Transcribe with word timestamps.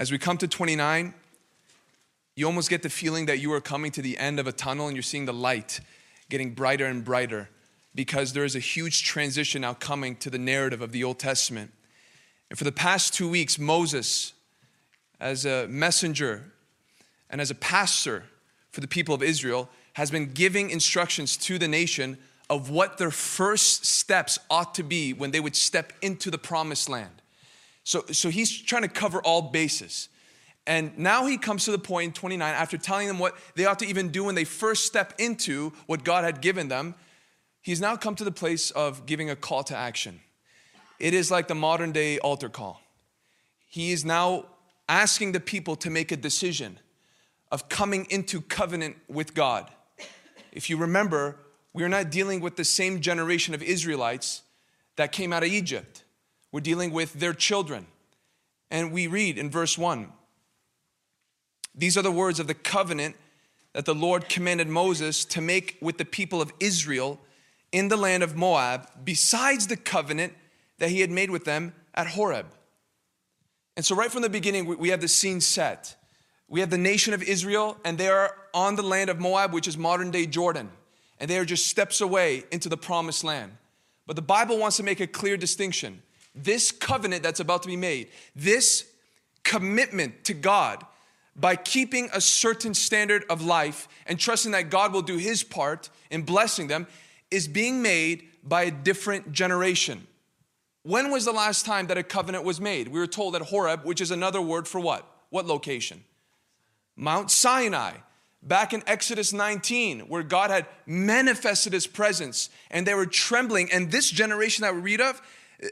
As 0.00 0.10
we 0.10 0.16
come 0.16 0.38
to 0.38 0.48
29, 0.48 1.12
you 2.34 2.46
almost 2.46 2.70
get 2.70 2.82
the 2.82 2.88
feeling 2.88 3.26
that 3.26 3.38
you 3.38 3.52
are 3.52 3.60
coming 3.60 3.92
to 3.92 4.00
the 4.00 4.16
end 4.16 4.40
of 4.40 4.46
a 4.46 4.52
tunnel 4.52 4.86
and 4.86 4.96
you're 4.96 5.02
seeing 5.02 5.26
the 5.26 5.34
light 5.34 5.80
getting 6.30 6.54
brighter 6.54 6.86
and 6.86 7.04
brighter 7.04 7.50
because 7.94 8.32
there 8.32 8.44
is 8.44 8.56
a 8.56 8.60
huge 8.60 9.04
transition 9.04 9.60
now 9.60 9.74
coming 9.74 10.16
to 10.16 10.30
the 10.30 10.38
narrative 10.38 10.80
of 10.80 10.92
the 10.92 11.04
Old 11.04 11.18
Testament. 11.18 11.70
And 12.48 12.58
for 12.58 12.64
the 12.64 12.72
past 12.72 13.12
two 13.12 13.28
weeks, 13.28 13.58
Moses, 13.58 14.32
as 15.20 15.44
a 15.44 15.68
messenger 15.68 16.44
and 17.28 17.38
as 17.38 17.50
a 17.50 17.54
pastor 17.54 18.24
for 18.70 18.80
the 18.80 18.88
people 18.88 19.14
of 19.14 19.22
Israel, 19.22 19.68
has 19.92 20.10
been 20.10 20.32
giving 20.32 20.70
instructions 20.70 21.36
to 21.36 21.58
the 21.58 21.68
nation 21.68 22.16
of 22.48 22.70
what 22.70 22.96
their 22.96 23.10
first 23.10 23.84
steps 23.84 24.38
ought 24.48 24.74
to 24.76 24.82
be 24.82 25.12
when 25.12 25.30
they 25.30 25.40
would 25.40 25.56
step 25.56 25.92
into 26.00 26.30
the 26.30 26.38
promised 26.38 26.88
land. 26.88 27.19
So, 27.90 28.04
so 28.12 28.30
he's 28.30 28.56
trying 28.56 28.82
to 28.82 28.88
cover 28.88 29.20
all 29.20 29.42
bases. 29.42 30.10
And 30.64 30.96
now 30.96 31.26
he 31.26 31.36
comes 31.36 31.64
to 31.64 31.72
the 31.72 31.78
point 31.80 32.06
in 32.06 32.12
29, 32.12 32.54
after 32.54 32.78
telling 32.78 33.08
them 33.08 33.18
what 33.18 33.34
they 33.56 33.64
ought 33.66 33.80
to 33.80 33.84
even 33.84 34.10
do 34.10 34.22
when 34.22 34.36
they 34.36 34.44
first 34.44 34.86
step 34.86 35.12
into 35.18 35.72
what 35.86 36.04
God 36.04 36.22
had 36.22 36.40
given 36.40 36.68
them, 36.68 36.94
he's 37.62 37.80
now 37.80 37.96
come 37.96 38.14
to 38.14 38.22
the 38.22 38.30
place 38.30 38.70
of 38.70 39.06
giving 39.06 39.28
a 39.28 39.34
call 39.34 39.64
to 39.64 39.76
action. 39.76 40.20
It 41.00 41.14
is 41.14 41.32
like 41.32 41.48
the 41.48 41.56
modern 41.56 41.90
day 41.90 42.20
altar 42.20 42.48
call. 42.48 42.80
He 43.66 43.90
is 43.90 44.04
now 44.04 44.44
asking 44.88 45.32
the 45.32 45.40
people 45.40 45.74
to 45.74 45.90
make 45.90 46.12
a 46.12 46.16
decision 46.16 46.78
of 47.50 47.68
coming 47.68 48.06
into 48.08 48.40
covenant 48.40 48.98
with 49.08 49.34
God. 49.34 49.68
If 50.52 50.70
you 50.70 50.76
remember, 50.76 51.38
we 51.72 51.82
are 51.82 51.88
not 51.88 52.12
dealing 52.12 52.40
with 52.40 52.54
the 52.54 52.64
same 52.64 53.00
generation 53.00 53.52
of 53.52 53.64
Israelites 53.64 54.42
that 54.94 55.10
came 55.10 55.32
out 55.32 55.42
of 55.42 55.48
Egypt. 55.48 55.99
We're 56.52 56.60
dealing 56.60 56.92
with 56.92 57.14
their 57.14 57.34
children. 57.34 57.86
And 58.70 58.92
we 58.92 59.06
read 59.06 59.38
in 59.38 59.50
verse 59.50 59.76
1 59.76 60.12
These 61.74 61.96
are 61.96 62.02
the 62.02 62.10
words 62.10 62.40
of 62.40 62.46
the 62.46 62.54
covenant 62.54 63.16
that 63.72 63.84
the 63.84 63.94
Lord 63.94 64.28
commanded 64.28 64.68
Moses 64.68 65.24
to 65.26 65.40
make 65.40 65.78
with 65.80 65.98
the 65.98 66.04
people 66.04 66.42
of 66.42 66.52
Israel 66.58 67.20
in 67.72 67.88
the 67.88 67.96
land 67.96 68.22
of 68.22 68.36
Moab, 68.36 68.88
besides 69.04 69.68
the 69.68 69.76
covenant 69.76 70.32
that 70.78 70.90
he 70.90 71.00
had 71.00 71.10
made 71.10 71.30
with 71.30 71.44
them 71.44 71.72
at 71.94 72.08
Horeb. 72.08 72.46
And 73.76 73.84
so, 73.84 73.94
right 73.94 74.10
from 74.10 74.22
the 74.22 74.28
beginning, 74.28 74.66
we 74.66 74.88
have 74.88 75.00
the 75.00 75.08
scene 75.08 75.40
set. 75.40 75.96
We 76.48 76.60
have 76.60 76.70
the 76.70 76.78
nation 76.78 77.14
of 77.14 77.22
Israel, 77.22 77.76
and 77.84 77.96
they 77.96 78.08
are 78.08 78.34
on 78.52 78.74
the 78.74 78.82
land 78.82 79.08
of 79.08 79.20
Moab, 79.20 79.52
which 79.52 79.68
is 79.68 79.78
modern 79.78 80.10
day 80.10 80.26
Jordan. 80.26 80.70
And 81.20 81.30
they 81.30 81.38
are 81.38 81.44
just 81.44 81.68
steps 81.68 82.00
away 82.00 82.44
into 82.50 82.68
the 82.68 82.76
promised 82.76 83.22
land. 83.22 83.52
But 84.06 84.16
the 84.16 84.22
Bible 84.22 84.58
wants 84.58 84.76
to 84.78 84.82
make 84.82 84.98
a 84.98 85.06
clear 85.06 85.36
distinction. 85.36 86.02
This 86.42 86.72
covenant 86.72 87.22
that's 87.22 87.40
about 87.40 87.62
to 87.62 87.68
be 87.68 87.76
made, 87.76 88.08
this 88.34 88.90
commitment 89.42 90.24
to 90.24 90.34
God 90.34 90.84
by 91.36 91.56
keeping 91.56 92.10
a 92.12 92.20
certain 92.20 92.74
standard 92.74 93.24
of 93.30 93.42
life 93.42 93.88
and 94.06 94.18
trusting 94.18 94.52
that 94.52 94.70
God 94.70 94.92
will 94.92 95.02
do 95.02 95.16
his 95.16 95.42
part 95.42 95.88
in 96.10 96.22
blessing 96.22 96.66
them, 96.66 96.86
is 97.30 97.48
being 97.48 97.82
made 97.82 98.28
by 98.42 98.64
a 98.64 98.70
different 98.70 99.32
generation. 99.32 100.06
When 100.82 101.10
was 101.10 101.24
the 101.24 101.32
last 101.32 101.66
time 101.66 101.86
that 101.88 101.98
a 101.98 102.02
covenant 102.02 102.44
was 102.44 102.60
made? 102.60 102.88
We 102.88 102.98
were 102.98 103.06
told 103.06 103.36
at 103.36 103.42
Horeb, 103.42 103.84
which 103.84 104.00
is 104.00 104.10
another 104.10 104.40
word 104.40 104.66
for 104.66 104.80
what? 104.80 105.06
What 105.30 105.46
location? 105.46 106.04
Mount 106.96 107.30
Sinai, 107.30 107.92
back 108.42 108.72
in 108.72 108.82
Exodus 108.86 109.32
19, 109.32 110.00
where 110.00 110.22
God 110.22 110.50
had 110.50 110.66
manifested 110.86 111.72
his 111.72 111.86
presence 111.86 112.50
and 112.70 112.86
they 112.86 112.94
were 112.94 113.06
trembling. 113.06 113.70
And 113.72 113.90
this 113.90 114.10
generation 114.10 114.62
that 114.62 114.74
we 114.74 114.80
read 114.80 115.00
of, 115.00 115.22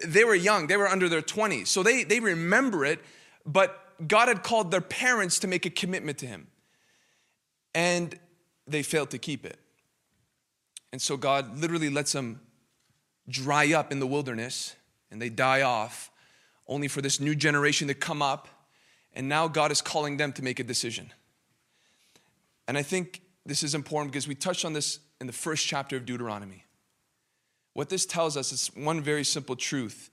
they 0.04 0.24
were 0.24 0.34
young, 0.34 0.66
they 0.66 0.76
were 0.76 0.88
under 0.88 1.08
their 1.08 1.22
20s. 1.22 1.68
So 1.68 1.82
they, 1.82 2.04
they 2.04 2.20
remember 2.20 2.84
it, 2.84 3.00
but 3.46 3.84
God 4.06 4.28
had 4.28 4.42
called 4.42 4.70
their 4.70 4.80
parents 4.80 5.38
to 5.40 5.48
make 5.48 5.66
a 5.66 5.70
commitment 5.70 6.18
to 6.18 6.26
him. 6.26 6.48
And 7.74 8.18
they 8.66 8.82
failed 8.82 9.10
to 9.10 9.18
keep 9.18 9.44
it. 9.44 9.58
And 10.92 11.00
so 11.00 11.16
God 11.16 11.58
literally 11.58 11.90
lets 11.90 12.12
them 12.12 12.40
dry 13.28 13.72
up 13.72 13.92
in 13.92 14.00
the 14.00 14.06
wilderness 14.06 14.74
and 15.10 15.20
they 15.20 15.28
die 15.28 15.62
off, 15.62 16.10
only 16.66 16.88
for 16.88 17.00
this 17.00 17.20
new 17.20 17.34
generation 17.34 17.88
to 17.88 17.94
come 17.94 18.20
up. 18.20 18.48
And 19.14 19.28
now 19.28 19.48
God 19.48 19.72
is 19.72 19.80
calling 19.80 20.18
them 20.18 20.32
to 20.34 20.42
make 20.42 20.60
a 20.60 20.64
decision. 20.64 21.12
And 22.66 22.76
I 22.76 22.82
think 22.82 23.22
this 23.46 23.62
is 23.62 23.74
important 23.74 24.12
because 24.12 24.28
we 24.28 24.34
touched 24.34 24.64
on 24.64 24.74
this 24.74 25.00
in 25.20 25.26
the 25.26 25.32
first 25.32 25.66
chapter 25.66 25.96
of 25.96 26.04
Deuteronomy. 26.04 26.64
What 27.78 27.90
this 27.90 28.06
tells 28.06 28.36
us 28.36 28.50
is 28.50 28.72
one 28.74 29.00
very 29.00 29.22
simple 29.22 29.54
truth 29.54 30.10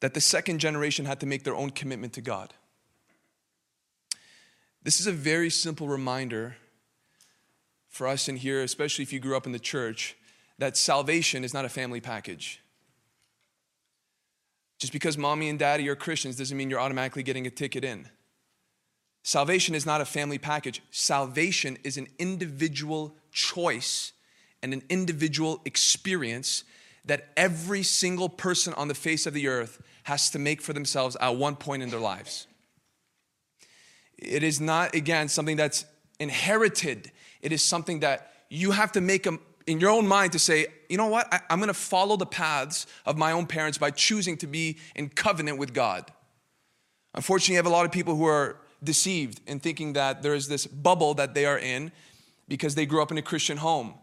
that 0.00 0.14
the 0.14 0.20
second 0.20 0.58
generation 0.58 1.04
had 1.04 1.20
to 1.20 1.26
make 1.26 1.44
their 1.44 1.54
own 1.54 1.70
commitment 1.70 2.12
to 2.14 2.20
God. 2.20 2.52
This 4.82 4.98
is 4.98 5.06
a 5.06 5.12
very 5.12 5.48
simple 5.48 5.86
reminder 5.86 6.56
for 7.88 8.08
us 8.08 8.28
in 8.28 8.34
here, 8.34 8.64
especially 8.64 9.04
if 9.04 9.12
you 9.12 9.20
grew 9.20 9.36
up 9.36 9.46
in 9.46 9.52
the 9.52 9.60
church, 9.60 10.16
that 10.58 10.76
salvation 10.76 11.44
is 11.44 11.54
not 11.54 11.64
a 11.64 11.68
family 11.68 12.00
package. 12.00 12.60
Just 14.80 14.92
because 14.92 15.16
mommy 15.16 15.48
and 15.48 15.56
daddy 15.56 15.88
are 15.88 15.94
Christians 15.94 16.34
doesn't 16.34 16.56
mean 16.56 16.68
you're 16.68 16.80
automatically 16.80 17.22
getting 17.22 17.46
a 17.46 17.50
ticket 17.50 17.84
in. 17.84 18.08
Salvation 19.22 19.76
is 19.76 19.86
not 19.86 20.00
a 20.00 20.04
family 20.04 20.38
package. 20.38 20.82
Salvation 20.90 21.78
is 21.84 21.96
an 21.96 22.08
individual 22.18 23.14
choice 23.30 24.14
and 24.64 24.72
an 24.72 24.82
individual 24.88 25.62
experience 25.64 26.64
that 27.08 27.28
every 27.36 27.82
single 27.82 28.28
person 28.28 28.72
on 28.74 28.88
the 28.88 28.94
face 28.94 29.26
of 29.26 29.34
the 29.34 29.48
earth 29.48 29.82
has 30.04 30.30
to 30.30 30.38
make 30.38 30.62
for 30.62 30.72
themselves 30.72 31.16
at 31.20 31.36
one 31.36 31.56
point 31.56 31.82
in 31.82 31.90
their 31.90 32.00
lives. 32.00 32.46
It 34.16 34.42
is 34.42 34.60
not, 34.60 34.94
again, 34.94 35.28
something 35.28 35.56
that's 35.56 35.84
inherited, 36.20 37.10
it 37.42 37.52
is 37.52 37.62
something 37.62 38.00
that 38.00 38.32
you 38.48 38.72
have 38.72 38.92
to 38.92 39.00
make 39.00 39.26
a, 39.26 39.38
in 39.66 39.80
your 39.80 39.90
own 39.90 40.08
mind 40.08 40.32
to 40.32 40.38
say, 40.38 40.66
you 40.88 40.96
know 40.96 41.06
what, 41.06 41.32
I, 41.32 41.40
I'm 41.50 41.60
gonna 41.60 41.74
follow 41.74 42.16
the 42.16 42.26
paths 42.26 42.86
of 43.06 43.16
my 43.16 43.32
own 43.32 43.46
parents 43.46 43.78
by 43.78 43.90
choosing 43.90 44.36
to 44.38 44.46
be 44.46 44.78
in 44.96 45.08
covenant 45.08 45.58
with 45.58 45.72
God. 45.72 46.10
Unfortunately, 47.14 47.54
you 47.54 47.58
have 47.58 47.66
a 47.66 47.70
lot 47.70 47.84
of 47.84 47.92
people 47.92 48.16
who 48.16 48.24
are 48.26 48.56
deceived 48.82 49.40
in 49.46 49.60
thinking 49.60 49.94
that 49.94 50.22
there 50.22 50.34
is 50.34 50.48
this 50.48 50.66
bubble 50.66 51.14
that 51.14 51.34
they 51.34 51.46
are 51.46 51.58
in 51.58 51.92
because 52.48 52.74
they 52.74 52.86
grew 52.86 53.02
up 53.02 53.10
in 53.10 53.18
a 53.18 53.22
Christian 53.22 53.58
home. 53.58 53.94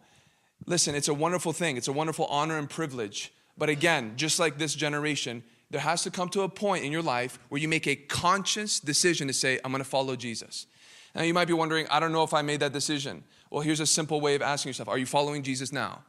Listen, 0.65 0.95
it's 0.95 1.07
a 1.07 1.13
wonderful 1.13 1.53
thing, 1.53 1.77
it's 1.77 1.87
a 1.87 1.93
wonderful 1.93 2.25
honor 2.25 2.57
and 2.57 2.69
privilege. 2.69 3.33
But 3.57 3.69
again, 3.69 4.13
just 4.15 4.39
like 4.39 4.57
this 4.57 4.75
generation, 4.75 5.43
there 5.69 5.81
has 5.81 6.03
to 6.03 6.11
come 6.11 6.29
to 6.29 6.41
a 6.41 6.49
point 6.49 6.83
in 6.83 6.91
your 6.91 7.01
life 7.01 7.39
where 7.49 7.59
you 7.59 7.67
make 7.67 7.87
a 7.87 7.95
conscious 7.95 8.79
decision 8.79 9.27
to 9.27 9.33
say, 9.33 9.59
I'm 9.63 9.71
gonna 9.71 9.83
follow 9.83 10.15
Jesus. 10.15 10.67
Now, 11.13 11.23
you 11.23 11.33
might 11.33 11.47
be 11.47 11.53
wondering, 11.53 11.87
I 11.89 11.99
don't 11.99 12.11
know 12.11 12.23
if 12.23 12.33
I 12.33 12.41
made 12.41 12.59
that 12.59 12.73
decision. 12.73 13.23
Well, 13.49 13.61
here's 13.61 13.79
a 13.79 13.85
simple 13.85 14.19
way 14.19 14.35
of 14.35 14.41
asking 14.41 14.69
yourself 14.69 14.89
Are 14.89 14.97
you 14.97 15.05
following 15.05 15.43
Jesus 15.43 15.71
now? 15.71 16.03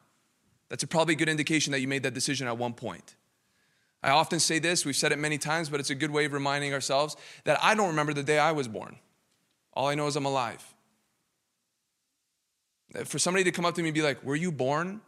That's 0.69 0.83
a 0.83 0.87
probably 0.87 1.15
good 1.15 1.28
indication 1.28 1.71
that 1.73 1.81
you 1.81 1.87
made 1.87 2.03
that 2.03 2.15
decision 2.15 2.49
at 2.49 2.59
one 2.59 2.73
point. 2.73 3.15
I 4.03 4.11
often 4.11 4.41
say 4.41 4.59
this, 4.59 4.84
we've 4.84 4.97
said 4.97 5.13
it 5.13 5.19
many 5.19 5.39
times, 5.39 5.69
but 5.69 5.81
it's 5.81 5.91
a 5.91 5.95
good 5.95 6.11
way 6.11 6.25
of 6.25 6.33
reminding 6.33 6.73
ourselves 6.75 7.17
that 7.45 7.59
I 7.63 7.75
don't 7.75 7.89
remember 7.89 8.13
the 8.13 8.23
day 8.23 8.39
I 8.39 8.53
was 8.53 8.69
born. 8.69 8.99
All 9.73 9.87
I 9.89 9.95
know 9.95 10.07
is 10.07 10.17
I'm 10.17 10.27
alive. 10.27 10.75
For 13.05 13.19
somebody 13.19 13.45
to 13.45 13.53
come 13.53 13.65
up 13.65 13.75
to 13.75 13.83
me 13.83 13.89
and 13.89 13.95
be 13.95 14.03
like, 14.03 14.23
Were 14.25 14.37
you 14.37 14.51
born? 14.51 15.01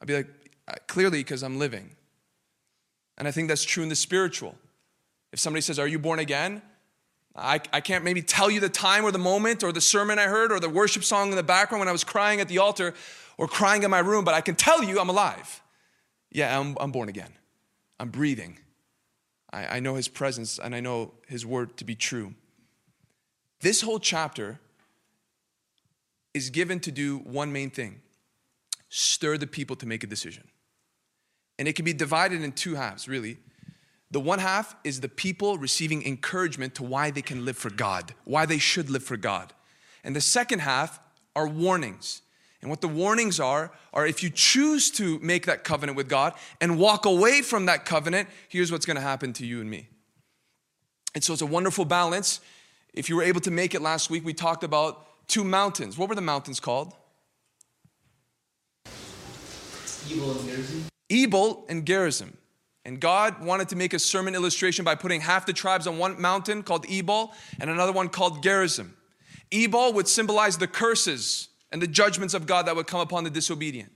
I'd 0.00 0.06
be 0.06 0.16
like, 0.16 0.28
uh, 0.68 0.74
Clearly, 0.86 1.20
because 1.20 1.42
I'm 1.42 1.58
living. 1.58 1.90
And 3.16 3.28
I 3.28 3.30
think 3.30 3.48
that's 3.48 3.64
true 3.64 3.82
in 3.82 3.88
the 3.88 3.96
spiritual. 3.96 4.56
If 5.32 5.40
somebody 5.40 5.60
says, 5.60 5.78
Are 5.78 5.88
you 5.88 5.98
born 5.98 6.18
again? 6.18 6.62
I, 7.36 7.60
I 7.72 7.80
can't 7.80 8.04
maybe 8.04 8.22
tell 8.22 8.50
you 8.50 8.60
the 8.60 8.68
time 8.68 9.04
or 9.04 9.10
the 9.10 9.18
moment 9.18 9.64
or 9.64 9.72
the 9.72 9.80
sermon 9.80 10.18
I 10.18 10.24
heard 10.24 10.52
or 10.52 10.60
the 10.60 10.68
worship 10.68 11.02
song 11.02 11.30
in 11.30 11.36
the 11.36 11.42
background 11.42 11.80
when 11.80 11.88
I 11.88 11.92
was 11.92 12.04
crying 12.04 12.40
at 12.40 12.48
the 12.48 12.58
altar 12.58 12.94
or 13.36 13.48
crying 13.48 13.82
in 13.82 13.90
my 13.90 13.98
room, 13.98 14.24
but 14.24 14.34
I 14.34 14.40
can 14.40 14.54
tell 14.54 14.84
you 14.84 15.00
I'm 15.00 15.08
alive. 15.08 15.60
Yeah, 16.30 16.58
I'm, 16.58 16.76
I'm 16.78 16.92
born 16.92 17.08
again. 17.08 17.32
I'm 17.98 18.10
breathing. 18.10 18.58
I, 19.52 19.76
I 19.76 19.80
know 19.80 19.96
his 19.96 20.06
presence 20.06 20.58
and 20.58 20.74
I 20.74 20.80
know 20.80 21.12
his 21.26 21.44
word 21.44 21.76
to 21.78 21.84
be 21.84 21.96
true. 21.96 22.34
This 23.60 23.80
whole 23.80 23.98
chapter 23.98 24.60
is 26.34 26.50
given 26.50 26.80
to 26.80 26.90
do 26.90 27.18
one 27.18 27.52
main 27.52 27.70
thing 27.70 28.02
stir 28.88 29.36
the 29.36 29.46
people 29.46 29.74
to 29.74 29.86
make 29.86 30.04
a 30.04 30.06
decision. 30.06 30.46
And 31.58 31.66
it 31.66 31.74
can 31.74 31.84
be 31.84 31.92
divided 31.92 32.42
in 32.42 32.52
two 32.52 32.74
halves, 32.74 33.08
really. 33.08 33.38
The 34.10 34.20
one 34.20 34.38
half 34.38 34.76
is 34.84 35.00
the 35.00 35.08
people 35.08 35.58
receiving 35.58 36.06
encouragement 36.06 36.76
to 36.76 36.84
why 36.84 37.10
they 37.10 37.22
can 37.22 37.44
live 37.44 37.56
for 37.56 37.70
God, 37.70 38.14
why 38.24 38.46
they 38.46 38.58
should 38.58 38.90
live 38.90 39.02
for 39.02 39.16
God. 39.16 39.52
And 40.04 40.14
the 40.14 40.20
second 40.20 40.60
half 40.60 41.00
are 41.34 41.48
warnings. 41.48 42.22
And 42.60 42.70
what 42.70 42.80
the 42.80 42.88
warnings 42.88 43.40
are, 43.40 43.72
are 43.92 44.06
if 44.06 44.22
you 44.22 44.30
choose 44.30 44.90
to 44.92 45.18
make 45.18 45.46
that 45.46 45.64
covenant 45.64 45.96
with 45.96 46.08
God 46.08 46.34
and 46.60 46.78
walk 46.78 47.04
away 47.04 47.42
from 47.42 47.66
that 47.66 47.84
covenant, 47.84 48.28
here's 48.48 48.70
what's 48.70 48.86
gonna 48.86 49.00
happen 49.00 49.32
to 49.34 49.46
you 49.46 49.60
and 49.60 49.68
me. 49.68 49.88
And 51.14 51.22
so 51.22 51.32
it's 51.32 51.42
a 51.42 51.46
wonderful 51.46 51.84
balance. 51.84 52.40
If 52.92 53.08
you 53.08 53.16
were 53.16 53.22
able 53.22 53.40
to 53.42 53.50
make 53.50 53.74
it 53.74 53.82
last 53.82 54.08
week, 54.10 54.24
we 54.24 54.32
talked 54.32 54.64
about 54.64 55.06
two 55.26 55.44
mountains. 55.44 55.98
What 55.98 56.08
were 56.08 56.14
the 56.14 56.20
mountains 56.20 56.60
called? 56.60 56.94
Ebal 60.10 60.30
and 60.32 60.48
Gerizim. 60.48 60.84
Ebal 61.10 61.64
and 61.68 61.86
Gerizim. 61.86 62.36
And 62.84 63.00
God 63.00 63.42
wanted 63.42 63.70
to 63.70 63.76
make 63.76 63.94
a 63.94 63.98
sermon 63.98 64.34
illustration 64.34 64.84
by 64.84 64.94
putting 64.94 65.22
half 65.22 65.46
the 65.46 65.54
tribes 65.54 65.86
on 65.86 65.96
one 65.96 66.20
mountain 66.20 66.62
called 66.62 66.84
Ebal 66.88 67.32
and 67.58 67.70
another 67.70 67.92
one 67.92 68.08
called 68.10 68.42
Gerizim. 68.42 68.94
Ebal 69.50 69.92
would 69.94 70.08
symbolize 70.08 70.58
the 70.58 70.66
curses 70.66 71.48
and 71.72 71.80
the 71.80 71.86
judgments 71.86 72.34
of 72.34 72.46
God 72.46 72.66
that 72.66 72.76
would 72.76 72.86
come 72.86 73.00
upon 73.00 73.24
the 73.24 73.30
disobedient. 73.30 73.90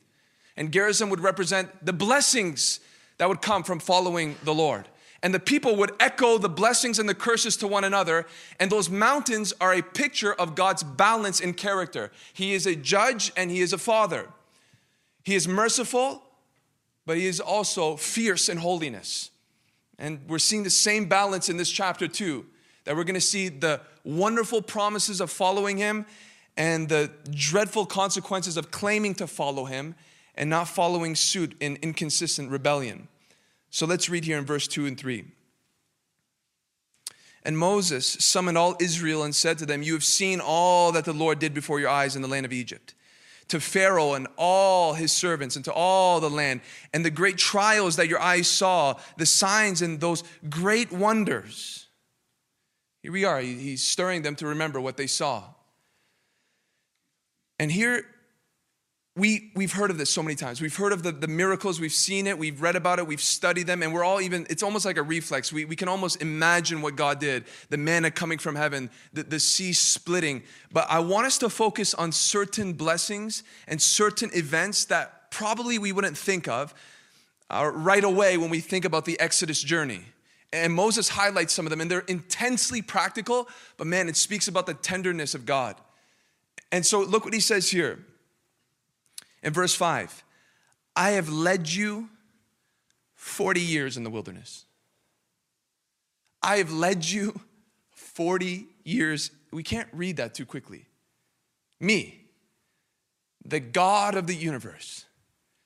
And 0.57 0.73
Gerizim 0.73 1.11
would 1.11 1.21
represent 1.21 1.85
the 1.85 1.93
blessings 1.93 2.81
that 3.19 3.29
would 3.29 3.43
come 3.43 3.63
from 3.63 3.79
following 3.79 4.37
the 4.45 4.55
Lord. 4.55 4.89
And 5.23 5.35
the 5.35 5.41
people 5.41 5.75
would 5.77 5.93
echo 5.99 6.39
the 6.39 6.49
blessings 6.49 6.99
and 6.99 7.09
the 7.09 7.15
curses 7.15 7.57
to 7.59 7.67
one 7.67 7.83
another. 7.85 8.27
And 8.61 8.71
those 8.71 8.89
mountains 8.89 9.53
are 9.61 9.75
a 9.75 9.83
picture 9.83 10.33
of 10.33 10.55
God's 10.55 10.85
balance 10.85 11.41
in 11.41 11.55
character. 11.55 12.13
He 12.33 12.55
is 12.55 12.67
a 12.67 12.77
judge 12.77 13.33
and 13.37 13.51
He 13.51 13.61
is 13.61 13.73
a 13.73 13.79
father. 13.79 14.29
He 15.25 15.35
is 15.35 15.49
merciful, 15.49 16.23
but 17.05 17.17
He 17.17 17.27
is 17.27 17.41
also 17.41 17.97
fierce 17.97 18.49
in 18.49 18.59
holiness. 18.59 19.31
And 19.99 20.21
we're 20.29 20.39
seeing 20.39 20.63
the 20.63 20.71
same 20.71 21.07
balance 21.07 21.49
in 21.49 21.57
this 21.57 21.71
chapter 21.71 22.07
too, 22.07 22.47
that 22.85 22.95
we're 22.95 23.05
gonna 23.05 23.21
see 23.21 23.49
the 23.49 23.81
wonderful 24.05 24.63
promises 24.63 25.21
of 25.21 25.33
following 25.33 25.79
Him 25.79 26.07
and 26.57 26.89
the 26.89 27.11
dreadful 27.31 27.87
consequences 27.87 28.57
of 28.57 28.71
claiming 28.71 29.15
to 29.17 29.27
follow 29.27 29.65
Him 29.65 29.97
and 30.37 30.49
not 30.49 30.69
following 30.69 31.17
suit 31.17 31.57
in 31.59 31.77
inconsistent 31.83 32.51
rebellion. 32.51 33.09
So 33.71 33.87
let's 33.87 34.09
read 34.09 34.25
here 34.25 34.39
in 34.39 34.45
verse 34.45 34.67
2 34.67 34.87
and 34.87 34.99
3. 34.99 35.25
And 37.43 37.57
Moses 37.57 38.07
summoned 38.07 38.59
all 38.59 38.77
Israel 38.81 39.23
and 39.23 39.35
said 39.35 39.59
to 39.59 39.67
them, 39.67 39.83
You 39.83 39.95
have 39.95 40.05
seen 40.05 40.41
all 40.41 40.93
that 40.93 41.05
the 41.05 41.13
Lord 41.13 41.39
did 41.39 41.55
before 41.55 41.81
your 41.81 41.89
eyes 41.89 42.17
in 42.17 42.23
the 42.23 42.29
land 42.29 42.45
of 42.45 42.53
Egypt, 42.53 42.95
to 43.49 43.61
Pharaoh 43.61 44.15
and 44.15 44.27
all 44.37 44.95
his 44.95 45.13
servants, 45.13 45.57
and 45.57 45.65
to 45.65 45.73
all 45.73 46.21
the 46.21 46.31
land, 46.31 46.61
and 46.93 47.05
the 47.05 47.11
great 47.11 47.39
trials 47.39 47.97
that 47.97 48.09
your 48.09 48.21
eyes 48.21 48.49
saw, 48.49 48.95
the 49.17 49.27
signs 49.27 49.83
and 49.83 50.01
those 50.01 50.25
great 50.51 50.93
wonders. 50.93 51.87
Here 53.03 53.13
we 53.13 53.25
are. 53.25 53.41
He's 53.41 53.83
stirring 53.83 54.23
them 54.23 54.35
to 54.37 54.47
remember 54.47 54.81
what 54.81 54.97
they 54.97 55.07
saw. 55.07 55.45
And 57.59 57.73
here 57.73 58.05
we, 59.19 59.51
we've 59.55 59.73
heard 59.73 59.91
of 59.91 59.99
this 59.99 60.11
so 60.11 60.23
many 60.23 60.37
times. 60.37 60.61
We've 60.61 60.75
heard 60.75 60.93
of 60.93 61.03
the, 61.03 61.11
the 61.11 61.27
miracles, 61.27 61.81
we've 61.81 61.93
seen 61.93 62.29
it, 62.29 62.39
we've 62.39 62.63
read 62.63 62.77
about 62.77 63.01
it, 63.01 63.07
we've 63.07 63.21
studied 63.21 63.67
them, 63.67 63.83
and 63.83 63.93
we're 63.93 64.05
all 64.05 64.21
even, 64.21 64.47
it's 64.49 64.63
almost 64.63 64.85
like 64.85 64.97
a 64.97 65.03
reflex. 65.03 65.53
We, 65.53 65.65
we 65.65 65.75
can 65.75 65.89
almost 65.89 66.23
imagine 66.23 66.81
what 66.81 66.95
God 66.95 67.19
did 67.19 67.45
the 67.69 67.77
manna 67.77 68.11
coming 68.11 68.39
from 68.39 68.55
heaven, 68.55 68.91
the, 69.13 69.25
the 69.25 69.41
sea 69.41 69.73
splitting. 69.73 70.45
But 70.73 70.87
I 70.89 71.01
want 71.01 71.27
us 71.27 71.37
to 71.39 71.51
focus 71.51 71.95
on 71.95 72.13
certain 72.13 72.73
blessings 72.75 73.43
and 73.67 73.83
certain 73.83 74.31
events 74.35 74.85
that 74.87 75.31
probably 75.31 75.79
we 75.79 75.91
wouldn't 75.91 76.17
think 76.17 76.47
of 76.47 76.73
uh, 77.51 77.71
right 77.75 78.05
away 78.05 78.37
when 78.37 78.51
we 78.51 78.61
think 78.61 78.85
about 78.85 79.05
the 79.05 79.19
Exodus 79.19 79.61
journey. 79.61 80.03
And 80.53 80.73
Moses 80.73 81.09
highlights 81.09 81.53
some 81.53 81.67
of 81.67 81.71
them, 81.71 81.81
and 81.81 81.91
they're 81.91 82.01
intensely 82.01 82.83
practical, 82.83 83.49
but 83.77 83.87
man, 83.87 84.09
it 84.09 84.17
speaks 84.17 84.49
about 84.49 84.67
the 84.67 84.75
tenderness 84.75 85.35
of 85.35 85.45
God. 85.45 85.77
And 86.71 86.87
so 86.87 87.01
look 87.01 87.25
what 87.25 87.35
he 87.35 87.41
says 87.41 87.69
here. 87.71 87.99
In 89.43 89.53
verse 89.53 89.75
5, 89.75 90.25
I 90.97 91.11
have 91.11 91.29
led 91.29 91.69
you 91.69 92.09
40 93.15 93.61
years 93.61 93.97
in 93.97 94.05
the 94.05 94.11
wilderness. 94.11 94.65
I 96.43 96.59
have 96.59 96.73
led 96.73 97.05
you 97.05 97.41
40 97.91 98.67
years. 98.85 99.31
We 99.53 99.63
can't 99.63 99.89
read 99.93 100.17
that 100.17 100.35
too 100.35 100.47
quickly. 100.47 100.87
Me, 101.81 102.21
the 103.45 103.61
God 103.61 104.15
of 104.15 104.27
the 104.27 104.35
universe, 104.35 105.05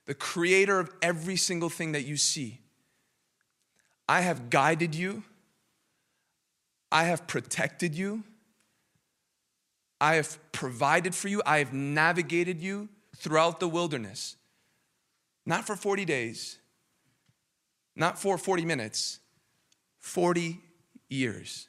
the 0.06 0.14
creator 0.14 0.78
of 0.78 0.90
every 1.00 1.36
single 1.36 1.68
thing 1.68 1.92
that 1.92 2.02
you 2.02 2.16
see, 2.16 2.60
I 4.08 4.20
have 4.20 4.50
guided 4.50 4.94
you, 4.94 5.22
I 6.90 7.04
have 7.04 7.26
protected 7.26 7.94
you, 7.94 8.24
I 10.00 10.16
have 10.16 10.38
provided 10.52 11.14
for 11.14 11.28
you, 11.28 11.40
I 11.46 11.58
have 11.58 11.72
navigated 11.72 12.60
you 12.60 12.88
throughout 13.22 13.60
the 13.60 13.68
wilderness. 13.68 14.36
Not 15.46 15.64
for 15.64 15.76
40 15.76 16.04
days, 16.04 16.58
not 17.94 18.18
for 18.18 18.36
40 18.36 18.64
minutes, 18.64 19.20
40 20.00 20.60
years. 21.08 21.68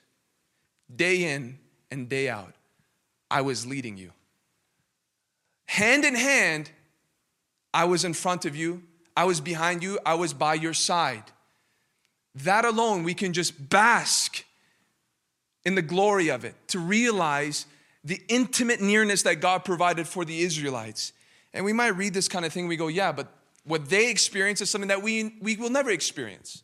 Day 0.93 1.33
in 1.33 1.59
and 1.91 2.09
day 2.09 2.27
out, 2.27 2.53
I 3.29 3.41
was 3.41 3.65
leading 3.65 3.97
you. 3.97 4.11
Hand 5.65 6.05
in 6.05 6.15
hand, 6.15 6.71
I 7.73 7.85
was 7.85 8.03
in 8.03 8.13
front 8.13 8.45
of 8.45 8.55
you, 8.55 8.83
I 9.15 9.25
was 9.25 9.39
behind 9.39 9.83
you, 9.83 9.99
I 10.05 10.15
was 10.15 10.33
by 10.33 10.55
your 10.55 10.73
side. 10.73 11.23
That 12.35 12.65
alone, 12.65 13.03
we 13.03 13.13
can 13.13 13.31
just 13.31 13.69
bask 13.69 14.43
in 15.65 15.75
the 15.75 15.81
glory 15.83 16.29
of 16.29 16.45
it 16.45 16.55
to 16.69 16.79
realize 16.79 17.67
the 18.03 18.21
intimate 18.27 18.81
nearness 18.81 19.21
that 19.23 19.35
God 19.35 19.63
provided 19.63 20.07
for 20.07 20.25
the 20.25 20.41
Israelites. 20.41 21.13
And 21.53 21.65
we 21.65 21.73
might 21.73 21.95
read 21.95 22.13
this 22.13 22.27
kind 22.27 22.45
of 22.45 22.53
thing, 22.53 22.67
we 22.67 22.77
go, 22.77 22.87
yeah, 22.87 23.11
but 23.11 23.27
what 23.63 23.89
they 23.89 24.09
experience 24.09 24.61
is 24.61 24.69
something 24.69 24.87
that 24.89 25.01
we, 25.01 25.35
we 25.41 25.55
will 25.55 25.69
never 25.69 25.91
experience. 25.91 26.63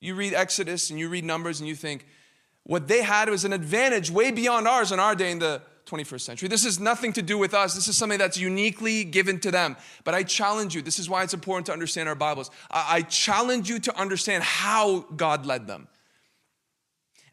You 0.00 0.14
read 0.14 0.34
Exodus 0.34 0.90
and 0.90 0.98
you 0.98 1.08
read 1.08 1.24
Numbers 1.24 1.60
and 1.60 1.68
you 1.68 1.74
think, 1.74 2.06
what 2.62 2.88
they 2.88 3.02
had 3.02 3.28
was 3.28 3.44
an 3.44 3.52
advantage 3.52 4.10
way 4.10 4.30
beyond 4.30 4.66
ours 4.66 4.90
in 4.92 4.98
our 4.98 5.14
day 5.14 5.30
in 5.30 5.38
the 5.38 5.62
21st 5.86 6.20
century. 6.20 6.48
This 6.48 6.64
has 6.64 6.80
nothing 6.80 7.12
to 7.12 7.22
do 7.22 7.38
with 7.38 7.54
us. 7.54 7.74
This 7.74 7.86
is 7.86 7.96
something 7.96 8.18
that's 8.18 8.36
uniquely 8.36 9.04
given 9.04 9.38
to 9.40 9.50
them. 9.50 9.76
But 10.04 10.14
I 10.14 10.24
challenge 10.24 10.74
you, 10.74 10.82
this 10.82 10.98
is 10.98 11.08
why 11.08 11.22
it's 11.22 11.34
important 11.34 11.66
to 11.66 11.72
understand 11.72 12.08
our 12.08 12.14
Bibles. 12.14 12.50
I, 12.70 12.96
I 12.96 13.02
challenge 13.02 13.70
you 13.70 13.78
to 13.80 13.98
understand 13.98 14.42
how 14.42 15.06
God 15.16 15.46
led 15.46 15.66
them. 15.66 15.86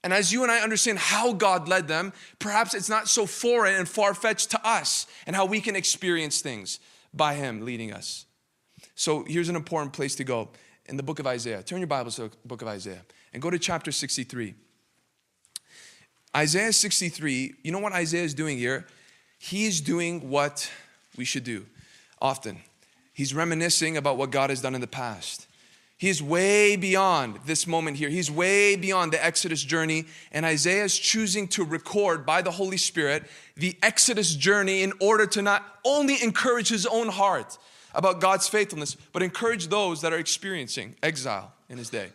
And 0.03 0.13
as 0.13 0.33
you 0.33 0.44
and 0.44 0.51
I 0.51 0.59
understand 0.59 1.00
how 1.00 1.31
God 1.31 1.67
led 1.67 1.88
them, 1.88 2.11
perhaps 2.39 2.73
it's 2.73 2.89
not 2.89 3.07
so 3.07 3.25
foreign 3.25 3.75
and 3.75 3.88
far 3.88 4.13
fetched 4.13 4.51
to 4.51 4.67
us 4.67 5.07
and 5.25 5.35
how 5.35 5.45
we 5.45 5.61
can 5.61 5.75
experience 5.75 6.41
things 6.41 6.79
by 7.13 7.35
Him 7.35 7.63
leading 7.63 7.94
us. 7.94 8.25
So 8.95 9.23
here's 9.23 9.50
an 9.50 9.55
important 9.55 9.94
place 9.94 10.15
to 10.15 10.23
go 10.23 10.50
in 10.88 10.97
the 10.97 11.03
book 11.03 11.19
of 11.19 11.27
Isaiah. 11.27 11.63
Turn 11.63 11.79
your 11.79 11.88
Bibles 11.88 12.17
to 12.17 12.23
the 12.23 12.31
book 12.45 12.61
of 12.61 12.67
Isaiah 12.67 13.01
and 13.31 13.41
go 13.41 13.50
to 13.50 13.57
chapter 13.57 13.91
63. 13.91 14.53
Isaiah 16.35 16.73
63, 16.73 17.53
you 17.63 17.71
know 17.71 17.79
what 17.79 17.94
Isaiah 17.94 18.23
is 18.23 18.33
doing 18.33 18.57
here? 18.57 18.88
He's 19.39 19.81
doing 19.81 20.29
what 20.29 20.69
we 21.15 21.25
should 21.25 21.44
do 21.44 21.65
often. 22.21 22.59
He's 23.13 23.33
reminiscing 23.33 23.97
about 23.97 24.17
what 24.17 24.31
God 24.31 24.49
has 24.49 24.61
done 24.61 24.73
in 24.73 24.81
the 24.81 24.88
past. 24.88 25.47
He's 26.03 26.21
way 26.21 26.75
beyond 26.75 27.39
this 27.45 27.65
moment 27.65 27.95
here. 27.95 28.09
He's 28.09 28.29
way 28.29 28.75
beyond 28.75 29.13
the 29.13 29.23
Exodus 29.23 29.63
journey. 29.63 30.03
And 30.33 30.45
Isaiah 30.45 30.83
is 30.83 31.00
choosing 31.00 31.47
to 31.47 31.63
record 31.63 32.25
by 32.25 32.41
the 32.41 32.51
Holy 32.51 32.75
Spirit 32.75 33.23
the 33.56 33.78
Exodus 33.81 34.35
journey 34.35 34.83
in 34.83 34.92
order 34.99 35.25
to 35.28 35.42
not 35.42 35.63
only 35.85 36.21
encourage 36.21 36.68
his 36.68 36.85
own 36.85 37.07
heart 37.07 37.57
about 37.95 38.19
God's 38.19 38.49
faithfulness, 38.49 38.97
but 39.13 39.23
encourage 39.23 39.68
those 39.68 40.01
that 40.01 40.11
are 40.11 40.18
experiencing 40.18 40.97
exile 41.01 41.54
in 41.69 41.78
his 41.78 41.89
day. 41.89 42.09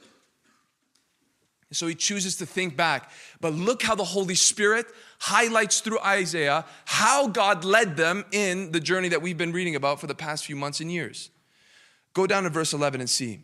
So 1.72 1.86
he 1.86 1.94
chooses 1.94 2.36
to 2.36 2.44
think 2.44 2.76
back. 2.76 3.10
But 3.40 3.54
look 3.54 3.82
how 3.82 3.94
the 3.94 4.04
Holy 4.04 4.34
Spirit 4.34 4.84
highlights 5.18 5.80
through 5.80 6.00
Isaiah 6.00 6.66
how 6.84 7.28
God 7.28 7.64
led 7.64 7.96
them 7.96 8.26
in 8.32 8.70
the 8.70 8.80
journey 8.80 9.08
that 9.08 9.22
we've 9.22 9.38
been 9.38 9.52
reading 9.52 9.76
about 9.76 9.98
for 9.98 10.08
the 10.08 10.14
past 10.14 10.44
few 10.44 10.56
months 10.56 10.80
and 10.80 10.92
years. 10.92 11.30
Go 12.12 12.26
down 12.26 12.42
to 12.42 12.50
verse 12.50 12.74
11 12.74 13.00
and 13.00 13.08
see. 13.08 13.40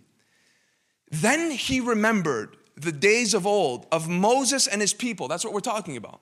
Then 1.10 1.50
he 1.50 1.80
remembered 1.80 2.56
the 2.76 2.92
days 2.92 3.34
of 3.34 3.46
old 3.46 3.86
of 3.92 4.08
Moses 4.08 4.66
and 4.66 4.80
his 4.80 4.92
people. 4.92 5.28
That's 5.28 5.44
what 5.44 5.52
we're 5.52 5.60
talking 5.60 5.96
about. 5.96 6.20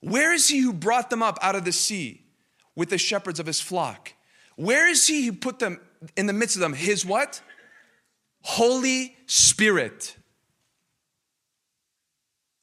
Where 0.00 0.32
is 0.32 0.48
he 0.48 0.60
who 0.60 0.72
brought 0.72 1.10
them 1.10 1.22
up 1.22 1.38
out 1.42 1.54
of 1.54 1.64
the 1.64 1.72
sea 1.72 2.22
with 2.74 2.90
the 2.90 2.98
shepherds 2.98 3.40
of 3.40 3.46
his 3.46 3.60
flock? 3.60 4.12
Where 4.56 4.88
is 4.88 5.06
he 5.06 5.26
who 5.26 5.32
put 5.32 5.58
them 5.58 5.80
in 6.16 6.26
the 6.26 6.32
midst 6.32 6.56
of 6.56 6.60
them? 6.60 6.72
His 6.72 7.04
what? 7.04 7.40
Holy 8.42 9.16
Spirit. 9.26 10.16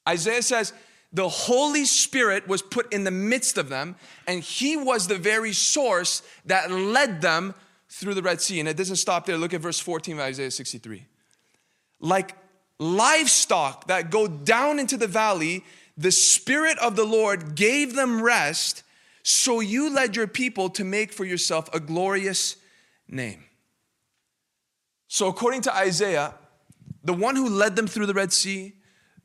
Isaiah 0.08 0.42
says, 0.42 0.72
the 1.14 1.28
Holy 1.28 1.84
Spirit 1.84 2.48
was 2.48 2.60
put 2.60 2.92
in 2.92 3.04
the 3.04 3.10
midst 3.12 3.56
of 3.56 3.68
them, 3.68 3.94
and 4.26 4.42
He 4.42 4.76
was 4.76 5.06
the 5.06 5.16
very 5.16 5.52
source 5.52 6.22
that 6.44 6.70
led 6.70 7.20
them 7.20 7.54
through 7.96 8.14
the 8.14 8.22
Red 8.22 8.40
Sea. 8.40 8.60
And 8.60 8.68
it 8.68 8.76
doesn't 8.76 8.96
stop 8.96 9.26
there. 9.26 9.36
Look 9.36 9.54
at 9.54 9.60
verse 9.60 9.80
14 9.80 10.14
of 10.14 10.20
Isaiah 10.20 10.50
63 10.50 11.06
like 12.04 12.36
livestock 12.78 13.86
that 13.86 14.10
go 14.10 14.26
down 14.26 14.78
into 14.78 14.96
the 14.96 15.06
valley, 15.06 15.64
the 15.96 16.12
Spirit 16.12 16.78
of 16.78 16.96
the 16.96 17.04
Lord 17.04 17.54
gave 17.54 17.94
them 17.94 18.20
rest, 18.20 18.82
so 19.22 19.60
you 19.60 19.92
led 19.92 20.14
your 20.14 20.26
people 20.26 20.68
to 20.70 20.84
make 20.84 21.12
for 21.12 21.24
yourself 21.24 21.72
a 21.74 21.80
glorious 21.80 22.56
name. 23.08 23.44
So, 25.08 25.28
according 25.28 25.62
to 25.62 25.74
Isaiah, 25.74 26.34
the 27.02 27.14
one 27.14 27.36
who 27.36 27.48
led 27.48 27.76
them 27.76 27.86
through 27.86 28.06
the 28.06 28.14
Red 28.14 28.32
Sea, 28.32 28.74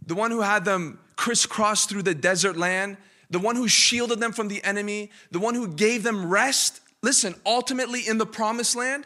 the 0.05 0.15
one 0.15 0.31
who 0.31 0.41
had 0.41 0.63
them 0.63 0.99
crisscross 1.15 1.85
through 1.85 2.03
the 2.03 2.15
desert 2.15 2.55
land, 2.55 2.97
the 3.29 3.39
one 3.39 3.55
who 3.55 3.67
shielded 3.67 4.19
them 4.19 4.31
from 4.31 4.47
the 4.47 4.63
enemy, 4.63 5.11
the 5.31 5.39
one 5.39 5.55
who 5.55 5.67
gave 5.67 6.03
them 6.03 6.29
rest, 6.29 6.81
listen, 7.01 7.35
ultimately 7.45 8.07
in 8.07 8.17
the 8.17 8.25
promised 8.25 8.75
land, 8.75 9.05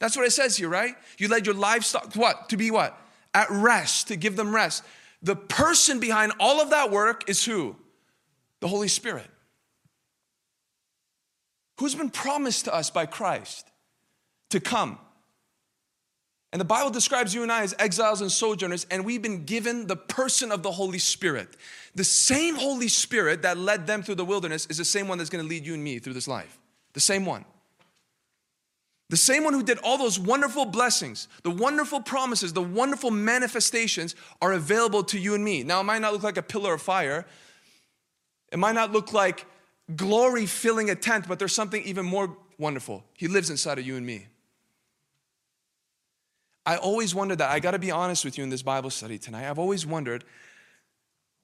That's 0.00 0.16
what 0.16 0.26
it 0.26 0.32
says 0.32 0.56
here, 0.56 0.68
right? 0.68 0.94
You 1.18 1.28
led 1.28 1.46
your 1.46 1.54
livestock, 1.54 2.14
what? 2.14 2.48
To 2.50 2.56
be 2.56 2.70
what? 2.70 3.00
At 3.32 3.46
rest, 3.50 4.08
to 4.08 4.16
give 4.16 4.36
them 4.36 4.54
rest. 4.54 4.84
The 5.22 5.36
person 5.36 6.00
behind 6.00 6.32
all 6.38 6.60
of 6.60 6.70
that 6.70 6.90
work 6.90 7.28
is 7.28 7.44
who? 7.44 7.76
The 8.60 8.68
Holy 8.68 8.88
Spirit. 8.88 9.30
Who's 11.80 11.94
been 11.94 12.10
promised 12.10 12.66
to 12.66 12.74
us 12.74 12.90
by 12.90 13.06
Christ 13.06 13.66
to 14.50 14.60
come. 14.60 14.98
And 16.52 16.60
the 16.60 16.64
Bible 16.66 16.90
describes 16.90 17.34
you 17.34 17.42
and 17.42 17.50
I 17.50 17.62
as 17.62 17.74
exiles 17.80 18.20
and 18.20 18.30
sojourners, 18.30 18.86
and 18.88 19.04
we've 19.04 19.22
been 19.22 19.44
given 19.44 19.88
the 19.88 19.96
person 19.96 20.52
of 20.52 20.62
the 20.62 20.70
Holy 20.70 21.00
Spirit. 21.00 21.56
The 21.96 22.04
same 22.04 22.54
Holy 22.54 22.86
Spirit 22.86 23.42
that 23.42 23.56
led 23.56 23.88
them 23.88 24.02
through 24.02 24.14
the 24.16 24.24
wilderness 24.24 24.66
is 24.66 24.76
the 24.76 24.84
same 24.84 25.08
one 25.08 25.18
that's 25.18 25.30
gonna 25.30 25.42
lead 25.44 25.66
you 25.66 25.74
and 25.74 25.82
me 25.82 25.98
through 25.98 26.12
this 26.12 26.28
life. 26.28 26.60
The 26.94 27.00
same 27.00 27.26
one. 27.26 27.44
The 29.10 29.16
same 29.16 29.44
one 29.44 29.52
who 29.52 29.62
did 29.62 29.78
all 29.78 29.98
those 29.98 30.18
wonderful 30.18 30.64
blessings, 30.64 31.28
the 31.42 31.50
wonderful 31.50 32.00
promises, 32.00 32.52
the 32.52 32.62
wonderful 32.62 33.10
manifestations 33.10 34.16
are 34.40 34.52
available 34.52 35.04
to 35.04 35.18
you 35.18 35.34
and 35.34 35.44
me. 35.44 35.62
Now, 35.62 35.80
it 35.80 35.84
might 35.84 36.00
not 36.00 36.12
look 36.12 36.22
like 36.22 36.38
a 36.38 36.42
pillar 36.42 36.74
of 36.74 36.82
fire, 36.82 37.26
it 38.50 38.58
might 38.58 38.74
not 38.74 38.92
look 38.92 39.12
like 39.12 39.46
glory 39.94 40.46
filling 40.46 40.88
a 40.88 40.94
tent, 40.94 41.28
but 41.28 41.38
there's 41.38 41.54
something 41.54 41.82
even 41.82 42.06
more 42.06 42.36
wonderful. 42.58 43.04
He 43.14 43.28
lives 43.28 43.50
inside 43.50 43.78
of 43.78 43.86
you 43.86 43.96
and 43.96 44.06
me. 44.06 44.28
I 46.64 46.76
always 46.76 47.14
wondered 47.14 47.38
that. 47.38 47.50
I 47.50 47.60
got 47.60 47.72
to 47.72 47.78
be 47.78 47.90
honest 47.90 48.24
with 48.24 48.38
you 48.38 48.44
in 48.44 48.50
this 48.50 48.62
Bible 48.62 48.90
study 48.90 49.18
tonight. 49.18 49.48
I've 49.48 49.58
always 49.58 49.84
wondered 49.84 50.24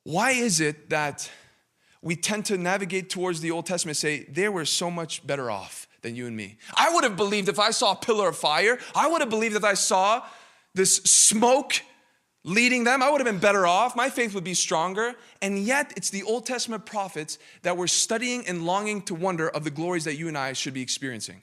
why 0.05 0.31
is 0.31 0.61
it 0.61 0.89
that 0.91 1.31
we 2.03 2.17
tend 2.17 2.47
to 2.47 2.57
navigate 2.57 3.11
towards 3.11 3.41
the 3.41 3.51
Old 3.51 3.67
Testament 3.67 3.97
and 3.97 4.01
say 4.01 4.25
they 4.25 4.49
were 4.49 4.65
so 4.65 4.91
much 4.91 5.27
better 5.27 5.51
off 5.51 5.87
than 6.03 6.15
you 6.15 6.27
and 6.27 6.37
me. 6.37 6.57
I 6.75 6.95
would 6.95 7.05
have 7.05 7.17
believed 7.17 7.49
if 7.49 7.59
I 7.59 7.71
saw 7.71 7.93
a 7.93 7.97
pillar 7.97 8.29
of 8.29 8.37
fire, 8.37 8.79
I 8.95 9.07
would 9.09 9.21
have 9.21 9.31
believed 9.31 9.57
if 9.57 9.65
I 9.65 9.75
saw 9.75 10.25
this 10.75 10.97
smoke 10.97 11.83
leading 12.45 12.85
them, 12.85 13.03
I 13.03 13.11
would 13.11 13.21
have 13.21 13.27
been 13.27 13.39
better 13.39 13.67
off. 13.67 13.95
My 13.95 14.09
faith 14.09 14.35
would 14.35 14.45
be 14.45 14.55
stronger. 14.55 15.15
And 15.43 15.59
yet, 15.59 15.93
it's 15.97 16.11
the 16.11 16.23
Old 16.23 16.47
Testament 16.47 16.87
prophets 16.87 17.39
that 17.63 17.77
were 17.77 17.89
studying 17.89 18.47
and 18.47 18.65
longing 18.65 19.03
to 19.03 19.15
wonder 19.15 19.49
of 19.49 19.65
the 19.65 19.71
glories 19.71 20.05
that 20.05 20.17
you 20.17 20.29
and 20.29 20.39
I 20.39 20.53
should 20.55 20.75
be 20.75 20.83
experiencing. 20.83 21.43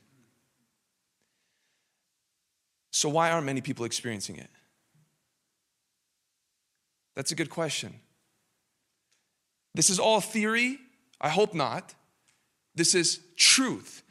So, 2.92 3.10
why 3.10 3.32
aren't 3.32 3.46
many 3.46 3.62
people 3.62 3.86
experiencing 3.86 4.38
it? 4.38 4.50
That's 7.16 7.32
a 7.32 7.36
good 7.36 7.50
question. 7.50 8.00
This 9.78 9.92
is 9.92 10.00
all 10.00 10.22
theory. 10.22 10.80
I 11.22 11.30
hope 11.30 11.54
not. 11.54 11.94
This 12.74 12.96
is 12.96 13.20
truth. 13.36 14.02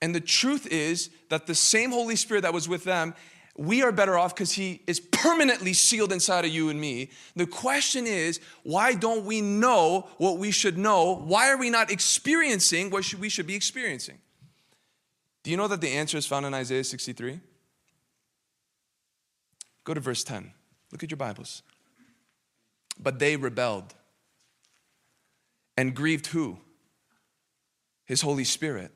And 0.00 0.12
the 0.12 0.20
truth 0.20 0.66
is 0.66 1.10
that 1.28 1.46
the 1.46 1.54
same 1.54 1.92
Holy 1.92 2.16
Spirit 2.16 2.40
that 2.40 2.52
was 2.52 2.68
with 2.68 2.82
them, 2.82 3.14
we 3.56 3.84
are 3.84 3.92
better 3.92 4.18
off 4.18 4.34
because 4.34 4.50
He 4.50 4.82
is 4.88 4.98
permanently 4.98 5.74
sealed 5.74 6.12
inside 6.12 6.44
of 6.44 6.50
you 6.50 6.70
and 6.70 6.80
me. 6.80 7.10
The 7.36 7.46
question 7.46 8.04
is, 8.04 8.40
why 8.64 8.94
don't 8.94 9.24
we 9.24 9.40
know 9.40 10.08
what 10.18 10.38
we 10.38 10.50
should 10.50 10.76
know? 10.76 11.14
Why 11.14 11.50
are 11.50 11.56
we 11.56 11.70
not 11.70 11.92
experiencing 11.92 12.90
what 12.90 13.14
we 13.14 13.28
should 13.28 13.46
be 13.46 13.54
experiencing? 13.54 14.18
Do 15.44 15.52
you 15.52 15.56
know 15.56 15.68
that 15.68 15.80
the 15.80 15.90
answer 15.90 16.18
is 16.18 16.26
found 16.26 16.46
in 16.46 16.52
Isaiah 16.52 16.82
63? 16.82 17.38
Go 19.84 19.94
to 19.94 20.00
verse 20.00 20.24
10. 20.24 20.52
Look 20.90 21.04
at 21.04 21.12
your 21.12 21.16
Bibles. 21.16 21.62
But 22.98 23.20
they 23.20 23.36
rebelled 23.36 23.94
and 25.76 25.94
grieved 25.94 26.28
who? 26.28 26.58
His 28.04 28.22
Holy 28.22 28.44
Spirit. 28.44 28.90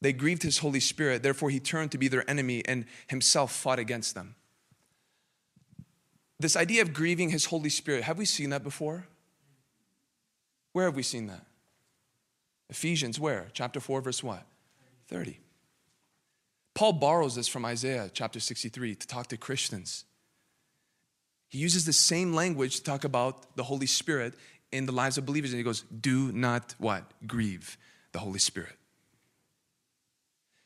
They 0.00 0.12
grieved 0.12 0.42
his 0.42 0.58
Holy 0.58 0.80
Spirit, 0.80 1.22
therefore, 1.22 1.50
he 1.50 1.60
turned 1.60 1.92
to 1.92 1.98
be 1.98 2.08
their 2.08 2.28
enemy 2.28 2.62
and 2.66 2.84
himself 3.06 3.52
fought 3.52 3.78
against 3.78 4.14
them. 4.14 4.34
This 6.38 6.56
idea 6.56 6.82
of 6.82 6.92
grieving 6.92 7.30
his 7.30 7.46
Holy 7.46 7.70
Spirit, 7.70 8.04
have 8.04 8.18
we 8.18 8.24
seen 8.24 8.50
that 8.50 8.62
before? 8.62 9.06
Where 10.72 10.86
have 10.86 10.96
we 10.96 11.02
seen 11.02 11.28
that? 11.28 11.46
Ephesians, 12.68 13.20
where? 13.20 13.48
Chapter 13.52 13.80
4, 13.80 14.00
verse 14.00 14.22
what? 14.22 14.44
30. 15.08 15.38
Paul 16.74 16.94
borrows 16.94 17.36
this 17.36 17.46
from 17.46 17.64
Isaiah 17.64 18.10
chapter 18.12 18.40
63 18.40 18.96
to 18.96 19.06
talk 19.06 19.28
to 19.28 19.36
Christians. 19.36 20.04
He 21.48 21.58
uses 21.58 21.84
the 21.84 21.92
same 21.92 22.34
language 22.34 22.76
to 22.76 22.82
talk 22.82 23.04
about 23.04 23.56
the 23.56 23.62
Holy 23.62 23.86
Spirit 23.86 24.34
in 24.74 24.86
the 24.86 24.92
lives 24.92 25.18
of 25.18 25.26
believers. 25.26 25.50
And 25.50 25.58
he 25.58 25.64
goes, 25.64 25.82
Do 25.82 26.32
not 26.32 26.74
what? 26.78 27.04
Grieve 27.26 27.78
the 28.12 28.18
Holy 28.18 28.38
Spirit. 28.38 28.76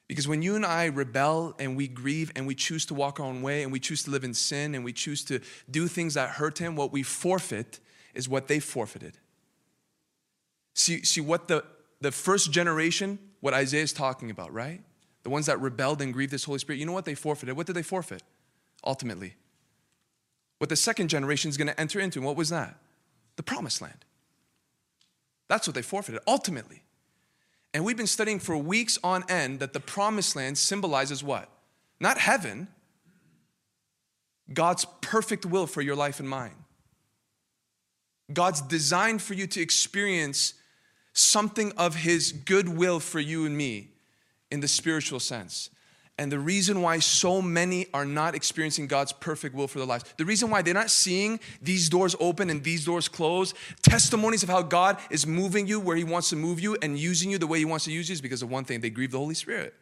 Because 0.06 0.26
when 0.26 0.40
you 0.40 0.56
and 0.56 0.64
I 0.64 0.86
rebel 0.86 1.54
and 1.58 1.76
we 1.76 1.86
grieve 1.86 2.32
and 2.34 2.46
we 2.46 2.54
choose 2.54 2.86
to 2.86 2.94
walk 2.94 3.20
our 3.20 3.26
own 3.26 3.42
way 3.42 3.62
and 3.62 3.70
we 3.70 3.78
choose 3.78 4.02
to 4.04 4.10
live 4.10 4.24
in 4.24 4.32
sin 4.32 4.74
and 4.74 4.82
we 4.82 4.92
choose 4.92 5.22
to 5.26 5.40
do 5.70 5.86
things 5.86 6.14
that 6.14 6.30
hurt 6.30 6.58
Him, 6.58 6.76
what 6.76 6.92
we 6.92 7.02
forfeit 7.02 7.78
is 8.14 8.28
what 8.28 8.48
they 8.48 8.58
forfeited. 8.58 9.18
See, 10.74 11.02
see 11.04 11.20
what 11.20 11.48
the, 11.48 11.64
the 12.00 12.10
first 12.10 12.52
generation, 12.52 13.18
what 13.40 13.52
Isaiah 13.52 13.82
is 13.82 13.92
talking 13.92 14.30
about, 14.30 14.52
right? 14.52 14.80
the 15.28 15.30
ones 15.30 15.44
that 15.44 15.60
rebelled 15.60 16.00
and 16.00 16.14
grieved 16.14 16.32
this 16.32 16.44
Holy 16.44 16.58
Spirit, 16.58 16.78
you 16.78 16.86
know 16.86 16.92
what 16.92 17.04
they 17.04 17.14
forfeited? 17.14 17.54
What 17.54 17.66
did 17.66 17.74
they 17.74 17.82
forfeit 17.82 18.22
ultimately? 18.82 19.34
What 20.56 20.70
the 20.70 20.76
second 20.76 21.08
generation 21.08 21.50
is 21.50 21.58
going 21.58 21.68
to 21.68 21.78
enter 21.78 22.00
into. 22.00 22.18
And 22.18 22.26
what 22.26 22.34
was 22.34 22.48
that? 22.48 22.78
The 23.38 23.42
promised 23.44 23.80
land. 23.80 24.04
That's 25.48 25.68
what 25.68 25.76
they 25.76 25.82
forfeited 25.82 26.20
ultimately. 26.26 26.82
And 27.72 27.84
we've 27.84 27.96
been 27.96 28.08
studying 28.08 28.40
for 28.40 28.56
weeks 28.56 28.98
on 29.04 29.24
end 29.28 29.60
that 29.60 29.72
the 29.72 29.80
promised 29.80 30.34
land 30.34 30.58
symbolizes 30.58 31.22
what? 31.22 31.48
Not 32.00 32.18
heaven, 32.18 32.66
God's 34.52 34.86
perfect 35.02 35.46
will 35.46 35.68
for 35.68 35.82
your 35.82 35.94
life 35.94 36.18
and 36.18 36.28
mine. 36.28 36.64
God's 38.32 38.60
design 38.60 39.20
for 39.20 39.34
you 39.34 39.46
to 39.46 39.60
experience 39.60 40.54
something 41.12 41.72
of 41.76 41.94
His 41.94 42.32
goodwill 42.32 42.98
for 42.98 43.20
you 43.20 43.46
and 43.46 43.56
me 43.56 43.92
in 44.50 44.58
the 44.58 44.68
spiritual 44.68 45.20
sense. 45.20 45.70
And 46.18 46.32
the 46.32 46.38
reason 46.40 46.82
why 46.82 46.98
so 46.98 47.40
many 47.40 47.86
are 47.94 48.04
not 48.04 48.34
experiencing 48.34 48.88
God's 48.88 49.12
perfect 49.12 49.54
will 49.54 49.68
for 49.68 49.78
their 49.78 49.86
lives, 49.86 50.04
the 50.16 50.24
reason 50.24 50.50
why 50.50 50.62
they're 50.62 50.74
not 50.74 50.90
seeing 50.90 51.38
these 51.62 51.88
doors 51.88 52.16
open 52.18 52.50
and 52.50 52.64
these 52.64 52.84
doors 52.84 53.06
close, 53.06 53.54
testimonies 53.82 54.42
of 54.42 54.48
how 54.48 54.62
God 54.62 54.98
is 55.10 55.28
moving 55.28 55.68
you 55.68 55.78
where 55.78 55.96
He 55.96 56.02
wants 56.02 56.30
to 56.30 56.36
move 56.36 56.58
you 56.58 56.76
and 56.82 56.98
using 56.98 57.30
you 57.30 57.38
the 57.38 57.46
way 57.46 57.60
He 57.60 57.64
wants 57.64 57.84
to 57.84 57.92
use 57.92 58.08
you 58.08 58.14
is 58.14 58.20
because 58.20 58.42
of 58.42 58.50
one 58.50 58.64
thing 58.64 58.80
they 58.80 58.90
grieve 58.90 59.12
the 59.12 59.18
Holy 59.18 59.36
Spirit. 59.36 59.74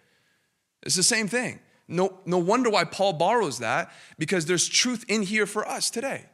It's 0.82 0.94
the 0.94 1.02
same 1.02 1.26
thing. 1.26 1.58
No, 1.88 2.18
no 2.26 2.36
wonder 2.36 2.68
why 2.68 2.84
Paul 2.84 3.14
borrows 3.14 3.60
that 3.60 3.90
because 4.18 4.44
there's 4.44 4.68
truth 4.68 5.06
in 5.08 5.22
here 5.22 5.46
for 5.46 5.66
us 5.66 5.88
today. 5.88 6.26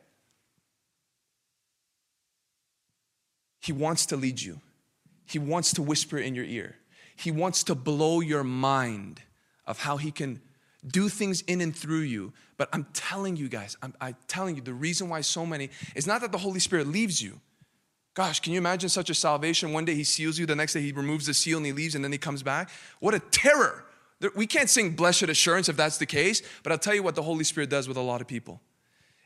He 3.61 3.73
wants 3.73 4.07
to 4.07 4.17
lead 4.17 4.43
you, 4.43 4.61
He 5.27 5.39
wants 5.39 5.73
to 5.75 5.83
whisper 5.83 6.19
in 6.19 6.35
your 6.35 6.45
ear. 6.45 6.75
He 7.15 7.31
wants 7.31 7.63
to 7.65 7.77
blow 7.77 8.19
your 8.19 8.43
mind 8.43 9.23
of 9.67 9.79
how 9.79 9.97
He 9.97 10.11
can 10.11 10.41
do 10.87 11.09
things 11.09 11.43
in 11.43 11.61
and 11.61 11.75
through 11.75 12.01
you. 12.01 12.33
But 12.57 12.69
I'm 12.73 12.87
telling 12.93 13.37
you 13.37 13.49
guys, 13.49 13.77
I'm, 13.83 13.95
I'm, 14.01 14.17
telling 14.29 14.57
you, 14.57 14.63
the 14.63 14.75
reason 14.75 15.09
why 15.09 15.21
so 15.21 15.47
many 15.47 15.71
is 15.95 16.07
not 16.07 16.21
that 16.21 16.33
the 16.33 16.39
Holy 16.39 16.61
Spirit 16.61 16.87
leaves 16.87 17.23
you. 17.23 17.41
Gosh, 18.15 18.41
can 18.41 18.53
you 18.53 18.59
imagine 18.59 18.89
such 18.89 19.09
a 19.09 19.15
salvation? 19.15 19.73
One 19.73 19.85
day 19.85 19.95
He 19.95 20.05
seals 20.05 20.39
you, 20.39 20.47
the 20.47 20.57
next 20.57 20.73
day 20.73 20.81
He 20.81 20.93
removes 20.93 21.27
the 21.27 21.35
seal 21.35 21.59
and 21.59 21.67
He 21.67 21.73
leaves, 21.73 21.95
and 21.95 22.05
then 22.05 22.13
He 22.13 22.19
comes 22.19 22.43
back. 22.43 22.71
What 23.01 23.15
a 23.15 23.21
terror! 23.21 23.87
We 24.37 24.47
can't 24.47 24.71
sing 24.71 24.91
blessed 24.91 25.25
assurance 25.25 25.69
if 25.69 25.77
that's 25.77 25.99
the 25.99 26.07
case, 26.07 26.43
but 26.63 26.71
I'll 26.71 26.79
tell 26.79 26.95
you 26.95 27.03
what 27.03 27.17
the 27.17 27.23
Holy 27.23 27.43
Spirit 27.43 27.71
does 27.71 27.89
with 27.89 27.97
a 27.97 28.03
lot 28.03 28.21
of 28.21 28.29
people 28.29 28.61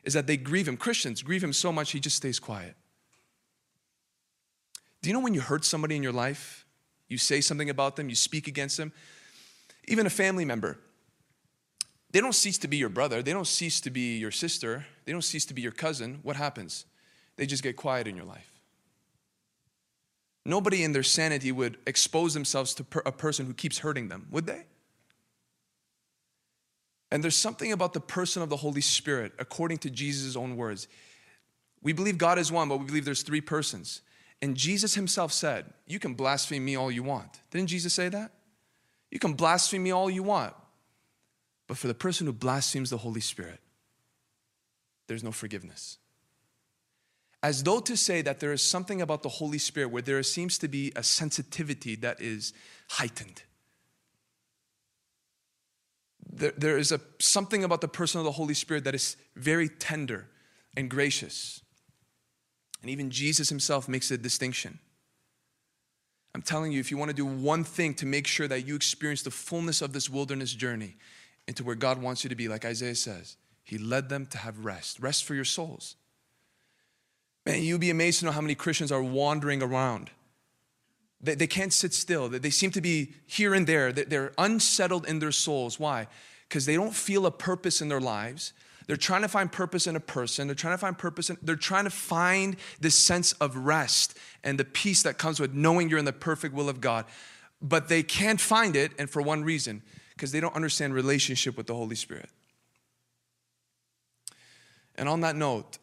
is 0.03 0.13
that 0.13 0.25
they 0.25 0.37
grieve 0.37 0.67
Him. 0.67 0.77
Christians 0.77 1.21
grieve 1.21 1.43
Him 1.43 1.53
so 1.53 1.71
much, 1.71 1.91
He 1.91 1.99
just 1.99 2.15
stays 2.15 2.39
quiet. 2.39 2.75
Do 5.01 5.09
you 5.09 5.13
know 5.13 5.19
when 5.19 5.33
you 5.33 5.41
hurt 5.41 5.65
somebody 5.65 5.95
in 5.95 6.03
your 6.03 6.13
life 6.13 6.65
you 7.07 7.17
say 7.17 7.41
something 7.41 7.69
about 7.69 7.95
them, 7.95 8.09
you 8.09 8.15
speak 8.15 8.47
against 8.47 8.77
them. 8.77 8.91
Even 9.87 10.05
a 10.05 10.09
family 10.09 10.45
member, 10.45 10.77
they 12.11 12.21
don't 12.21 12.33
cease 12.33 12.57
to 12.59 12.67
be 12.67 12.77
your 12.77 12.89
brother, 12.89 13.21
they 13.21 13.33
don't 13.33 13.47
cease 13.47 13.81
to 13.81 13.89
be 13.89 14.17
your 14.17 14.31
sister, 14.31 14.85
they 15.05 15.11
don't 15.11 15.23
cease 15.23 15.45
to 15.45 15.53
be 15.53 15.61
your 15.61 15.71
cousin. 15.71 16.19
What 16.23 16.35
happens? 16.35 16.85
They 17.35 17.45
just 17.45 17.63
get 17.63 17.75
quiet 17.75 18.07
in 18.07 18.15
your 18.15 18.25
life. 18.25 18.51
Nobody 20.45 20.83
in 20.83 20.93
their 20.93 21.03
sanity 21.03 21.51
would 21.51 21.77
expose 21.85 22.33
themselves 22.33 22.73
to 22.75 22.85
a 23.05 23.11
person 23.11 23.45
who 23.45 23.53
keeps 23.53 23.79
hurting 23.79 24.07
them, 24.07 24.27
would 24.31 24.45
they? 24.45 24.65
And 27.11 27.23
there's 27.23 27.35
something 27.35 27.71
about 27.71 27.93
the 27.93 27.99
person 27.99 28.41
of 28.41 28.49
the 28.49 28.57
Holy 28.57 28.81
Spirit, 28.81 29.33
according 29.39 29.79
to 29.79 29.89
Jesus' 29.89 30.35
own 30.35 30.55
words. 30.55 30.87
We 31.81 31.93
believe 31.93 32.17
God 32.17 32.39
is 32.39 32.51
one, 32.51 32.69
but 32.69 32.77
we 32.77 32.85
believe 32.85 33.05
there's 33.05 33.23
three 33.23 33.41
persons. 33.41 34.01
And 34.41 34.55
Jesus 34.55 34.93
himself 34.93 35.31
said, 35.31 35.65
You 35.85 35.99
can 35.99 36.13
blaspheme 36.13 36.63
me 36.63 36.75
all 36.75 36.91
you 36.91 37.03
want. 37.03 37.41
Didn't 37.51 37.67
Jesus 37.67 37.93
say 37.93 38.09
that? 38.09 38.31
You 39.11 39.19
can 39.19 39.33
blaspheme 39.33 39.83
me 39.83 39.91
all 39.91 40.09
you 40.09 40.23
want. 40.23 40.53
But 41.67 41.77
for 41.77 41.87
the 41.87 41.93
person 41.93 42.27
who 42.27 42.33
blasphemes 42.33 42.89
the 42.89 42.97
Holy 42.97 43.21
Spirit, 43.21 43.59
there's 45.07 45.23
no 45.23 45.31
forgiveness. 45.31 45.97
As 47.43 47.63
though 47.63 47.79
to 47.81 47.95
say 47.95 48.21
that 48.21 48.39
there 48.39 48.51
is 48.51 48.61
something 48.61 49.01
about 49.01 49.23
the 49.23 49.29
Holy 49.29 49.57
Spirit 49.57 49.89
where 49.89 50.01
there 50.01 50.21
seems 50.23 50.57
to 50.59 50.67
be 50.67 50.91
a 50.95 51.03
sensitivity 51.03 51.95
that 51.95 52.21
is 52.21 52.53
heightened. 52.89 53.43
there, 56.37 56.53
there 56.57 56.77
is 56.77 56.91
a, 56.91 56.99
something 57.19 57.63
about 57.63 57.81
the 57.81 57.87
person 57.87 58.19
of 58.19 58.25
the 58.25 58.31
Holy 58.31 58.53
Spirit 58.53 58.83
that 58.83 58.95
is 58.95 59.17
very 59.35 59.69
tender 59.69 60.27
and 60.75 60.89
gracious. 60.89 61.61
And 62.81 62.91
even 62.91 63.09
Jesus 63.09 63.49
himself 63.49 63.87
makes 63.87 64.11
a 64.11 64.17
distinction. 64.17 64.79
I'm 66.37 66.43
telling 66.43 66.71
you, 66.71 66.79
if 66.79 66.91
you 66.91 66.99
want 66.99 67.09
to 67.09 67.15
do 67.15 67.25
one 67.25 67.63
thing 67.63 67.95
to 67.95 68.05
make 68.05 68.27
sure 68.27 68.47
that 68.47 68.67
you 68.67 68.75
experience 68.75 69.23
the 69.23 69.31
fullness 69.31 69.81
of 69.81 69.91
this 69.91 70.07
wilderness 70.07 70.53
journey 70.53 70.95
into 71.47 71.63
where 71.63 71.73
God 71.73 71.99
wants 71.99 72.23
you 72.23 72.29
to 72.29 72.35
be, 72.35 72.47
like 72.47 72.63
Isaiah 72.63 72.93
says, 72.93 73.37
He 73.63 73.79
led 73.79 74.07
them 74.07 74.27
to 74.27 74.37
have 74.37 74.63
rest, 74.63 74.99
rest 74.99 75.23
for 75.23 75.33
your 75.33 75.43
souls. 75.43 75.95
Man, 77.43 77.63
you'd 77.63 77.81
be 77.81 77.89
amazed 77.89 78.19
to 78.19 78.25
know 78.25 78.31
how 78.31 78.41
many 78.41 78.53
Christians 78.53 78.91
are 78.91 79.01
wandering 79.01 79.63
around. 79.63 80.11
They, 81.21 81.33
they 81.33 81.47
can't 81.47 81.73
sit 81.73 81.91
still. 81.91 82.29
They 82.29 82.51
seem 82.51 82.69
to 82.69 82.81
be 82.81 83.15
here 83.25 83.55
and 83.55 83.65
there. 83.65 83.91
They're 83.91 84.33
unsettled 84.37 85.07
in 85.07 85.17
their 85.17 85.31
souls. 85.31 85.79
Why? 85.79 86.05
Because 86.47 86.67
they 86.67 86.75
don't 86.75 86.93
feel 86.93 87.25
a 87.25 87.31
purpose 87.31 87.81
in 87.81 87.89
their 87.89 87.99
lives. 87.99 88.53
They're 88.87 88.95
trying 88.95 89.21
to 89.21 89.27
find 89.27 89.51
purpose 89.51 89.85
in 89.85 89.95
a 89.95 89.99
person. 89.99 90.47
They're 90.47 90.55
trying 90.55 90.73
to 90.73 90.77
find 90.77 90.97
purpose. 90.97 91.29
In, 91.29 91.37
they're 91.41 91.55
trying 91.55 91.83
to 91.83 91.89
find 91.89 92.55
this 92.79 92.95
sense 92.95 93.33
of 93.33 93.55
rest 93.55 94.17
and 94.43 94.57
the 94.57 94.65
peace 94.65 95.03
that 95.03 95.17
comes 95.17 95.39
with 95.39 95.53
knowing 95.53 95.89
you're 95.89 95.99
in 95.99 96.05
the 96.05 96.13
perfect 96.13 96.55
will 96.55 96.69
of 96.69 96.81
God. 96.81 97.05
But 97.61 97.89
they 97.89 98.01
can't 98.03 98.39
find 98.39 98.75
it, 98.75 98.91
and 98.97 99.09
for 99.09 99.21
one 99.21 99.43
reason, 99.43 99.81
because 100.15 100.31
they 100.31 100.39
don't 100.39 100.55
understand 100.55 100.93
relationship 100.93 101.57
with 101.57 101.67
the 101.67 101.73
Holy 101.73 101.95
Spirit. 101.95 102.29
And 104.95 105.09
on 105.09 105.21
that 105.21 105.35
note, 105.35 105.77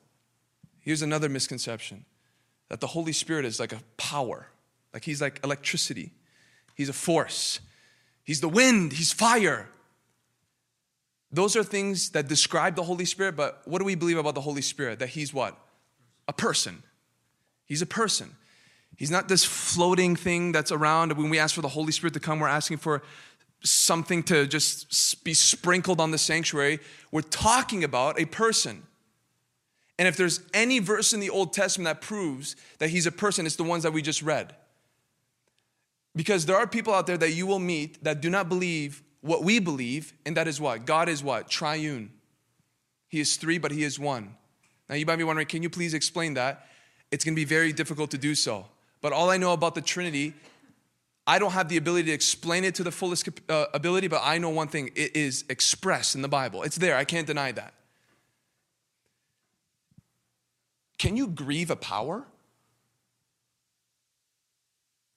Here's 0.84 1.00
another 1.00 1.30
misconception 1.30 2.04
that 2.68 2.80
the 2.80 2.88
Holy 2.88 3.12
Spirit 3.12 3.46
is 3.46 3.58
like 3.58 3.72
a 3.72 3.80
power, 3.96 4.48
like 4.92 5.02
he's 5.04 5.20
like 5.20 5.40
electricity, 5.42 6.12
he's 6.74 6.90
a 6.90 6.92
force, 6.92 7.60
he's 8.22 8.42
the 8.42 8.50
wind, 8.50 8.92
he's 8.92 9.10
fire. 9.10 9.70
Those 11.34 11.56
are 11.56 11.64
things 11.64 12.10
that 12.10 12.28
describe 12.28 12.76
the 12.76 12.84
Holy 12.84 13.04
Spirit, 13.04 13.34
but 13.34 13.60
what 13.64 13.80
do 13.80 13.84
we 13.84 13.96
believe 13.96 14.18
about 14.18 14.36
the 14.36 14.40
Holy 14.40 14.62
Spirit? 14.62 15.00
That 15.00 15.08
he's 15.08 15.34
what? 15.34 15.58
A 16.28 16.32
person. 16.32 16.84
He's 17.66 17.82
a 17.82 17.86
person. 17.86 18.36
He's 18.96 19.10
not 19.10 19.26
this 19.26 19.44
floating 19.44 20.14
thing 20.14 20.52
that's 20.52 20.70
around. 20.70 21.12
When 21.14 21.30
we 21.30 21.40
ask 21.40 21.56
for 21.56 21.60
the 21.60 21.68
Holy 21.68 21.90
Spirit 21.90 22.14
to 22.14 22.20
come, 22.20 22.38
we're 22.38 22.46
asking 22.46 22.76
for 22.76 23.02
something 23.64 24.22
to 24.24 24.46
just 24.46 25.24
be 25.24 25.34
sprinkled 25.34 26.00
on 26.00 26.12
the 26.12 26.18
sanctuary. 26.18 26.78
We're 27.10 27.22
talking 27.22 27.82
about 27.82 28.20
a 28.20 28.26
person. 28.26 28.84
And 29.98 30.06
if 30.06 30.16
there's 30.16 30.40
any 30.52 30.78
verse 30.78 31.12
in 31.12 31.18
the 31.18 31.30
Old 31.30 31.52
Testament 31.52 31.86
that 31.86 32.00
proves 32.00 32.54
that 32.78 32.90
he's 32.90 33.06
a 33.06 33.12
person, 33.12 33.44
it's 33.44 33.56
the 33.56 33.64
ones 33.64 33.82
that 33.82 33.92
we 33.92 34.02
just 34.02 34.22
read. 34.22 34.54
Because 36.14 36.46
there 36.46 36.56
are 36.56 36.68
people 36.68 36.94
out 36.94 37.08
there 37.08 37.18
that 37.18 37.32
you 37.32 37.44
will 37.44 37.58
meet 37.58 38.04
that 38.04 38.20
do 38.20 38.30
not 38.30 38.48
believe 38.48 39.02
what 39.24 39.42
we 39.42 39.58
believe, 39.58 40.12
and 40.26 40.36
that 40.36 40.46
is 40.46 40.60
what? 40.60 40.84
God 40.84 41.08
is 41.08 41.24
what? 41.24 41.48
Triune. 41.48 42.10
He 43.08 43.20
is 43.20 43.36
three, 43.36 43.56
but 43.56 43.70
he 43.70 43.82
is 43.82 43.98
one. 43.98 44.36
Now 44.86 44.96
you 44.96 45.06
might 45.06 45.16
be 45.16 45.24
wondering, 45.24 45.46
can 45.46 45.62
you 45.62 45.70
please 45.70 45.94
explain 45.94 46.34
that? 46.34 46.66
It's 47.10 47.24
gonna 47.24 47.34
be 47.34 47.46
very 47.46 47.72
difficult 47.72 48.10
to 48.10 48.18
do 48.18 48.34
so. 48.34 48.66
But 49.00 49.14
all 49.14 49.30
I 49.30 49.38
know 49.38 49.54
about 49.54 49.74
the 49.74 49.80
Trinity, 49.80 50.34
I 51.26 51.38
don't 51.38 51.52
have 51.52 51.70
the 51.70 51.78
ability 51.78 52.08
to 52.08 52.12
explain 52.12 52.64
it 52.64 52.74
to 52.74 52.82
the 52.82 52.90
fullest 52.90 53.26
uh, 53.48 53.64
ability, 53.72 54.08
but 54.08 54.20
I 54.22 54.36
know 54.36 54.50
one 54.50 54.68
thing 54.68 54.90
it 54.94 55.16
is 55.16 55.46
expressed 55.48 56.14
in 56.14 56.20
the 56.20 56.28
Bible. 56.28 56.62
It's 56.62 56.76
there, 56.76 56.94
I 56.94 57.04
can't 57.04 57.26
deny 57.26 57.50
that. 57.52 57.72
Can 60.98 61.16
you 61.16 61.28
grieve 61.28 61.70
a 61.70 61.76
power? 61.76 62.24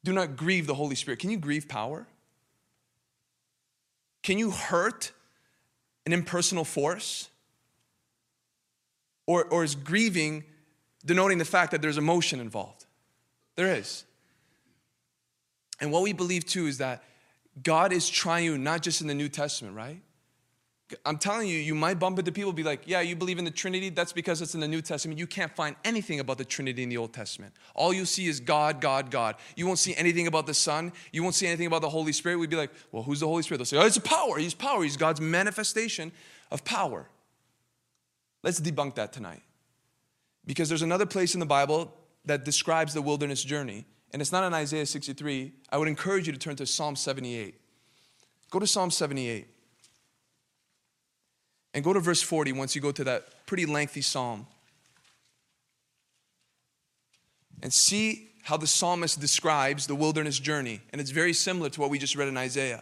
Do 0.05 0.13
not 0.13 0.37
grieve 0.37 0.65
the 0.65 0.75
Holy 0.75 0.95
Spirit. 0.95 1.19
Can 1.19 1.29
you 1.29 1.37
grieve 1.37 1.67
power? 1.67 2.07
Can 4.27 4.38
you 4.38 4.51
hurt 4.51 5.13
an 6.05 6.12
impersonal 6.12 6.65
force? 6.65 7.29
Or, 9.25 9.46
or 9.46 9.63
is 9.63 9.74
grieving 9.74 10.43
denoting 11.05 11.38
the 11.38 11.46
fact 11.46 11.72
that 11.72 11.81
there's 11.81 11.98
emotion 11.98 12.41
involved? 12.41 12.86
There 13.55 13.74
is. 13.74 14.03
And 15.79 15.94
what 15.94 16.01
we 16.01 16.11
believe 16.11 16.46
too 16.46 16.68
is 16.68 16.79
that 16.79 17.05
God 17.63 17.94
is 17.94 18.09
triune, 18.09 18.66
not 18.66 18.81
just 18.81 19.00
in 19.00 19.07
the 19.07 19.13
New 19.13 19.29
Testament, 19.29 19.77
right? 19.77 20.01
I'm 21.05 21.17
telling 21.17 21.50
you, 21.50 21.57
you 21.57 21.75
might 21.75 22.00
bump 22.00 22.17
into 22.17 22.31
people 22.31 22.53
be 22.53 22.63
like, 22.63 22.83
yeah, 22.85 23.01
you 23.01 23.15
believe 23.15 23.39
in 23.39 23.45
the 23.45 23.51
Trinity? 23.51 23.89
That's 23.89 24.13
because 24.13 24.41
it's 24.41 24.53
in 24.53 24.61
the 24.61 24.67
New 24.67 24.81
Testament. 24.81 25.19
You 25.19 25.27
can't 25.27 25.53
find 25.53 25.75
anything 25.83 26.21
about 26.21 26.37
the 26.37 26.45
Trinity 26.45 26.81
in 26.81 26.89
the 26.89 26.95
Old 26.95 27.13
Testament. 27.13 27.53
All 27.75 27.93
you 27.93 28.05
see 28.05 28.27
is 28.27 28.39
God, 28.39 28.79
God, 28.79 29.11
God. 29.11 29.35
You 29.57 29.67
won't 29.67 29.79
see 29.79 29.93
anything 29.95 30.27
about 30.27 30.47
the 30.47 30.53
Son. 30.53 30.93
You 31.11 31.23
won't 31.23 31.35
see 31.35 31.45
anything 31.45 31.67
about 31.67 31.81
the 31.81 31.89
Holy 31.89 32.13
Spirit. 32.13 32.37
We'd 32.37 32.50
be 32.50 32.55
like, 32.55 32.71
well, 32.93 33.03
who's 33.03 33.19
the 33.19 33.27
Holy 33.27 33.43
Spirit? 33.43 33.57
They'll 33.57 33.65
say, 33.65 33.77
oh, 33.77 33.85
it's 33.85 33.97
a 33.97 34.01
power. 34.01 34.37
He's 34.37 34.53
power. 34.53 34.81
He's 34.81 34.95
God's 34.95 35.19
manifestation 35.19 36.13
of 36.51 36.63
power. 36.63 37.09
Let's 38.43 38.61
debunk 38.61 38.95
that 38.95 39.11
tonight. 39.11 39.43
Because 40.45 40.69
there's 40.69 40.83
another 40.83 41.05
place 41.05 41.33
in 41.33 41.41
the 41.41 41.45
Bible 41.45 41.93
that 42.23 42.45
describes 42.45 42.93
the 42.93 43.01
wilderness 43.01 43.43
journey, 43.43 43.85
and 44.13 44.21
it's 44.21 44.31
not 44.31 44.45
in 44.45 44.53
Isaiah 44.53 44.85
63. 44.85 45.51
I 45.69 45.77
would 45.77 45.89
encourage 45.89 46.27
you 46.27 46.33
to 46.33 46.39
turn 46.39 46.55
to 46.55 46.65
Psalm 46.65 46.95
78. 46.95 47.59
Go 48.50 48.59
to 48.59 48.67
Psalm 48.67 48.89
78. 48.89 49.47
And 51.77 51.83
go 51.83 51.94
to 51.94 52.00
verse 52.00 52.24
40 52.24 52.53
once 52.53 52.75
you 52.75 52.81
go 52.81 52.92
to 52.92 53.03
that 53.03 53.46
pretty 53.46 53.68
lengthy 53.68 54.01
psalm. 54.01 54.48
And 57.61 57.72
see 57.72 58.31
how 58.42 58.57
the 58.57 58.66
psalmist 58.66 59.20
describes 59.20 59.85
the 59.85 59.94
wilderness 59.94 60.40
journey. 60.40 60.81
And 60.92 61.00
it's 61.00 61.11
very 61.11 61.33
similar 61.33 61.70
to 61.70 61.79
what 61.79 61.92
we 61.92 62.00
just 62.00 62.16
read 62.16 62.29
in 62.29 62.35
Isaiah. 62.35 62.81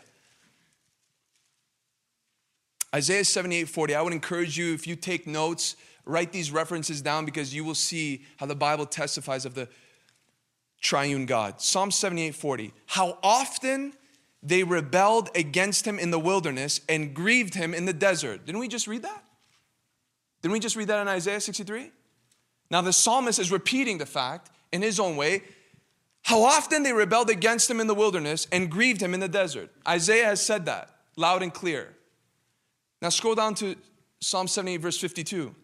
Isaiah 2.96 3.26
78 3.26 3.68
40. 3.68 3.96
I 3.96 4.02
would 4.02 4.14
encourage 4.14 4.58
you, 4.58 4.74
if 4.74 4.88
you 4.88 4.96
take 4.96 5.28
notes, 5.28 5.76
write 6.06 6.32
these 6.32 6.50
references 6.50 7.02
down 7.02 7.26
because 7.26 7.54
you 7.54 7.66
will 7.66 7.76
see 7.76 8.24
how 8.38 8.46
the 8.46 8.56
Bible 8.56 8.86
testifies 8.86 9.46
of 9.46 9.56
the 9.56 9.68
triune 10.80 11.26
God. 11.26 11.60
Psalm 11.60 11.92
78 11.92 12.34
40. 12.34 12.74
How 12.86 13.18
often 13.22 13.92
they 14.46 14.64
rebelled 14.64 15.32
against 15.36 15.86
him 15.88 15.98
in 15.98 16.12
the 16.12 16.20
wilderness 16.20 16.80
and 16.88 17.16
grieved 17.16 17.56
him 17.56 17.74
in 17.74 17.86
the 17.86 17.94
desert. 17.94 18.46
Didn't 18.46 18.60
we 18.60 18.68
just 18.68 18.88
read 18.88 19.02
that? 19.02 19.24
Didn't 20.42 20.54
we 20.54 20.60
just 20.60 20.76
read 20.76 20.88
that 20.90 21.02
in 21.02 21.08
Isaiah 21.08 21.42
63? 21.42 21.92
Now, 22.70 22.82
the 22.82 22.94
psalmist 22.94 23.40
is 23.40 23.52
repeating 23.52 23.98
the 23.98 24.06
fact 24.06 24.52
in 24.72 24.84
his 24.84 25.00
own 25.00 25.18
way 25.18 25.42
how 26.22 26.44
often 26.44 26.84
they 26.84 26.94
rebelled 26.94 27.30
against 27.30 27.70
him 27.70 27.80
in 27.80 27.88
the 27.88 27.96
wilderness 27.96 28.48
and 28.52 28.70
grieved 28.70 29.02
him 29.02 29.14
in 29.14 29.20
the 29.20 29.28
desert. 29.28 29.72
Isaiah 29.88 30.26
has 30.26 30.46
said 30.46 30.66
that 30.66 30.90
loud 31.18 31.42
and 31.42 31.54
clear. 31.54 31.94
Now, 33.02 33.10
scroll 33.10 33.36
down 33.36 33.56
to 33.56 33.76
Psalm 34.20 34.48
78, 34.48 34.78
verse 34.78 34.98
52. 34.98 35.56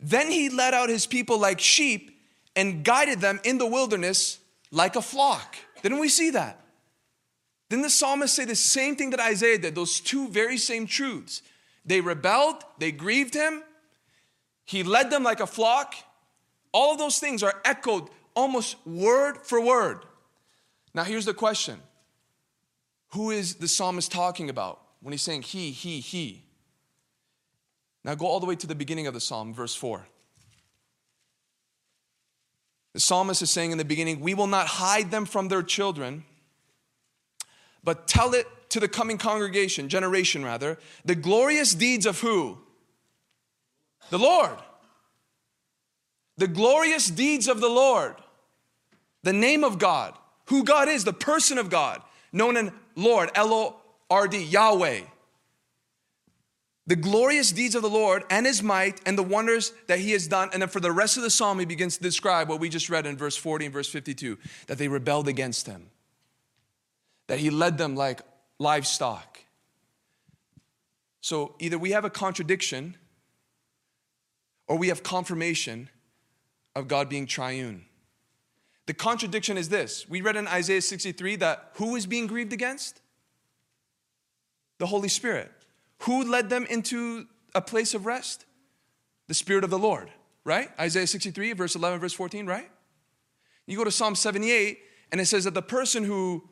Then 0.00 0.30
he 0.30 0.48
led 0.48 0.74
out 0.74 0.88
his 0.88 1.06
people 1.06 1.38
like 1.38 1.60
sheep 1.60 2.20
and 2.56 2.84
guided 2.84 3.20
them 3.20 3.40
in 3.44 3.58
the 3.58 3.66
wilderness 3.66 4.38
like 4.70 4.96
a 4.96 5.02
flock. 5.02 5.56
Didn't 5.82 5.98
we 5.98 6.08
see 6.08 6.30
that? 6.30 6.60
Then 7.68 7.82
the 7.82 7.90
psalmist 7.90 8.34
say 8.34 8.44
the 8.44 8.56
same 8.56 8.96
thing 8.96 9.10
that 9.10 9.20
Isaiah 9.20 9.58
did, 9.58 9.74
those 9.74 10.00
two 10.00 10.28
very 10.28 10.56
same 10.56 10.86
truths. 10.86 11.42
They 11.84 12.00
rebelled, 12.00 12.62
they 12.78 12.92
grieved 12.92 13.34
him, 13.34 13.62
he 14.64 14.82
led 14.82 15.10
them 15.10 15.22
like 15.22 15.40
a 15.40 15.46
flock. 15.46 15.94
All 16.72 16.92
of 16.92 16.98
those 16.98 17.18
things 17.18 17.42
are 17.42 17.54
echoed 17.64 18.08
almost 18.34 18.76
word 18.86 19.38
for 19.38 19.60
word. 19.60 20.04
Now, 20.92 21.04
here's 21.04 21.24
the 21.24 21.34
question 21.34 21.80
Who 23.12 23.30
is 23.30 23.56
the 23.56 23.68
psalmist 23.68 24.12
talking 24.12 24.50
about 24.50 24.80
when 25.00 25.12
he's 25.12 25.22
saying 25.22 25.42
he, 25.42 25.70
he, 25.70 26.00
he? 26.00 26.44
Now, 28.04 28.14
go 28.14 28.26
all 28.26 28.40
the 28.40 28.46
way 28.46 28.56
to 28.56 28.66
the 28.66 28.74
beginning 28.74 29.06
of 29.06 29.14
the 29.14 29.20
psalm, 29.20 29.54
verse 29.54 29.74
4. 29.74 30.06
The 32.92 33.00
psalmist 33.00 33.42
is 33.42 33.50
saying 33.50 33.72
in 33.72 33.78
the 33.78 33.84
beginning, 33.84 34.20
We 34.20 34.34
will 34.34 34.46
not 34.46 34.66
hide 34.66 35.10
them 35.10 35.24
from 35.24 35.48
their 35.48 35.62
children 35.62 36.24
but 37.88 38.06
tell 38.06 38.34
it 38.34 38.46
to 38.68 38.80
the 38.80 38.86
coming 38.86 39.16
congregation, 39.16 39.88
generation 39.88 40.44
rather, 40.44 40.78
the 41.06 41.14
glorious 41.14 41.74
deeds 41.74 42.04
of 42.04 42.20
who? 42.20 42.58
The 44.10 44.18
Lord. 44.18 44.58
The 46.36 46.48
glorious 46.48 47.08
deeds 47.08 47.48
of 47.48 47.62
the 47.62 47.68
Lord. 47.70 48.16
The 49.22 49.32
name 49.32 49.64
of 49.64 49.78
God, 49.78 50.12
who 50.48 50.64
God 50.64 50.90
is, 50.90 51.04
the 51.04 51.14
person 51.14 51.56
of 51.56 51.70
God, 51.70 52.02
known 52.30 52.58
in 52.58 52.72
Lord, 52.94 53.30
L 53.34 53.54
O 53.54 53.76
R 54.10 54.28
D, 54.28 54.42
Yahweh. 54.42 55.00
The 56.86 56.96
glorious 56.96 57.52
deeds 57.52 57.74
of 57.74 57.80
the 57.80 57.88
Lord 57.88 58.22
and 58.28 58.44
his 58.44 58.62
might 58.62 59.00
and 59.06 59.16
the 59.16 59.22
wonders 59.22 59.72
that 59.86 59.98
he 59.98 60.10
has 60.10 60.28
done. 60.28 60.50
And 60.52 60.60
then 60.60 60.68
for 60.68 60.80
the 60.80 60.92
rest 60.92 61.16
of 61.16 61.22
the 61.22 61.30
psalm, 61.30 61.58
he 61.58 61.64
begins 61.64 61.96
to 61.96 62.02
describe 62.02 62.50
what 62.50 62.60
we 62.60 62.68
just 62.68 62.90
read 62.90 63.06
in 63.06 63.16
verse 63.16 63.38
40 63.38 63.64
and 63.64 63.72
verse 63.72 63.88
52 63.88 64.36
that 64.66 64.76
they 64.76 64.88
rebelled 64.88 65.26
against 65.26 65.66
him 65.66 65.88
that 67.28 67.38
he 67.38 67.50
led 67.50 67.78
them 67.78 67.94
like 67.94 68.20
livestock. 68.58 69.38
So 71.20 71.54
either 71.58 71.78
we 71.78 71.92
have 71.92 72.04
a 72.04 72.10
contradiction 72.10 72.96
or 74.66 74.76
we 74.76 74.88
have 74.88 75.02
confirmation 75.02 75.88
of 76.74 76.88
God 76.88 77.08
being 77.08 77.26
triune. 77.26 77.84
The 78.86 78.94
contradiction 78.94 79.58
is 79.58 79.68
this 79.68 80.08
we 80.08 80.20
read 80.20 80.36
in 80.36 80.48
Isaiah 80.48 80.82
63 80.82 81.36
that 81.36 81.72
who 81.74 81.94
is 81.96 82.06
being 82.06 82.26
grieved 82.26 82.52
against? 82.52 83.00
The 84.78 84.86
Holy 84.86 85.08
Spirit. 85.08 85.52
Who 86.02 86.24
led 86.24 86.48
them 86.48 86.64
into 86.66 87.26
a 87.54 87.60
place 87.60 87.92
of 87.94 88.06
rest? 88.06 88.46
The 89.26 89.34
Spirit 89.34 89.64
of 89.64 89.70
the 89.70 89.78
Lord, 89.78 90.10
right? 90.44 90.70
Isaiah 90.80 91.06
63, 91.06 91.52
verse 91.52 91.74
11, 91.74 91.98
verse 91.98 92.12
14, 92.14 92.46
right? 92.46 92.70
You 93.66 93.76
go 93.76 93.84
to 93.84 93.90
Psalm 93.90 94.14
78, 94.14 94.78
and 95.12 95.20
it 95.20 95.26
says 95.26 95.44
that 95.44 95.52
the 95.52 95.60
person 95.60 96.04
who 96.04 96.48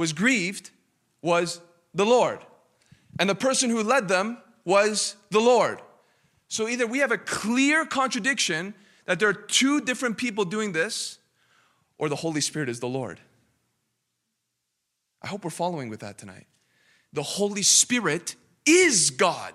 was 0.00 0.14
grieved 0.14 0.70
was 1.20 1.60
the 1.92 2.06
Lord, 2.06 2.38
and 3.18 3.28
the 3.28 3.34
person 3.34 3.68
who 3.68 3.82
led 3.82 4.08
them 4.08 4.38
was 4.64 5.14
the 5.30 5.40
Lord. 5.40 5.82
So 6.48 6.66
either 6.66 6.86
we 6.86 7.00
have 7.00 7.12
a 7.12 7.18
clear 7.18 7.84
contradiction 7.84 8.72
that 9.04 9.18
there 9.18 9.28
are 9.28 9.34
two 9.34 9.82
different 9.82 10.16
people 10.16 10.46
doing 10.46 10.72
this, 10.72 11.18
or 11.98 12.08
the 12.08 12.16
Holy 12.16 12.40
Spirit 12.40 12.70
is 12.70 12.80
the 12.80 12.88
Lord. 12.88 13.20
I 15.20 15.26
hope 15.26 15.44
we're 15.44 15.50
following 15.50 15.90
with 15.90 16.00
that 16.00 16.16
tonight. 16.16 16.46
The 17.12 17.22
Holy 17.22 17.62
Spirit 17.62 18.36
is 18.64 19.10
God. 19.10 19.52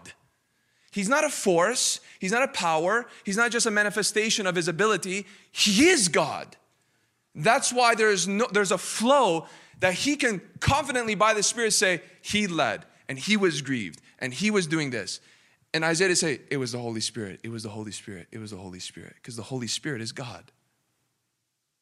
He's 0.91 1.09
not 1.09 1.23
a 1.23 1.29
force, 1.29 2.01
He's 2.19 2.31
not 2.31 2.43
a 2.43 2.49
power, 2.49 3.07
He's 3.23 3.35
not 3.35 3.49
just 3.49 3.65
a 3.65 3.71
manifestation 3.71 4.45
of 4.45 4.53
His 4.53 4.67
ability. 4.67 5.25
He 5.51 5.87
is 5.87 6.07
God. 6.07 6.55
That's 7.33 7.73
why 7.73 7.95
there's, 7.95 8.27
no, 8.27 8.47
there's 8.51 8.71
a 8.71 8.77
flow 8.77 9.47
that 9.79 9.93
He 9.93 10.15
can 10.15 10.41
confidently, 10.59 11.15
by 11.15 11.33
the 11.33 11.43
Spirit, 11.43 11.71
say, 11.71 12.01
He 12.21 12.47
led 12.47 12.85
and 13.07 13.17
He 13.17 13.37
was 13.37 13.61
grieved 13.61 14.01
and 14.19 14.33
He 14.33 14.51
was 14.51 14.67
doing 14.67 14.89
this. 14.89 15.19
And 15.73 15.83
Isaiah 15.83 16.09
to 16.09 16.15
say, 16.15 16.39
It 16.49 16.57
was 16.57 16.71
the 16.71 16.79
Holy 16.79 17.01
Spirit, 17.01 17.39
it 17.43 17.49
was 17.49 17.63
the 17.63 17.69
Holy 17.69 17.91
Spirit, 17.91 18.27
it 18.31 18.39
was 18.39 18.51
the 18.51 18.57
Holy 18.57 18.79
Spirit, 18.79 19.13
because 19.15 19.35
the 19.35 19.43
Holy 19.43 19.67
Spirit 19.67 20.01
is 20.01 20.11
God. 20.11 20.51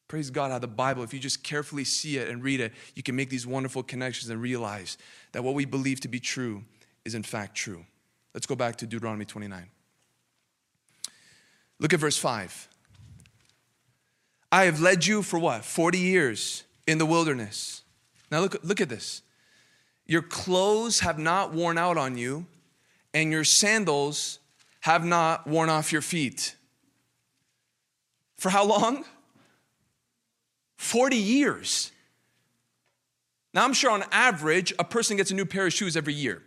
Praise 0.08 0.30
God 0.30 0.50
how 0.50 0.58
the 0.58 0.66
Bible, 0.66 1.02
if 1.02 1.14
you 1.14 1.20
just 1.20 1.42
carefully 1.42 1.84
see 1.84 2.18
it 2.18 2.28
and 2.28 2.42
read 2.42 2.60
it, 2.60 2.72
you 2.94 3.02
can 3.02 3.16
make 3.16 3.30
these 3.30 3.46
wonderful 3.46 3.82
connections 3.82 4.30
and 4.30 4.40
realize 4.40 4.98
that 5.32 5.42
what 5.42 5.54
we 5.54 5.64
believe 5.64 6.00
to 6.00 6.08
be 6.08 6.20
true 6.20 6.62
is 7.04 7.14
in 7.14 7.22
fact 7.22 7.54
true. 7.54 7.84
Let's 8.34 8.46
go 8.46 8.54
back 8.54 8.76
to 8.76 8.86
Deuteronomy 8.86 9.24
29. 9.24 9.70
Look 11.78 11.92
at 11.92 12.00
verse 12.00 12.18
5. 12.18 12.68
I 14.52 14.64
have 14.64 14.80
led 14.80 15.06
you 15.06 15.22
for 15.22 15.38
what? 15.38 15.64
40 15.64 15.98
years 15.98 16.64
in 16.86 16.98
the 16.98 17.06
wilderness. 17.06 17.82
Now 18.34 18.40
look, 18.40 18.56
look 18.64 18.80
at 18.80 18.88
this. 18.88 19.22
Your 20.06 20.20
clothes 20.20 20.98
have 20.98 21.20
not 21.20 21.52
worn 21.52 21.78
out 21.78 21.96
on 21.96 22.18
you, 22.18 22.46
and 23.14 23.30
your 23.30 23.44
sandals 23.44 24.40
have 24.80 25.04
not 25.04 25.46
worn 25.46 25.70
off 25.70 25.92
your 25.92 26.02
feet. 26.02 26.56
For 28.36 28.50
how 28.50 28.64
long? 28.64 29.04
40 30.78 31.16
years. 31.16 31.92
Now, 33.52 33.64
I'm 33.64 33.72
sure 33.72 33.92
on 33.92 34.02
average, 34.10 34.74
a 34.80 34.84
person 34.84 35.16
gets 35.16 35.30
a 35.30 35.34
new 35.34 35.46
pair 35.46 35.68
of 35.68 35.72
shoes 35.72 35.96
every 35.96 36.14
year. 36.14 36.42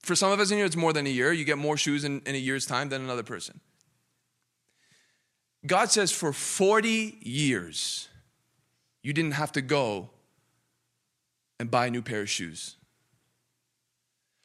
For 0.00 0.16
some 0.16 0.32
of 0.32 0.40
us 0.40 0.50
in 0.50 0.56
here, 0.56 0.64
it's 0.64 0.76
more 0.76 0.94
than 0.94 1.06
a 1.06 1.10
year. 1.10 1.30
You 1.30 1.44
get 1.44 1.58
more 1.58 1.76
shoes 1.76 2.04
in, 2.04 2.22
in 2.24 2.34
a 2.34 2.38
year's 2.38 2.64
time 2.64 2.88
than 2.88 3.02
another 3.02 3.22
person. 3.22 3.60
God 5.66 5.90
says 5.90 6.10
for 6.10 6.32
40 6.32 7.18
years, 7.20 8.08
you 9.02 9.12
didn't 9.12 9.32
have 9.32 9.52
to 9.52 9.60
go 9.60 10.08
and 11.58 11.70
buy 11.70 11.86
a 11.86 11.90
new 11.90 12.02
pair 12.02 12.22
of 12.22 12.30
shoes. 12.30 12.76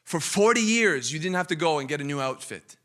For 0.03 0.19
40 0.19 0.61
years, 0.61 1.13
you 1.13 1.19
didn't 1.19 1.35
have 1.35 1.47
to 1.47 1.55
go 1.55 1.79
and 1.79 1.87
get 1.87 2.01
a 2.01 2.03
new 2.03 2.19
outfit. 2.19 2.77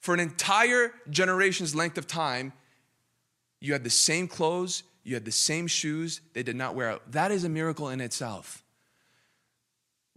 For 0.00 0.14
an 0.14 0.20
entire 0.20 0.92
generation's 1.10 1.74
length 1.74 1.96
of 1.96 2.06
time, 2.06 2.52
you 3.60 3.72
had 3.72 3.84
the 3.84 3.90
same 3.90 4.26
clothes, 4.26 4.82
you 5.04 5.14
had 5.14 5.24
the 5.24 5.32
same 5.32 5.66
shoes, 5.66 6.20
they 6.34 6.42
did 6.42 6.56
not 6.56 6.74
wear 6.74 6.90
out. 6.90 7.12
That 7.12 7.30
is 7.30 7.44
a 7.44 7.48
miracle 7.48 7.88
in 7.88 8.00
itself. 8.00 8.64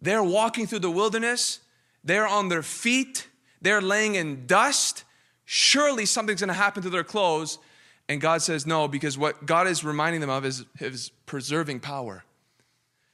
They're 0.01 0.23
walking 0.23 0.67
through 0.67 0.79
the 0.79 0.91
wilderness, 0.91 1.59
they're 2.03 2.27
on 2.27 2.49
their 2.49 2.63
feet, 2.63 3.27
they're 3.61 3.81
laying 3.81 4.15
in 4.15 4.45
dust. 4.47 5.03
Surely 5.45 6.05
something's 6.05 6.41
gonna 6.41 6.53
happen 6.53 6.83
to 6.83 6.89
their 6.89 7.03
clothes. 7.03 7.59
And 8.07 8.21
God 8.21 8.43
says 8.43 8.67
no, 8.67 8.87
because 8.87 9.17
what 9.17 9.47
God 9.47 9.67
is 9.67 9.83
reminding 9.83 10.21
them 10.21 10.29
of 10.29 10.45
is 10.45 10.65
his 10.77 11.09
preserving 11.25 11.79
power. 11.79 12.23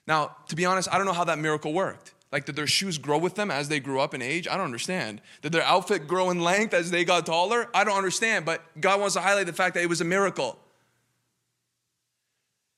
Now, 0.07 0.35
to 0.47 0.55
be 0.55 0.65
honest, 0.65 0.89
I 0.91 0.97
don't 0.97 1.05
know 1.05 1.13
how 1.13 1.23
that 1.25 1.39
miracle 1.39 1.73
worked. 1.73 2.13
Like, 2.31 2.45
did 2.45 2.55
their 2.55 2.67
shoes 2.67 2.97
grow 2.97 3.17
with 3.17 3.35
them 3.35 3.51
as 3.51 3.67
they 3.67 3.79
grew 3.79 3.99
up 3.99 4.13
in 4.13 4.21
age? 4.21 4.47
I 4.47 4.55
don't 4.55 4.65
understand. 4.65 5.21
Did 5.41 5.51
their 5.51 5.63
outfit 5.63 6.07
grow 6.07 6.29
in 6.29 6.39
length 6.39 6.73
as 6.73 6.89
they 6.89 7.03
got 7.03 7.25
taller? 7.25 7.67
I 7.73 7.83
don't 7.83 7.97
understand. 7.97 8.45
But 8.45 8.61
God 8.79 8.99
wants 8.99 9.15
to 9.15 9.21
highlight 9.21 9.47
the 9.47 9.53
fact 9.53 9.75
that 9.75 9.83
it 9.83 9.89
was 9.89 9.99
a 9.99 10.05
miracle. 10.05 10.57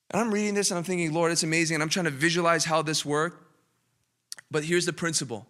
And 0.09 0.21
I'm 0.21 0.33
reading 0.33 0.55
this 0.55 0.71
and 0.71 0.77
I'm 0.77 0.83
thinking, 0.83 1.13
Lord, 1.13 1.31
it's 1.31 1.43
amazing. 1.43 1.75
And 1.75 1.83
I'm 1.83 1.89
trying 1.89 2.05
to 2.05 2.11
visualize 2.11 2.65
how 2.65 2.81
this 2.81 3.05
worked. 3.05 3.43
But 4.49 4.63
here's 4.63 4.85
the 4.85 4.93
principle 4.93 5.47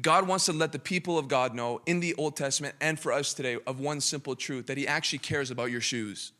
God 0.00 0.26
wants 0.26 0.46
to 0.46 0.52
let 0.52 0.72
the 0.72 0.78
people 0.78 1.18
of 1.18 1.28
God 1.28 1.54
know 1.54 1.80
in 1.86 2.00
the 2.00 2.14
Old 2.14 2.36
Testament 2.36 2.74
and 2.80 2.98
for 2.98 3.12
us 3.12 3.34
today 3.34 3.58
of 3.66 3.80
one 3.80 4.00
simple 4.00 4.36
truth 4.36 4.66
that 4.66 4.76
He 4.76 4.86
actually 4.86 5.18
cares 5.18 5.50
about 5.50 5.70
your 5.70 5.82
shoes. 5.82 6.32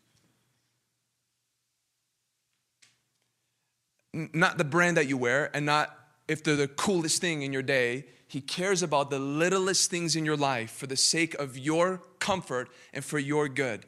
Not 4.14 4.58
the 4.58 4.64
brand 4.64 4.96
that 4.96 5.06
you 5.06 5.16
wear 5.16 5.50
and 5.54 5.64
not 5.64 5.98
if 6.28 6.42
they're 6.44 6.56
the 6.56 6.68
coolest 6.68 7.20
thing 7.20 7.42
in 7.42 7.52
your 7.52 7.62
day. 7.62 8.06
He 8.28 8.40
cares 8.40 8.82
about 8.82 9.10
the 9.10 9.18
littlest 9.18 9.90
things 9.90 10.16
in 10.16 10.24
your 10.24 10.36
life 10.36 10.70
for 10.70 10.86
the 10.86 10.96
sake 10.96 11.34
of 11.34 11.58
your 11.58 12.02
comfort 12.18 12.68
and 12.92 13.04
for 13.04 13.18
your 13.18 13.48
good. 13.48 13.84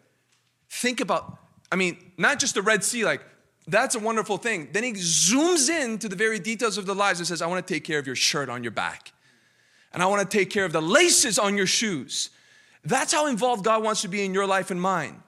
Think 0.69 1.01
about, 1.01 1.39
I 1.73 1.77
mean, 1.77 2.13
not 2.19 2.39
just 2.39 2.55
the 2.55 2.63
Red 2.63 2.85
Sea, 2.85 3.05
like, 3.05 3.23
that's 3.67 3.95
a 3.95 3.99
wonderful 3.99 4.37
thing. 4.37 4.69
Then 4.73 4.85
he 4.85 4.93
zooms 4.93 5.71
in 5.71 5.99
to 5.99 6.09
the 6.09 6.17
very 6.17 6.39
details 6.39 6.77
of 6.77 6.85
the 6.85 6.95
lives 6.95 7.21
and 7.21 7.27
says, 7.27 7.41
I 7.41 7.47
want 7.47 7.67
to 7.67 7.75
take 7.75 7.85
care 7.85 7.99
of 7.99 8.07
your 8.07 8.17
shirt 8.17 8.51
on 8.51 8.63
your 8.63 8.73
back. 8.73 9.13
And 9.93 10.03
I 10.03 10.07
want 10.07 10.29
to 10.29 10.39
take 10.39 10.51
care 10.51 10.67
of 10.67 10.73
the 10.73 10.83
laces 10.83 11.39
on 11.39 11.57
your 11.57 11.67
shoes. 11.67 12.31
That's 12.85 13.13
how 13.13 13.27
involved 13.27 13.65
God 13.65 13.83
wants 13.83 14.03
to 14.03 14.09
be 14.09 14.25
in 14.25 14.35
your 14.35 14.47
life 14.47 14.71
and 14.71 14.81
mine. 14.81 15.23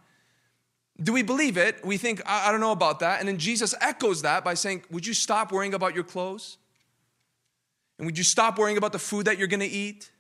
Do 1.03 1.13
we 1.13 1.23
believe 1.23 1.57
it? 1.57 1.85
We 1.85 1.99
think, 1.99 2.23
I, 2.27 2.49
I 2.49 2.53
don't 2.53 2.61
know 2.61 2.73
about 2.73 3.01
that. 3.01 3.21
And 3.21 3.29
then 3.29 3.39
Jesus 3.39 3.75
echoes 3.81 4.23
that 4.23 4.45
by 4.45 4.55
saying, 4.55 4.85
Would 4.91 5.07
you 5.07 5.15
stop 5.15 5.53
worrying 5.53 5.75
about 5.75 5.95
your 5.95 6.05
clothes? 6.05 6.57
And 7.99 8.07
would 8.07 8.19
you 8.19 8.25
stop 8.25 8.59
worrying 8.59 8.77
about 8.77 8.93
the 8.93 8.99
food 8.99 9.27
that 9.27 9.39
you're 9.39 9.49
going 9.49 9.61
to 9.61 9.67
eat? 9.67 10.11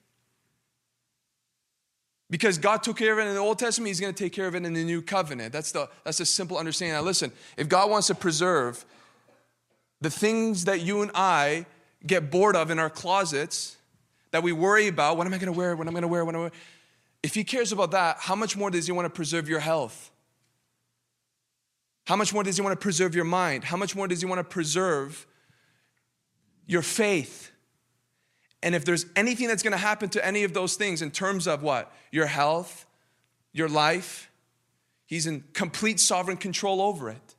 Because 2.28 2.58
God 2.58 2.82
took 2.82 2.96
care 2.96 3.12
of 3.12 3.18
it 3.18 3.28
in 3.28 3.34
the 3.34 3.40
Old 3.40 3.58
Testament, 3.58 3.88
He's 3.88 4.00
going 4.00 4.12
to 4.12 4.24
take 4.24 4.32
care 4.32 4.46
of 4.46 4.54
it 4.54 4.64
in 4.64 4.72
the 4.72 4.84
New 4.84 5.00
Covenant. 5.00 5.52
That's 5.52 5.72
the, 5.72 5.88
that's 6.04 6.18
the 6.18 6.26
simple 6.26 6.58
understanding. 6.58 6.94
Now, 6.94 7.02
listen, 7.02 7.32
if 7.56 7.68
God 7.68 7.90
wants 7.90 8.08
to 8.08 8.14
preserve 8.14 8.84
the 10.00 10.10
things 10.10 10.64
that 10.64 10.80
you 10.80 11.02
and 11.02 11.10
I 11.14 11.66
get 12.04 12.30
bored 12.30 12.56
of 12.56 12.70
in 12.70 12.78
our 12.78 12.90
closets, 12.90 13.76
that 14.32 14.42
we 14.42 14.52
worry 14.52 14.88
about, 14.88 15.16
what 15.16 15.26
am 15.26 15.32
I 15.32 15.38
going 15.38 15.52
to 15.52 15.56
wear, 15.56 15.76
what 15.76 15.86
am 15.86 15.90
I 15.90 15.92
going 15.92 16.02
to 16.02 16.08
wear, 16.08 16.24
what 16.24 16.34
am 16.34 16.40
I 16.40 16.44
wear? 16.44 16.52
If 17.22 17.34
He 17.34 17.44
cares 17.44 17.70
about 17.70 17.92
that, 17.92 18.18
how 18.18 18.34
much 18.34 18.56
more 18.56 18.70
does 18.70 18.86
He 18.86 18.92
want 18.92 19.06
to 19.06 19.10
preserve 19.10 19.48
your 19.48 19.60
health? 19.60 20.10
How 22.06 22.16
much 22.16 22.32
more 22.32 22.42
does 22.42 22.56
He 22.56 22.62
want 22.62 22.72
to 22.72 22.82
preserve 22.82 23.14
your 23.14 23.24
mind? 23.24 23.64
How 23.64 23.76
much 23.76 23.94
more 23.94 24.08
does 24.08 24.20
He 24.20 24.26
want 24.26 24.38
to 24.38 24.44
preserve 24.44 25.26
your 26.66 26.82
faith? 26.82 27.50
And 28.62 28.74
if 28.74 28.84
there's 28.84 29.06
anything 29.16 29.48
that's 29.48 29.62
gonna 29.62 29.76
happen 29.76 30.08
to 30.10 30.24
any 30.24 30.44
of 30.44 30.54
those 30.54 30.76
things 30.76 31.02
in 31.02 31.10
terms 31.10 31.46
of 31.46 31.62
what? 31.62 31.92
Your 32.10 32.26
health, 32.26 32.86
your 33.52 33.68
life, 33.68 34.30
He's 35.04 35.26
in 35.26 35.44
complete 35.52 36.00
sovereign 36.00 36.36
control 36.36 36.80
over 36.80 37.10
it. 37.10 37.34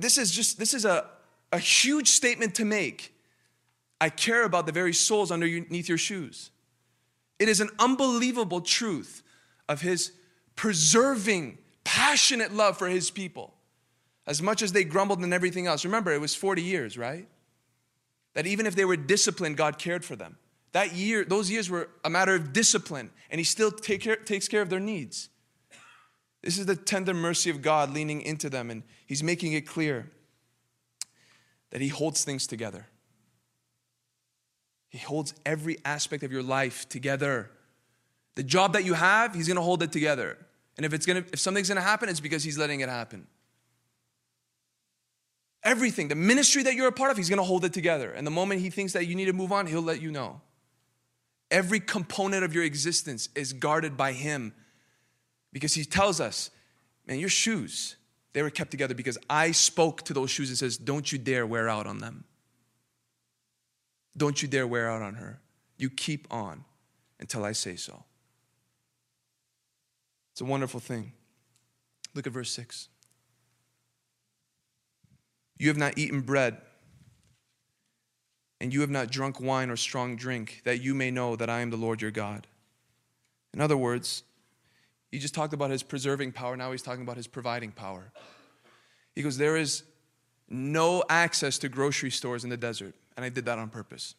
This 0.00 0.16
is 0.16 0.30
just, 0.30 0.58
this 0.58 0.74
is 0.74 0.84
a, 0.84 1.06
a 1.50 1.58
huge 1.58 2.08
statement 2.08 2.54
to 2.56 2.64
make. 2.64 3.14
I 4.00 4.08
care 4.08 4.44
about 4.44 4.66
the 4.66 4.72
very 4.72 4.92
soles 4.92 5.30
underneath 5.30 5.88
your 5.88 5.98
shoes. 5.98 6.50
It 7.38 7.48
is 7.48 7.60
an 7.60 7.70
unbelievable 7.78 8.60
truth 8.60 9.22
of 9.68 9.80
His 9.80 10.12
preserving, 10.56 11.58
passionate 11.84 12.52
love 12.52 12.78
for 12.78 12.88
His 12.88 13.10
people. 13.10 13.54
As 14.26 14.40
much 14.40 14.62
as 14.62 14.72
they 14.72 14.84
grumbled 14.84 15.20
and 15.20 15.34
everything 15.34 15.66
else. 15.66 15.84
Remember, 15.84 16.12
it 16.12 16.20
was 16.20 16.34
40 16.34 16.62
years, 16.62 16.96
right? 16.96 17.26
That 18.34 18.46
even 18.46 18.66
if 18.66 18.76
they 18.76 18.84
were 18.84 18.96
disciplined, 18.96 19.56
God 19.56 19.78
cared 19.78 20.04
for 20.04 20.14
them. 20.14 20.38
That 20.72 20.94
year, 20.94 21.24
those 21.24 21.50
years 21.50 21.68
were 21.68 21.88
a 22.04 22.10
matter 22.10 22.34
of 22.34 22.52
discipline, 22.52 23.10
and 23.30 23.38
He 23.38 23.44
still 23.44 23.70
take 23.70 24.00
care, 24.00 24.16
takes 24.16 24.48
care 24.48 24.62
of 24.62 24.70
their 24.70 24.80
needs. 24.80 25.28
This 26.42 26.58
is 26.58 26.66
the 26.66 26.76
tender 26.76 27.14
mercy 27.14 27.50
of 27.50 27.62
God 27.62 27.92
leaning 27.92 28.22
into 28.22 28.48
them, 28.48 28.70
and 28.70 28.82
He's 29.06 29.22
making 29.22 29.52
it 29.52 29.66
clear 29.66 30.10
that 31.70 31.80
He 31.80 31.88
holds 31.88 32.24
things 32.24 32.46
together. 32.46 32.86
He 34.88 34.98
holds 34.98 35.34
every 35.44 35.78
aspect 35.84 36.22
of 36.22 36.32
your 36.32 36.42
life 36.42 36.88
together. 36.88 37.50
The 38.34 38.42
job 38.42 38.72
that 38.72 38.84
you 38.84 38.94
have, 38.94 39.34
He's 39.34 39.48
gonna 39.48 39.60
hold 39.60 39.82
it 39.82 39.92
together. 39.92 40.38
And 40.76 40.86
if 40.86 40.92
it's 40.92 41.06
gonna, 41.06 41.24
if 41.32 41.38
something's 41.38 41.68
gonna 41.68 41.80
happen, 41.80 42.08
it's 42.08 42.20
because 42.20 42.42
He's 42.42 42.58
letting 42.58 42.80
it 42.80 42.88
happen. 42.88 43.26
Everything, 45.64 46.08
the 46.08 46.16
ministry 46.16 46.62
that 46.64 46.74
you're 46.74 46.88
a 46.88 46.92
part 46.92 47.12
of, 47.12 47.16
he's 47.16 47.30
gonna 47.30 47.42
hold 47.44 47.64
it 47.64 47.72
together. 47.72 48.10
And 48.10 48.26
the 48.26 48.32
moment 48.32 48.60
he 48.60 48.70
thinks 48.70 48.94
that 48.94 49.06
you 49.06 49.14
need 49.14 49.26
to 49.26 49.32
move 49.32 49.52
on, 49.52 49.66
he'll 49.66 49.80
let 49.80 50.02
you 50.02 50.10
know. 50.10 50.40
Every 51.52 51.78
component 51.78 52.42
of 52.44 52.54
your 52.54 52.64
existence 52.64 53.28
is 53.36 53.52
guarded 53.52 53.96
by 53.96 54.12
him 54.12 54.54
because 55.52 55.74
he 55.74 55.84
tells 55.84 56.20
us, 56.20 56.50
man, 57.06 57.20
your 57.20 57.28
shoes, 57.28 57.96
they 58.32 58.42
were 58.42 58.50
kept 58.50 58.70
together 58.70 58.94
because 58.94 59.18
I 59.28 59.52
spoke 59.52 60.02
to 60.04 60.14
those 60.14 60.30
shoes 60.30 60.48
and 60.48 60.58
says, 60.58 60.76
don't 60.78 61.12
you 61.12 61.18
dare 61.18 61.46
wear 61.46 61.68
out 61.68 61.86
on 61.86 61.98
them. 61.98 62.24
Don't 64.16 64.42
you 64.42 64.48
dare 64.48 64.66
wear 64.66 64.90
out 64.90 65.02
on 65.02 65.14
her. 65.14 65.40
You 65.76 65.90
keep 65.90 66.26
on 66.30 66.64
until 67.20 67.44
I 67.44 67.52
say 67.52 67.76
so. 67.76 68.04
It's 70.32 70.40
a 70.40 70.44
wonderful 70.44 70.80
thing. 70.80 71.12
Look 72.14 72.26
at 72.26 72.32
verse 72.32 72.50
6. 72.50 72.88
You 75.58 75.68
have 75.68 75.76
not 75.76 75.96
eaten 75.96 76.22
bread, 76.22 76.58
and 78.60 78.72
you 78.72 78.80
have 78.80 78.90
not 78.90 79.10
drunk 79.10 79.40
wine 79.40 79.70
or 79.70 79.76
strong 79.76 80.16
drink, 80.16 80.62
that 80.64 80.80
you 80.80 80.94
may 80.94 81.10
know 81.10 81.36
that 81.36 81.48
I 81.48 81.60
am 81.60 81.70
the 81.70 81.76
Lord 81.76 82.02
your 82.02 82.10
God. 82.10 82.46
In 83.54 83.60
other 83.60 83.76
words, 83.76 84.22
he 85.10 85.18
just 85.18 85.34
talked 85.34 85.52
about 85.52 85.70
his 85.70 85.82
preserving 85.82 86.32
power. 86.32 86.56
Now 86.56 86.72
he's 86.72 86.82
talking 86.82 87.02
about 87.02 87.16
his 87.16 87.26
providing 87.26 87.70
power. 87.70 88.10
He 89.14 89.22
goes, 89.22 89.36
There 89.36 89.56
is 89.56 89.84
no 90.48 91.04
access 91.08 91.58
to 91.58 91.68
grocery 91.68 92.10
stores 92.10 92.44
in 92.44 92.50
the 92.50 92.56
desert. 92.56 92.94
And 93.16 93.24
I 93.24 93.28
did 93.28 93.44
that 93.44 93.58
on 93.58 93.68
purpose. 93.68 94.14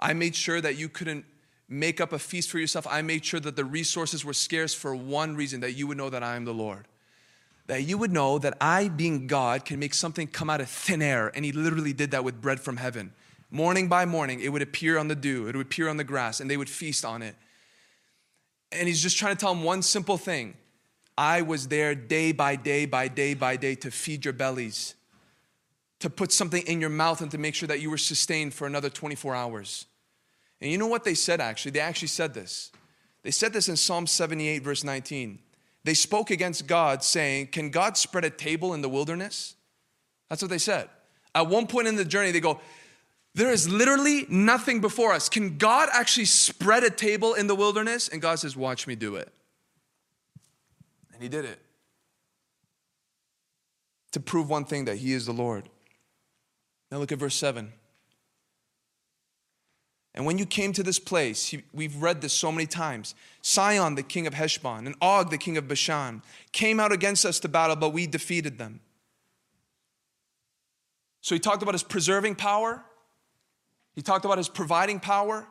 I 0.00 0.12
made 0.12 0.34
sure 0.34 0.60
that 0.60 0.76
you 0.76 0.88
couldn't 0.88 1.24
make 1.68 2.00
up 2.00 2.12
a 2.12 2.18
feast 2.18 2.50
for 2.50 2.58
yourself. 2.58 2.86
I 2.88 3.02
made 3.02 3.24
sure 3.24 3.40
that 3.40 3.56
the 3.56 3.64
resources 3.64 4.24
were 4.24 4.32
scarce 4.32 4.74
for 4.74 4.94
one 4.94 5.36
reason 5.36 5.60
that 5.60 5.72
you 5.72 5.86
would 5.86 5.96
know 5.96 6.10
that 6.10 6.22
I 6.22 6.36
am 6.36 6.44
the 6.44 6.54
Lord. 6.54 6.86
That 7.66 7.84
you 7.84 7.96
would 7.96 8.12
know 8.12 8.38
that 8.38 8.56
I, 8.60 8.88
being 8.88 9.26
God, 9.26 9.64
can 9.64 9.78
make 9.78 9.94
something 9.94 10.26
come 10.26 10.50
out 10.50 10.60
of 10.60 10.68
thin 10.68 11.00
air. 11.00 11.32
And 11.34 11.44
He 11.44 11.52
literally 11.52 11.92
did 11.92 12.10
that 12.10 12.24
with 12.24 12.40
bread 12.40 12.60
from 12.60 12.76
heaven. 12.76 13.12
Morning 13.50 13.88
by 13.88 14.04
morning, 14.04 14.40
it 14.40 14.50
would 14.50 14.62
appear 14.62 14.98
on 14.98 15.08
the 15.08 15.14
dew, 15.14 15.46
it 15.48 15.56
would 15.56 15.66
appear 15.66 15.88
on 15.88 15.96
the 15.96 16.04
grass, 16.04 16.40
and 16.40 16.50
they 16.50 16.56
would 16.56 16.68
feast 16.68 17.04
on 17.04 17.22
it. 17.22 17.36
And 18.70 18.86
He's 18.86 19.02
just 19.02 19.16
trying 19.16 19.34
to 19.34 19.40
tell 19.40 19.54
them 19.54 19.64
one 19.64 19.80
simple 19.80 20.18
thing 20.18 20.54
I 21.16 21.42
was 21.42 21.68
there 21.68 21.94
day 21.94 22.32
by 22.32 22.56
day 22.56 22.86
by 22.86 23.08
day 23.08 23.34
by 23.34 23.56
day 23.56 23.76
to 23.76 23.90
feed 23.90 24.24
your 24.24 24.34
bellies, 24.34 24.94
to 26.00 26.10
put 26.10 26.32
something 26.32 26.62
in 26.66 26.80
your 26.80 26.90
mouth 26.90 27.22
and 27.22 27.30
to 27.30 27.38
make 27.38 27.54
sure 27.54 27.68
that 27.68 27.80
you 27.80 27.88
were 27.88 27.98
sustained 27.98 28.52
for 28.52 28.66
another 28.66 28.90
24 28.90 29.34
hours. 29.34 29.86
And 30.64 30.72
you 30.72 30.78
know 30.78 30.86
what 30.86 31.04
they 31.04 31.12
said 31.12 31.42
actually? 31.42 31.72
They 31.72 31.80
actually 31.80 32.08
said 32.08 32.32
this. 32.32 32.72
They 33.22 33.30
said 33.30 33.52
this 33.52 33.68
in 33.68 33.76
Psalm 33.76 34.06
78, 34.06 34.62
verse 34.62 34.82
19. 34.82 35.38
They 35.84 35.92
spoke 35.92 36.30
against 36.30 36.66
God, 36.66 37.04
saying, 37.04 37.48
Can 37.48 37.68
God 37.68 37.98
spread 37.98 38.24
a 38.24 38.30
table 38.30 38.72
in 38.72 38.80
the 38.80 38.88
wilderness? 38.88 39.56
That's 40.30 40.40
what 40.40 40.50
they 40.50 40.56
said. 40.56 40.88
At 41.34 41.48
one 41.48 41.66
point 41.66 41.86
in 41.86 41.96
the 41.96 42.04
journey, 42.04 42.30
they 42.30 42.40
go, 42.40 42.60
There 43.34 43.52
is 43.52 43.68
literally 43.68 44.24
nothing 44.30 44.80
before 44.80 45.12
us. 45.12 45.28
Can 45.28 45.58
God 45.58 45.90
actually 45.92 46.24
spread 46.24 46.82
a 46.82 46.88
table 46.88 47.34
in 47.34 47.46
the 47.46 47.54
wilderness? 47.54 48.08
And 48.08 48.22
God 48.22 48.38
says, 48.38 48.56
Watch 48.56 48.86
me 48.86 48.94
do 48.94 49.16
it. 49.16 49.30
And 51.12 51.22
he 51.22 51.28
did 51.28 51.44
it. 51.44 51.58
To 54.12 54.20
prove 54.20 54.48
one 54.48 54.64
thing 54.64 54.86
that 54.86 54.96
he 54.96 55.12
is 55.12 55.26
the 55.26 55.32
Lord. 55.32 55.68
Now 56.90 56.96
look 57.00 57.12
at 57.12 57.18
verse 57.18 57.34
7. 57.34 57.70
And 60.14 60.24
when 60.24 60.38
you 60.38 60.46
came 60.46 60.72
to 60.74 60.82
this 60.82 60.98
place, 60.98 61.54
we've 61.72 61.96
read 61.96 62.20
this 62.20 62.32
so 62.32 62.52
many 62.52 62.66
times 62.66 63.14
Sihon, 63.42 63.96
the 63.96 64.02
king 64.02 64.26
of 64.26 64.34
Heshbon, 64.34 64.86
and 64.86 64.94
Og, 65.00 65.30
the 65.30 65.38
king 65.38 65.56
of 65.56 65.66
Bashan, 65.66 66.22
came 66.52 66.78
out 66.78 66.92
against 66.92 67.24
us 67.26 67.40
to 67.40 67.48
battle, 67.48 67.76
but 67.76 67.90
we 67.90 68.06
defeated 68.06 68.58
them. 68.58 68.80
So 71.20 71.34
he 71.34 71.38
talked 71.38 71.62
about 71.62 71.74
his 71.74 71.82
preserving 71.82 72.36
power, 72.36 72.84
he 73.94 74.02
talked 74.02 74.24
about 74.24 74.38
his 74.38 74.48
providing 74.48 75.00
power, 75.00 75.46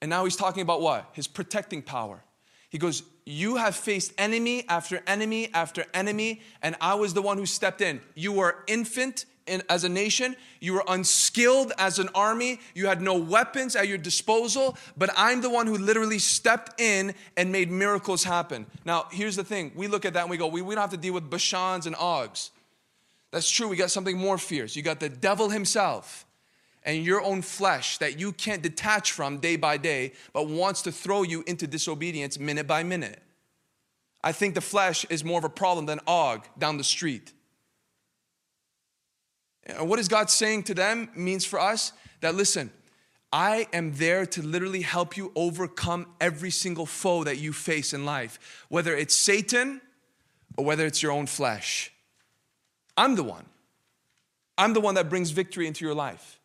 and 0.00 0.08
now 0.08 0.24
he's 0.24 0.36
talking 0.36 0.62
about 0.62 0.80
what? 0.80 1.10
His 1.12 1.26
protecting 1.26 1.82
power. 1.82 2.22
He 2.70 2.78
goes, 2.78 3.02
You 3.24 3.56
have 3.56 3.74
faced 3.74 4.12
enemy 4.18 4.64
after 4.68 5.02
enemy 5.06 5.52
after 5.54 5.84
enemy, 5.92 6.42
and 6.62 6.76
I 6.80 6.94
was 6.94 7.14
the 7.14 7.22
one 7.22 7.38
who 7.38 7.46
stepped 7.46 7.80
in. 7.80 8.00
You 8.14 8.32
were 8.32 8.64
infant 8.66 9.24
in, 9.48 9.62
as 9.68 9.84
a 9.84 9.88
nation, 9.88 10.36
you 10.60 10.74
were 10.74 10.84
unskilled 10.86 11.72
as 11.78 11.98
an 11.98 12.08
army, 12.14 12.60
you 12.74 12.86
had 12.86 13.00
no 13.00 13.14
weapons 13.14 13.74
at 13.74 13.88
your 13.88 13.98
disposal, 13.98 14.76
but 14.96 15.10
I'm 15.16 15.40
the 15.40 15.50
one 15.50 15.66
who 15.66 15.76
literally 15.76 16.18
stepped 16.18 16.80
in 16.80 17.14
and 17.36 17.50
made 17.50 17.70
miracles 17.70 18.24
happen. 18.24 18.66
Now, 18.84 19.06
here's 19.10 19.36
the 19.36 19.44
thing 19.44 19.72
we 19.74 19.88
look 19.88 20.04
at 20.04 20.14
that 20.14 20.22
and 20.22 20.30
we 20.30 20.36
go, 20.36 20.46
We, 20.46 20.62
we 20.62 20.74
don't 20.74 20.82
have 20.82 20.90
to 20.90 20.96
deal 20.96 21.14
with 21.14 21.30
Bashans 21.30 21.86
and 21.86 21.96
Ogs. 21.96 22.50
That's 23.30 23.50
true, 23.50 23.68
we 23.68 23.76
got 23.76 23.90
something 23.90 24.16
more 24.16 24.38
fierce. 24.38 24.76
You 24.76 24.82
got 24.82 25.00
the 25.00 25.08
devil 25.08 25.50
himself 25.50 26.24
and 26.84 27.04
your 27.04 27.22
own 27.22 27.42
flesh 27.42 27.98
that 27.98 28.18
you 28.18 28.32
can't 28.32 28.62
detach 28.62 29.12
from 29.12 29.38
day 29.38 29.56
by 29.56 29.76
day, 29.76 30.12
but 30.32 30.48
wants 30.48 30.82
to 30.82 30.92
throw 30.92 31.22
you 31.22 31.44
into 31.46 31.66
disobedience 31.66 32.38
minute 32.38 32.66
by 32.66 32.82
minute. 32.82 33.22
I 34.22 34.32
think 34.32 34.54
the 34.54 34.60
flesh 34.60 35.04
is 35.10 35.24
more 35.24 35.38
of 35.38 35.44
a 35.44 35.50
problem 35.50 35.86
than 35.86 36.00
Og 36.06 36.46
down 36.58 36.78
the 36.78 36.84
street. 36.84 37.32
And 39.68 39.88
what 39.88 39.98
is 39.98 40.08
God 40.08 40.30
saying 40.30 40.64
to 40.64 40.74
them 40.74 41.10
means 41.14 41.44
for 41.44 41.60
us 41.60 41.92
that 42.20 42.34
listen, 42.34 42.70
I 43.32 43.68
am 43.72 43.92
there 43.94 44.24
to 44.26 44.42
literally 44.42 44.80
help 44.80 45.16
you 45.16 45.32
overcome 45.36 46.06
every 46.20 46.50
single 46.50 46.86
foe 46.86 47.24
that 47.24 47.38
you 47.38 47.52
face 47.52 47.92
in 47.92 48.06
life, 48.06 48.64
whether 48.68 48.96
it's 48.96 49.14
Satan 49.14 49.82
or 50.56 50.64
whether 50.64 50.86
it's 50.86 51.02
your 51.02 51.12
own 51.12 51.26
flesh. 51.26 51.92
I'm 52.96 53.14
the 53.14 53.22
one. 53.22 53.44
I'm 54.56 54.72
the 54.72 54.80
one 54.80 54.94
that 54.94 55.08
brings 55.08 55.30
victory 55.30 55.66
into 55.66 55.84
your 55.84 55.94
life. 55.94 56.40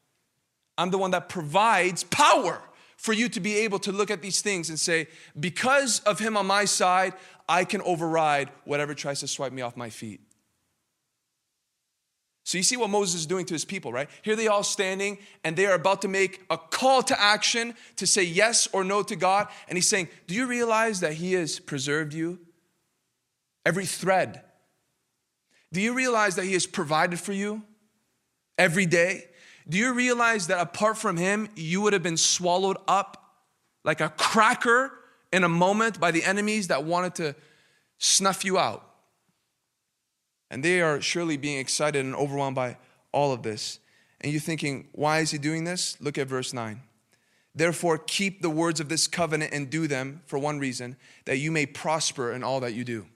I'm 0.78 0.92
the 0.92 0.98
one 0.98 1.12
that 1.12 1.30
provides 1.30 2.04
power 2.04 2.62
for 2.98 3.14
you 3.14 3.30
to 3.30 3.40
be 3.40 3.58
able 3.58 3.80
to 3.80 3.92
look 3.92 4.12
at 4.12 4.22
these 4.22 4.42
things 4.42 4.70
and 4.70 4.80
say, 4.80 5.08
because 5.40 6.00
of 6.02 6.20
him 6.20 6.38
on 6.38 6.46
my 6.46 6.66
side, 6.66 7.14
I 7.50 7.66
can 7.66 7.82
override 7.82 8.50
whatever 8.66 8.94
tries 8.94 9.20
to 9.22 9.28
swipe 9.28 9.52
me 9.52 9.62
off 9.62 9.76
my 9.76 9.90
feet. 9.90 10.22
So 12.44 12.58
you 12.58 12.64
see 12.64 12.76
what 12.76 12.90
Moses 12.90 13.22
is 13.22 13.26
doing 13.26 13.46
to 13.46 13.54
his 13.54 13.64
people, 13.64 13.94
right? 13.94 14.10
Here 14.22 14.36
they 14.36 14.48
all 14.48 14.64
standing 14.64 15.18
and 15.44 15.56
they 15.56 15.66
are 15.66 15.76
about 15.76 16.02
to 16.02 16.10
make 16.10 16.42
a 16.50 16.58
call 16.58 17.02
to 17.04 17.20
action 17.20 17.74
to 17.96 18.06
say 18.06 18.24
yes 18.24 18.68
or 18.74 18.84
no 18.84 19.02
to 19.04 19.16
God. 19.16 19.48
And 19.70 19.78
he's 19.78 19.88
saying, 19.88 20.10
Do 20.28 20.36
you 20.36 20.46
realize 20.46 21.00
that 21.00 21.14
he 21.14 21.34
has 21.34 21.60
preserved 21.60 22.14
you? 22.14 22.40
Every 23.66 23.86
thread. 23.86 24.42
Do 25.72 25.80
you 25.80 25.94
realize 25.94 26.36
that 26.36 26.44
he 26.44 26.54
has 26.54 26.68
provided 26.68 27.20
for 27.20 27.32
you 27.32 27.64
every 28.58 28.86
day? 28.86 29.26
Do 29.68 29.78
you 29.78 29.94
realize 29.94 30.48
that 30.48 30.60
apart 30.60 30.98
from 30.98 31.16
him, 31.16 31.48
you 31.56 31.82
would 31.82 31.94
have 31.94 32.04
been 32.04 32.18
swallowed 32.18 32.78
up 32.88 33.36
like 33.86 34.02
a 34.02 34.10
cracker 34.10 34.92
in 35.32 35.46
a 35.46 35.50
moment 35.50 36.00
by 36.00 36.12
the 36.12 36.24
enemies 36.24 36.68
that 36.68 36.84
wanted 36.84 37.16
to 37.16 37.36
snuff 37.98 38.44
you 38.44 38.60
out? 38.60 38.93
And 40.54 40.64
they 40.64 40.82
are 40.82 41.02
surely 41.02 41.36
being 41.36 41.58
excited 41.58 42.06
and 42.06 42.14
overwhelmed 42.14 42.56
by 42.56 42.78
all 43.12 43.34
of 43.34 43.42
this. 43.42 43.80
And 44.22 44.32
you're 44.32 44.40
thinking, 44.40 44.88
why 44.92 45.18
is 45.18 45.32
he 45.32 45.40
doing 45.40 45.64
this? 45.64 45.98
Look 46.00 46.20
at 46.20 46.28
verse 46.28 46.54
9. 46.54 46.80
Therefore, 47.56 47.98
keep 47.98 48.44
the 48.44 48.52
words 48.52 48.80
of 48.80 48.88
this 48.88 49.08
covenant 49.08 49.52
and 49.52 49.68
do 49.68 49.88
them 49.88 50.22
for 50.28 50.38
one 50.38 50.60
reason, 50.60 50.96
that 51.26 51.38
you 51.38 51.52
may 51.52 51.66
prosper 51.66 52.32
in 52.32 52.44
all 52.44 52.60
that 52.60 52.76
you 52.76 52.84
do. 52.84 53.08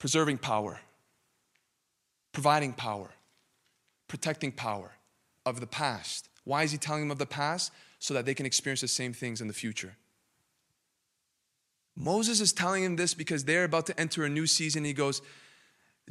Preserving 0.00 0.38
power 0.38 0.80
providing 2.32 2.72
power, 2.72 3.10
protecting 4.08 4.50
power 4.50 4.90
of 5.46 5.60
the 5.60 5.66
past. 5.68 6.28
Why 6.44 6.64
is 6.64 6.72
he 6.72 6.78
telling 6.78 7.02
them 7.02 7.10
of 7.12 7.18
the 7.18 7.26
past? 7.26 7.70
So 7.98 8.14
that 8.14 8.26
they 8.26 8.34
can 8.34 8.46
experience 8.46 8.80
the 8.80 8.88
same 8.88 9.12
things 9.12 9.40
in 9.40 9.46
the 9.46 9.54
future. 9.54 9.94
Moses 11.96 12.40
is 12.40 12.52
telling 12.52 12.82
him 12.82 12.96
this 12.96 13.14
because 13.14 13.44
they're 13.44 13.64
about 13.64 13.86
to 13.86 14.00
enter 14.00 14.24
a 14.24 14.28
new 14.28 14.46
season. 14.46 14.84
He 14.84 14.92
goes, 14.92 15.22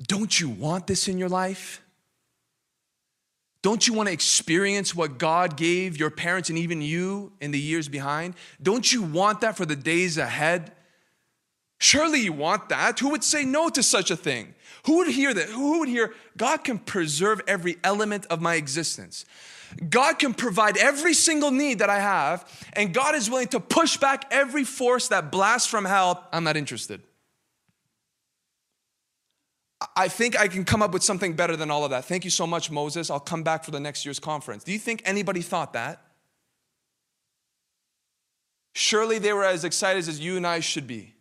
Don't 0.07 0.39
you 0.39 0.49
want 0.49 0.87
this 0.87 1.07
in 1.07 1.17
your 1.17 1.29
life? 1.29 1.81
Don't 3.61 3.87
you 3.87 3.93
want 3.93 4.07
to 4.07 4.13
experience 4.13 4.95
what 4.95 5.19
God 5.19 5.55
gave 5.55 5.97
your 5.97 6.09
parents 6.09 6.49
and 6.49 6.57
even 6.57 6.81
you 6.81 7.31
in 7.39 7.51
the 7.51 7.59
years 7.59 7.87
behind? 7.87 8.33
Don't 8.61 8.91
you 8.91 9.03
want 9.03 9.41
that 9.41 9.55
for 9.55 9.65
the 9.65 9.75
days 9.75 10.17
ahead? 10.17 10.71
Surely 11.77 12.21
you 12.21 12.33
want 12.33 12.69
that. 12.69 12.99
Who 12.99 13.09
would 13.09 13.23
say 13.23 13.43
no 13.43 13.69
to 13.69 13.83
such 13.83 14.09
a 14.09 14.15
thing? 14.15 14.55
Who 14.85 14.97
would 14.97 15.07
hear 15.07 15.33
that? 15.33 15.49
Who 15.49 15.79
would 15.79 15.89
hear, 15.89 16.13
God 16.37 16.63
can 16.63 16.79
preserve 16.79 17.41
every 17.47 17.77
element 17.83 18.25
of 18.27 18.41
my 18.41 18.55
existence? 18.55 19.25
God 19.89 20.19
can 20.19 20.33
provide 20.33 20.77
every 20.77 21.13
single 21.13 21.51
need 21.51 21.79
that 21.79 21.89
I 21.89 21.99
have, 21.99 22.45
and 22.73 22.93
God 22.93 23.15
is 23.15 23.29
willing 23.29 23.47
to 23.49 23.59
push 23.59 23.97
back 23.97 24.25
every 24.31 24.63
force 24.63 25.07
that 25.09 25.31
blasts 25.31 25.67
from 25.67 25.85
hell. 25.85 26.27
I'm 26.31 26.43
not 26.43 26.57
interested. 26.57 27.01
I 29.95 30.07
think 30.09 30.39
I 30.39 30.47
can 30.47 30.63
come 30.63 30.81
up 30.81 30.93
with 30.93 31.03
something 31.03 31.33
better 31.33 31.55
than 31.55 31.71
all 31.71 31.83
of 31.83 31.89
that. 31.89 32.05
Thank 32.05 32.23
you 32.23 32.29
so 32.29 32.45
much, 32.45 32.69
Moses. 32.69 33.09
I'll 33.09 33.19
come 33.19 33.43
back 33.43 33.63
for 33.63 33.71
the 33.71 33.79
next 33.79 34.05
year's 34.05 34.19
conference. 34.19 34.63
Do 34.63 34.71
you 34.71 34.79
think 34.79 35.01
anybody 35.05 35.41
thought 35.41 35.73
that? 35.73 36.01
Surely 38.73 39.19
they 39.19 39.33
were 39.33 39.43
as 39.43 39.63
excited 39.63 40.07
as 40.07 40.19
you 40.19 40.37
and 40.37 40.45
I 40.45 40.59
should 40.59 40.87
be 40.87 41.15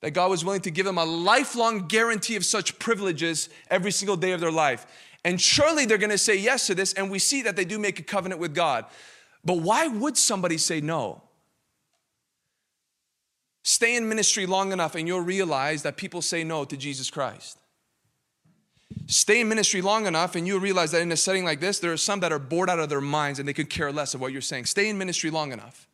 that 0.00 0.12
God 0.12 0.30
was 0.30 0.44
willing 0.44 0.60
to 0.62 0.70
give 0.70 0.86
them 0.86 0.98
a 0.98 1.04
lifelong 1.04 1.88
guarantee 1.88 2.36
of 2.36 2.44
such 2.44 2.78
privileges 2.78 3.48
every 3.70 3.90
single 3.90 4.16
day 4.16 4.32
of 4.32 4.40
their 4.40 4.52
life. 4.52 4.86
And 5.24 5.40
surely 5.40 5.84
they're 5.84 5.98
going 5.98 6.10
to 6.10 6.18
say 6.18 6.36
yes 6.36 6.66
to 6.68 6.74
this, 6.74 6.92
and 6.92 7.10
we 7.10 7.18
see 7.18 7.42
that 7.42 7.56
they 7.56 7.64
do 7.64 7.78
make 7.78 7.98
a 7.98 8.02
covenant 8.02 8.40
with 8.40 8.54
God. 8.54 8.86
But 9.44 9.58
why 9.58 9.86
would 9.86 10.16
somebody 10.16 10.58
say 10.58 10.80
no? 10.80 11.22
Stay 13.64 13.96
in 13.96 14.08
ministry 14.08 14.46
long 14.46 14.72
enough, 14.72 14.94
and 14.94 15.06
you'll 15.06 15.20
realize 15.20 15.82
that 15.82 15.96
people 15.96 16.22
say 16.22 16.44
no 16.44 16.64
to 16.64 16.76
Jesus 16.76 17.10
Christ. 17.10 17.58
Stay 19.06 19.40
in 19.40 19.48
ministry 19.48 19.82
long 19.82 20.06
enough, 20.06 20.36
and 20.36 20.46
you'll 20.46 20.60
realize 20.60 20.92
that 20.92 21.02
in 21.02 21.12
a 21.12 21.16
setting 21.16 21.44
like 21.44 21.60
this, 21.60 21.78
there 21.78 21.92
are 21.92 21.98
some 21.98 22.20
that 22.20 22.32
are 22.32 22.38
bored 22.38 22.70
out 22.70 22.78
of 22.78 22.88
their 22.88 23.00
minds 23.00 23.38
and 23.38 23.48
they 23.48 23.52
could 23.52 23.68
care 23.70 23.92
less 23.92 24.14
of 24.14 24.20
what 24.20 24.32
you're 24.32 24.40
saying. 24.40 24.64
Stay 24.64 24.88
in 24.88 24.96
ministry 24.96 25.30
long 25.30 25.52
enough. 25.52 25.86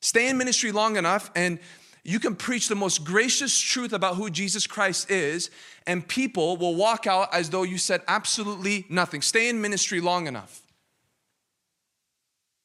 Stay 0.00 0.28
in 0.28 0.36
ministry 0.36 0.72
long 0.72 0.96
enough, 0.96 1.30
and 1.34 1.58
you 2.04 2.20
can 2.20 2.36
preach 2.36 2.68
the 2.68 2.74
most 2.74 3.02
gracious 3.02 3.58
truth 3.58 3.94
about 3.94 4.16
who 4.16 4.28
Jesus 4.28 4.66
Christ 4.66 5.10
is, 5.10 5.50
and 5.86 6.06
people 6.06 6.58
will 6.58 6.74
walk 6.74 7.06
out 7.06 7.32
as 7.32 7.48
though 7.48 7.62
you 7.62 7.78
said 7.78 8.02
absolutely 8.06 8.84
nothing. 8.90 9.22
Stay 9.22 9.48
in 9.48 9.60
ministry 9.60 10.00
long 10.00 10.26
enough. 10.26 10.60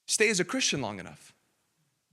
Stay 0.08 0.30
as 0.30 0.42
a 0.42 0.44
Christian 0.44 0.82
long 0.82 1.00
enough. 1.00 1.34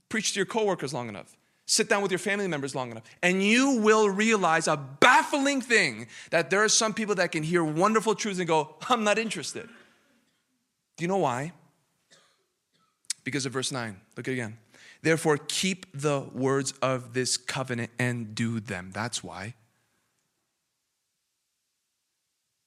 Preach 0.07 0.33
to 0.33 0.39
your 0.39 0.45
coworkers 0.45 0.93
long 0.93 1.09
enough. 1.09 1.35
Sit 1.65 1.89
down 1.89 2.01
with 2.01 2.11
your 2.11 2.19
family 2.19 2.47
members 2.47 2.73
long 2.73 2.91
enough. 2.91 3.03
And 3.21 3.43
you 3.43 3.81
will 3.81 4.09
realize 4.09 4.69
a 4.69 4.77
baffling 4.77 5.59
thing 5.59 6.07
that 6.29 6.49
there 6.49 6.63
are 6.63 6.69
some 6.69 6.93
people 6.93 7.15
that 7.15 7.33
can 7.33 7.43
hear 7.43 7.61
wonderful 7.61 8.15
truths 8.15 8.39
and 8.39 8.47
go, 8.47 8.75
I'm 8.87 9.03
not 9.03 9.17
interested. 9.17 9.67
Do 10.95 11.03
you 11.03 11.09
know 11.09 11.17
why? 11.17 11.51
Because 13.27 13.45
of 13.45 13.51
verse 13.51 13.73
9. 13.73 13.99
Look 14.15 14.29
again. 14.29 14.57
Therefore, 15.01 15.37
keep 15.37 15.85
the 15.93 16.21
words 16.33 16.71
of 16.81 17.13
this 17.13 17.35
covenant 17.35 17.91
and 17.99 18.33
do 18.33 18.61
them. 18.61 18.91
That's 18.93 19.21
why. 19.21 19.55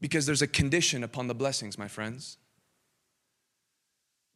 Because 0.02 0.26
there's 0.26 0.42
a 0.42 0.46
condition 0.46 1.02
upon 1.02 1.28
the 1.28 1.34
blessings, 1.34 1.78
my 1.78 1.88
friends. 1.88 2.36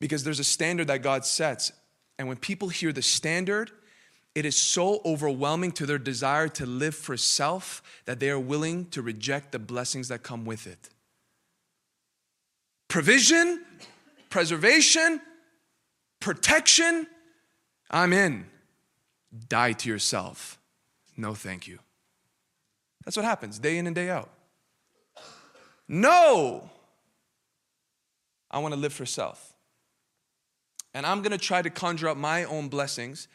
Because 0.01 0.25
there's 0.25 0.39
a 0.39 0.45
standard 0.45 0.87
that 0.87 1.03
God 1.03 1.27
sets. 1.27 1.73
And 2.19 2.27
when 2.27 2.39
people 2.39 2.71
hear 2.71 2.91
the 2.91 3.03
standard, 3.03 3.71
it 4.35 4.47
is 4.47 4.57
so 4.57 5.03
overwhelming 5.05 5.73
to 5.73 5.85
their 5.85 5.99
desire 5.99 6.49
to 6.49 6.65
live 6.65 6.95
for 6.95 7.19
self 7.19 7.83
that 8.07 8.19
they 8.19 8.31
are 8.31 8.41
willing 8.41 8.87
to 8.93 9.03
reject 9.03 9.53
the 9.53 9.59
blessings 9.59 10.09
that 10.09 10.23
come 10.23 10.47
with 10.47 10.67
it. 10.67 10.89
Provision, 12.89 13.63
preservation, 14.31 15.21
protection, 16.25 17.07
I'm 17.91 18.15
in. 18.15 18.47
Die 19.49 19.73
to 19.73 19.89
yourself. 19.91 20.59
No, 21.19 21.35
thank 21.35 21.69
you. 21.69 21.79
That's 23.05 23.15
what 23.17 23.27
happens 23.27 23.59
day 23.59 23.77
in 23.77 23.87
and 23.87 23.95
day 23.95 24.09
out. 24.09 24.31
No, 25.87 26.71
I 28.51 28.59
want 28.59 28.73
to 28.73 28.81
live 28.81 28.95
for 28.95 29.05
self. 29.05 29.53
And 30.95 31.05
I'm 31.05 31.21
going 31.21 31.33
to 31.33 31.39
try 31.39 31.61
to 31.61 31.69
conjure 31.69 32.09
up 32.09 32.17
my 32.17 32.45
own 32.45 32.69
blessings 32.69 33.29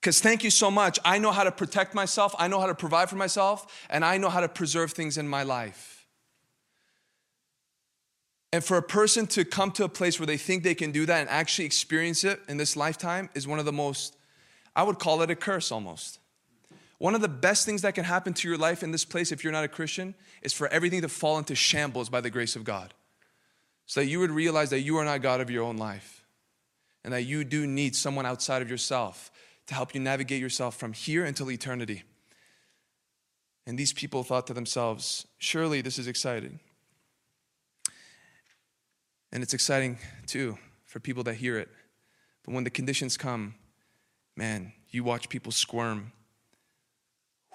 because 0.00 0.20
thank 0.20 0.42
you 0.42 0.50
so 0.50 0.72
much. 0.72 0.98
I 1.04 1.18
know 1.18 1.30
how 1.30 1.44
to 1.44 1.52
protect 1.52 1.94
myself, 1.94 2.34
I 2.36 2.48
know 2.48 2.58
how 2.58 2.66
to 2.66 2.74
provide 2.74 3.08
for 3.08 3.16
myself, 3.16 3.86
and 3.88 4.04
I 4.04 4.16
know 4.18 4.28
how 4.28 4.40
to 4.40 4.48
preserve 4.48 4.90
things 4.92 5.18
in 5.18 5.28
my 5.28 5.44
life. 5.44 5.97
And 8.52 8.64
for 8.64 8.78
a 8.78 8.82
person 8.82 9.26
to 9.28 9.44
come 9.44 9.70
to 9.72 9.84
a 9.84 9.88
place 9.88 10.18
where 10.18 10.26
they 10.26 10.38
think 10.38 10.62
they 10.62 10.74
can 10.74 10.90
do 10.90 11.04
that 11.06 11.20
and 11.20 11.28
actually 11.28 11.66
experience 11.66 12.24
it 12.24 12.40
in 12.48 12.56
this 12.56 12.76
lifetime 12.76 13.28
is 13.34 13.46
one 13.46 13.58
of 13.58 13.66
the 13.66 13.72
most, 13.72 14.16
I 14.74 14.82
would 14.82 14.98
call 14.98 15.20
it 15.22 15.30
a 15.30 15.36
curse 15.36 15.70
almost. 15.70 16.18
One 16.98 17.14
of 17.14 17.20
the 17.20 17.28
best 17.28 17.64
things 17.64 17.82
that 17.82 17.94
can 17.94 18.04
happen 18.04 18.32
to 18.34 18.48
your 18.48 18.58
life 18.58 18.82
in 18.82 18.90
this 18.90 19.04
place, 19.04 19.30
if 19.30 19.44
you're 19.44 19.52
not 19.52 19.64
a 19.64 19.68
Christian, 19.68 20.14
is 20.42 20.52
for 20.52 20.66
everything 20.68 21.02
to 21.02 21.08
fall 21.08 21.38
into 21.38 21.54
shambles 21.54 22.08
by 22.08 22.20
the 22.20 22.30
grace 22.30 22.56
of 22.56 22.64
God. 22.64 22.94
So 23.86 24.00
that 24.00 24.06
you 24.06 24.18
would 24.20 24.30
realize 24.30 24.70
that 24.70 24.80
you 24.80 24.96
are 24.96 25.04
not 25.04 25.22
God 25.22 25.40
of 25.40 25.50
your 25.50 25.62
own 25.64 25.76
life 25.76 26.24
and 27.04 27.12
that 27.12 27.22
you 27.22 27.44
do 27.44 27.66
need 27.66 27.94
someone 27.94 28.26
outside 28.26 28.62
of 28.62 28.70
yourself 28.70 29.30
to 29.66 29.74
help 29.74 29.94
you 29.94 30.00
navigate 30.00 30.40
yourself 30.40 30.76
from 30.76 30.92
here 30.92 31.24
until 31.24 31.50
eternity. 31.50 32.02
And 33.66 33.78
these 33.78 33.92
people 33.92 34.24
thought 34.24 34.46
to 34.48 34.54
themselves, 34.54 35.26
surely 35.38 35.80
this 35.80 35.98
is 35.98 36.08
exciting. 36.08 36.60
And 39.32 39.42
it's 39.42 39.54
exciting 39.54 39.98
too 40.26 40.58
for 40.84 41.00
people 41.00 41.22
that 41.24 41.34
hear 41.34 41.58
it. 41.58 41.68
But 42.44 42.54
when 42.54 42.64
the 42.64 42.70
conditions 42.70 43.16
come, 43.16 43.54
man, 44.36 44.72
you 44.90 45.04
watch 45.04 45.28
people 45.28 45.52
squirm. 45.52 46.12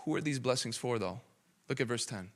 Who 0.05 0.15
are 0.15 0.21
these 0.21 0.39
blessings 0.39 0.77
for, 0.77 0.99
though? 0.99 1.21
Look 1.69 1.81
at 1.81 1.87
verse 1.87 2.05
10. 2.05 2.29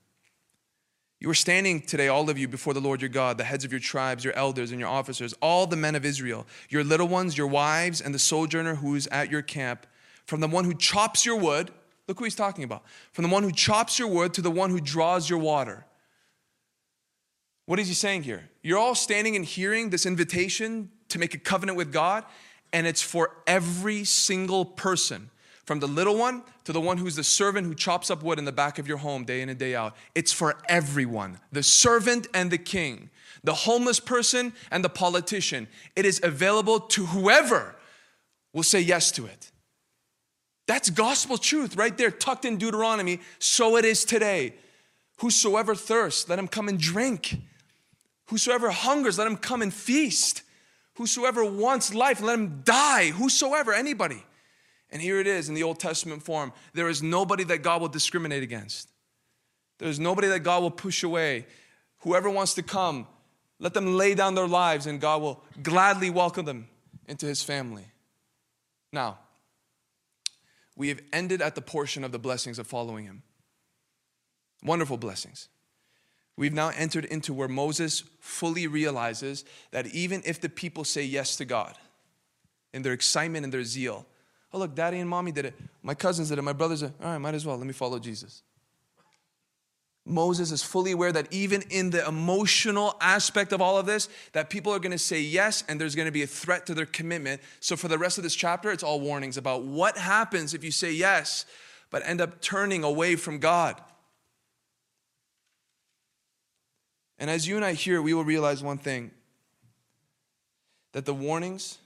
You 1.19 1.29
are 1.31 1.35
standing 1.35 1.81
today, 1.81 2.09
all 2.09 2.29
of 2.29 2.37
you, 2.37 2.47
before 2.47 2.75
the 2.75 2.81
Lord 2.81 3.01
your 3.01 3.09
God, 3.09 3.39
the 3.39 3.43
heads 3.43 3.65
of 3.65 3.71
your 3.71 3.79
tribes, 3.79 4.23
your 4.23 4.35
elders, 4.35 4.69
and 4.69 4.79
your 4.79 4.89
officers, 4.89 5.33
all 5.41 5.65
the 5.65 5.75
men 5.75 5.95
of 5.95 6.05
Israel, 6.05 6.45
your 6.69 6.83
little 6.83 7.07
ones, 7.07 7.35
your 7.35 7.47
wives, 7.47 8.01
and 8.01 8.13
the 8.13 8.19
sojourner 8.19 8.75
who 8.75 8.93
is 8.93 9.07
at 9.07 9.31
your 9.31 9.41
camp, 9.41 9.87
from 10.25 10.41
the 10.41 10.47
one 10.47 10.63
who 10.63 10.75
chops 10.75 11.25
your 11.25 11.35
wood, 11.35 11.71
look 12.07 12.19
who 12.19 12.23
he's 12.23 12.35
talking 12.35 12.63
about, 12.63 12.83
from 13.13 13.23
the 13.23 13.29
one 13.29 13.41
who 13.41 13.51
chops 13.51 13.97
your 13.97 14.07
wood 14.07 14.31
to 14.35 14.41
the 14.43 14.51
one 14.51 14.69
who 14.69 14.79
draws 14.79 15.27
your 15.27 15.39
water. 15.39 15.86
What 17.67 17.79
is 17.79 17.89
he 17.89 17.93
saying 17.93 18.23
here? 18.23 18.49
You're 18.63 18.77
all 18.77 18.95
standing 18.95 19.35
and 19.35 19.43
hearing 19.43 19.89
this 19.89 20.05
invitation 20.05 20.89
to 21.09 21.19
make 21.19 21.33
a 21.33 21.37
covenant 21.37 21.77
with 21.77 21.91
God, 21.91 22.23
and 22.71 22.87
it's 22.87 23.01
for 23.01 23.31
every 23.45 24.05
single 24.05 24.63
person 24.63 25.29
from 25.65 25.81
the 25.81 25.87
little 25.87 26.17
one 26.17 26.43
to 26.63 26.71
the 26.71 26.79
one 26.79 26.97
who's 26.97 27.17
the 27.17 27.25
servant 27.25 27.67
who 27.67 27.75
chops 27.75 28.09
up 28.09 28.23
wood 28.23 28.39
in 28.39 28.45
the 28.45 28.53
back 28.53 28.79
of 28.79 28.87
your 28.87 28.97
home 28.97 29.25
day 29.25 29.41
in 29.41 29.49
and 29.49 29.59
day 29.59 29.75
out. 29.75 29.97
It's 30.15 30.31
for 30.31 30.55
everyone 30.69 31.39
the 31.51 31.61
servant 31.61 32.27
and 32.33 32.49
the 32.49 32.57
king, 32.57 33.09
the 33.43 33.53
homeless 33.53 33.99
person 33.99 34.53
and 34.71 34.81
the 34.81 34.89
politician. 34.89 35.67
It 35.97 36.05
is 36.05 36.21
available 36.23 36.79
to 36.79 37.07
whoever 37.07 37.75
will 38.53 38.63
say 38.63 38.79
yes 38.79 39.11
to 39.11 39.25
it. 39.25 39.51
That's 40.67 40.89
gospel 40.89 41.37
truth 41.37 41.75
right 41.75 41.97
there, 41.97 42.11
tucked 42.11 42.45
in 42.45 42.57
Deuteronomy. 42.57 43.19
So 43.39 43.75
it 43.75 43.83
is 43.83 44.05
today. 44.05 44.53
Whosoever 45.19 45.75
thirsts, 45.75 46.29
let 46.29 46.39
him 46.39 46.47
come 46.47 46.69
and 46.69 46.79
drink. 46.79 47.41
Whosoever 48.27 48.69
hungers, 48.69 49.17
let 49.17 49.27
him 49.27 49.37
come 49.37 49.61
and 49.61 49.73
feast. 49.73 50.43
Whosoever 50.95 51.45
wants 51.45 51.93
life, 51.93 52.21
let 52.21 52.37
him 52.37 52.61
die. 52.63 53.11
Whosoever, 53.11 53.73
anybody. 53.73 54.23
And 54.89 55.01
here 55.01 55.19
it 55.19 55.27
is 55.27 55.49
in 55.49 55.55
the 55.55 55.63
Old 55.63 55.79
Testament 55.79 56.23
form. 56.23 56.53
There 56.73 56.89
is 56.89 57.03
nobody 57.03 57.43
that 57.45 57.59
God 57.59 57.81
will 57.81 57.89
discriminate 57.89 58.43
against. 58.43 58.89
There's 59.79 59.99
nobody 59.99 60.27
that 60.29 60.39
God 60.39 60.61
will 60.61 60.71
push 60.71 61.03
away. 61.03 61.45
Whoever 61.99 62.29
wants 62.29 62.53
to 62.55 62.63
come, 62.63 63.07
let 63.59 63.73
them 63.73 63.95
lay 63.95 64.15
down 64.15 64.35
their 64.35 64.47
lives 64.47 64.85
and 64.85 64.99
God 64.99 65.21
will 65.21 65.43
gladly 65.61 66.09
welcome 66.09 66.45
them 66.45 66.67
into 67.07 67.25
his 67.25 67.43
family. 67.43 67.85
Now, 68.91 69.19
we 70.75 70.89
have 70.89 71.01
ended 71.11 71.41
at 71.41 71.55
the 71.55 71.61
portion 71.61 72.03
of 72.03 72.11
the 72.11 72.19
blessings 72.19 72.59
of 72.59 72.67
following 72.67 73.05
him. 73.05 73.23
Wonderful 74.63 74.97
blessings. 74.97 75.49
We've 76.37 76.53
now 76.53 76.69
entered 76.69 77.05
into 77.05 77.33
where 77.33 77.47
Moses 77.47 78.03
fully 78.19 78.67
realizes 78.67 79.43
that 79.71 79.87
even 79.87 80.21
if 80.25 80.39
the 80.39 80.49
people 80.49 80.83
say 80.83 81.03
yes 81.03 81.35
to 81.37 81.45
God 81.45 81.75
in 82.73 82.83
their 82.83 82.93
excitement 82.93 83.43
and 83.43 83.53
their 83.53 83.63
zeal, 83.63 84.05
Oh, 84.53 84.59
look, 84.59 84.75
daddy 84.75 84.99
and 84.99 85.09
mommy 85.09 85.33
did 85.33 85.45
it. 85.45 85.55
My 85.83 85.93
cousins 85.93 86.29
did 86.29 86.37
it. 86.37 86.41
My 86.41 86.53
brothers 86.53 86.79
did 86.79 86.91
it. 86.91 86.95
All 87.03 87.11
right, 87.11 87.17
might 87.17 87.35
as 87.35 87.45
well. 87.45 87.57
Let 87.57 87.67
me 87.67 87.73
follow 87.73 87.99
Jesus. 87.99 88.43
Moses 90.05 90.53
is 90.53 90.63
fully 90.63 90.93
aware 90.93 91.11
that 91.11 91.27
even 91.33 91.63
in 91.69 91.89
the 91.89 92.07
emotional 92.07 92.95
aspect 93.01 93.51
of 93.51 93.61
all 93.61 93.77
of 93.77 93.85
this, 93.85 94.07
that 94.31 94.49
people 94.49 94.71
are 94.71 94.79
going 94.79 94.93
to 94.93 94.97
say 94.97 95.19
yes 95.19 95.65
and 95.67 95.81
there's 95.81 95.95
going 95.95 96.05
to 96.05 96.13
be 96.13 96.23
a 96.23 96.27
threat 96.27 96.65
to 96.67 96.73
their 96.73 96.85
commitment. 96.85 97.41
So 97.59 97.75
for 97.75 97.89
the 97.89 97.97
rest 97.97 98.17
of 98.17 98.23
this 98.23 98.35
chapter, 98.35 98.71
it's 98.71 98.83
all 98.83 99.01
warnings 99.01 99.35
about 99.35 99.63
what 99.63 99.97
happens 99.97 100.53
if 100.53 100.63
you 100.63 100.71
say 100.71 100.93
yes 100.93 101.45
but 101.89 102.03
end 102.05 102.21
up 102.21 102.41
turning 102.41 102.83
away 102.83 103.15
from 103.15 103.39
God. 103.39 103.81
And 107.19 107.29
as 107.29 107.47
you 107.47 107.55
and 107.55 107.65
I 107.65 107.73
hear, 107.73 108.01
we 108.01 108.13
will 108.13 108.23
realize 108.23 108.63
one 108.63 108.77
thing 108.77 109.11
that 110.93 111.05
the 111.05 111.13
warnings 111.13 111.79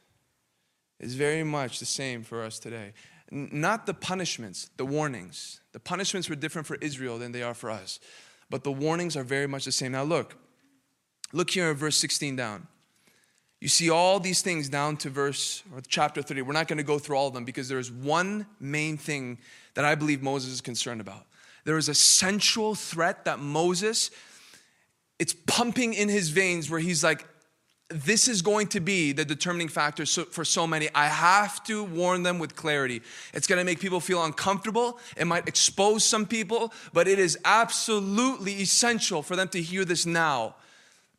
is 0.99 1.15
very 1.15 1.43
much 1.43 1.79
the 1.79 1.85
same 1.85 2.23
for 2.23 2.43
us 2.43 2.59
today. 2.59 2.93
Not 3.31 3.85
the 3.85 3.93
punishments, 3.93 4.69
the 4.77 4.85
warnings. 4.85 5.61
The 5.71 5.79
punishments 5.79 6.29
were 6.29 6.35
different 6.35 6.67
for 6.67 6.75
Israel 6.81 7.17
than 7.17 7.31
they 7.31 7.43
are 7.43 7.53
for 7.53 7.69
us. 7.69 7.99
But 8.49 8.63
the 8.63 8.71
warnings 8.71 9.15
are 9.15 9.23
very 9.23 9.47
much 9.47 9.65
the 9.65 9.71
same. 9.71 9.93
Now, 9.93 10.03
look, 10.03 10.35
look 11.31 11.49
here 11.49 11.71
in 11.71 11.77
verse 11.77 11.97
16 11.97 12.35
down. 12.35 12.67
You 13.61 13.69
see 13.69 13.89
all 13.89 14.19
these 14.19 14.41
things 14.41 14.69
down 14.69 14.97
to 14.97 15.09
verse 15.09 15.63
or 15.73 15.81
chapter 15.87 16.21
30. 16.21 16.41
We're 16.41 16.53
not 16.53 16.67
going 16.67 16.77
to 16.77 16.83
go 16.83 16.99
through 16.99 17.15
all 17.15 17.27
of 17.27 17.33
them 17.33 17.45
because 17.45 17.69
there 17.69 17.79
is 17.79 17.91
one 17.91 18.47
main 18.59 18.97
thing 18.97 19.37
that 19.75 19.85
I 19.85 19.95
believe 19.95 20.21
Moses 20.21 20.51
is 20.51 20.61
concerned 20.61 20.99
about. 20.99 21.25
There 21.63 21.77
is 21.77 21.87
a 21.87 21.93
central 21.93 22.75
threat 22.75 23.23
that 23.25 23.39
Moses 23.39 24.09
it's 25.21 25.35
pumping 25.45 25.93
in 25.93 26.09
his 26.09 26.29
veins 26.29 26.67
where 26.67 26.79
he's 26.79 27.03
like 27.03 27.27
this 27.89 28.27
is 28.27 28.41
going 28.41 28.65
to 28.67 28.79
be 28.79 29.11
the 29.11 29.23
determining 29.23 29.67
factor 29.67 30.03
for 30.05 30.43
so 30.43 30.65
many. 30.65 30.89
I 30.95 31.05
have 31.07 31.63
to 31.65 31.83
warn 31.83 32.23
them 32.23 32.39
with 32.39 32.55
clarity. 32.55 33.01
It's 33.31 33.45
going 33.45 33.59
to 33.59 33.65
make 33.65 33.79
people 33.79 33.99
feel 33.99 34.23
uncomfortable. 34.23 34.97
It 35.15 35.27
might 35.27 35.47
expose 35.47 36.03
some 36.03 36.25
people, 36.25 36.73
but 36.91 37.07
it 37.07 37.19
is 37.19 37.37
absolutely 37.45 38.53
essential 38.61 39.21
for 39.21 39.35
them 39.35 39.47
to 39.49 39.61
hear 39.61 39.85
this 39.85 40.07
now 40.07 40.55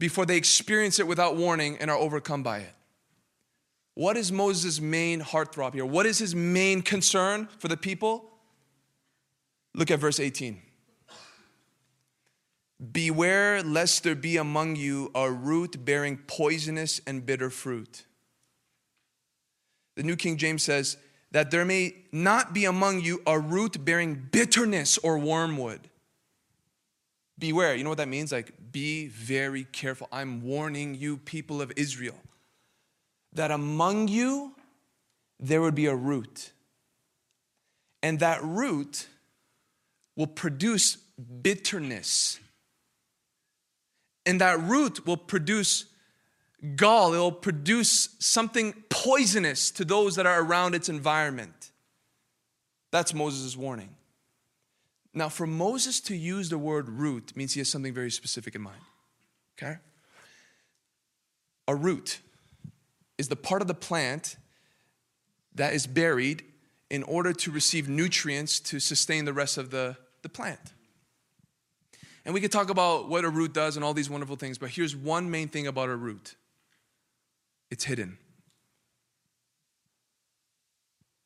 before 0.00 0.26
they 0.26 0.36
experience 0.36 0.98
it 0.98 1.07
without 1.07 1.36
warning 1.36 1.76
and 1.78 1.88
are 1.88 1.96
overcome 1.96 2.42
by 2.42 2.59
it. 2.59 2.74
What 3.94 4.16
is 4.16 4.32
Moses' 4.32 4.80
main 4.80 5.20
heartthrob 5.20 5.74
here? 5.74 5.86
What 5.86 6.07
is 6.07 6.18
his 6.18 6.34
main 6.34 6.82
concern 6.82 7.48
for 7.59 7.68
the 7.68 7.76
people? 7.76 8.32
Look 9.74 9.92
at 9.92 10.00
verse 10.00 10.18
18. 10.18 10.61
Beware 12.91 13.62
lest 13.62 14.03
there 14.03 14.14
be 14.14 14.37
among 14.37 14.76
you 14.76 15.11
a 15.14 15.30
root 15.30 15.85
bearing 15.85 16.18
poisonous 16.26 17.01
and 17.07 17.24
bitter 17.24 17.51
fruit. 17.51 18.05
The 19.95 20.03
New 20.03 20.16
King 20.16 20.37
James 20.37 20.62
says, 20.62 20.97
that 21.33 21.51
there 21.51 21.64
may 21.64 21.95
not 22.12 22.53
be 22.53 22.66
among 22.66 23.01
you 23.01 23.22
a 23.26 23.39
root 23.39 23.85
bearing 23.85 24.28
bitterness 24.30 24.99
or 24.99 25.18
wormwood. 25.18 25.89
Beware. 27.39 27.74
You 27.74 27.85
know 27.85 27.89
what 27.89 27.99
that 27.99 28.09
means? 28.09 28.30
Like, 28.30 28.53
be 28.70 29.09
very 29.09 29.64
careful. 29.64 30.09
I'm 30.12 30.43
warning 30.43 30.95
you, 30.95 31.16
people 31.16 31.62
of 31.62 31.72
Israel, 31.76 32.18
that 33.33 33.51
among 33.51 34.09
you 34.09 34.55
there 35.41 35.61
would 35.61 35.74
be 35.74 35.87
a 35.87 35.95
root. 35.95 36.53
And 38.03 38.20
that 38.20 38.43
root 38.45 39.09
will 40.16 40.26
produce 40.26 40.97
bitterness. 40.97 42.39
And 44.25 44.41
that 44.41 44.61
root 44.61 45.07
will 45.07 45.16
produce 45.16 45.87
gall, 46.77 47.12
it'll 47.12 47.33
produce 47.33 48.11
something 48.20 48.73
poisonous 48.89 49.70
to 49.73 49.85
those 49.85 50.14
that 50.16 50.27
are 50.27 50.43
around 50.43 50.75
its 50.75 50.89
environment. 50.89 51.70
That's 52.93 53.12
Moses' 53.12 53.57
warning. 53.57 53.91
Now, 55.14 55.29
for 55.29 55.47
Moses 55.47 56.01
to 56.03 56.16
use 56.16 56.49
the 56.49 56.59
word 56.59 56.89
root 56.89 57.37
means 57.37 57.55
he 57.55 57.61
has 57.61 57.68
something 57.68 57.93
very 57.93 58.11
specific 58.11 58.55
in 58.55 58.62
mind. 58.62 58.81
Okay? 59.59 59.77
A 61.68 61.75
root 61.75 62.20
is 63.18 63.29
the 63.29 63.37
part 63.37 63.61
of 63.61 63.68
the 63.68 63.75
plant 63.75 64.37
that 65.55 65.75
is 65.75 65.87
buried 65.87 66.45
in 66.91 67.03
order 67.03 67.33
to 67.33 67.51
receive 67.51 67.89
nutrients 67.89 68.61
to 68.61 68.81
sustain 68.81 69.25
the 69.25 69.33
rest 69.33 69.59
of 69.59 69.70
the, 69.70 69.97
the 70.23 70.29
plant. 70.29 70.73
And 72.25 72.35
we 72.35 72.41
could 72.41 72.53
talk 72.53 72.70
about 72.70 73.09
what 73.09 73.25
a 73.25 73.29
root 73.29 73.53
does 73.53 73.77
and 73.77 73.85
all 73.85 73.95
these 73.95 74.09
wonderful 74.09 74.37
things, 74.37 74.59
but 74.59 74.70
here's 74.70 74.95
one 74.95 75.31
main 75.31 75.49
thing 75.49 75.66
about 75.66 75.89
a 75.89 75.97
root 75.97 76.37
it's 77.70 77.85
hidden. 77.85 78.18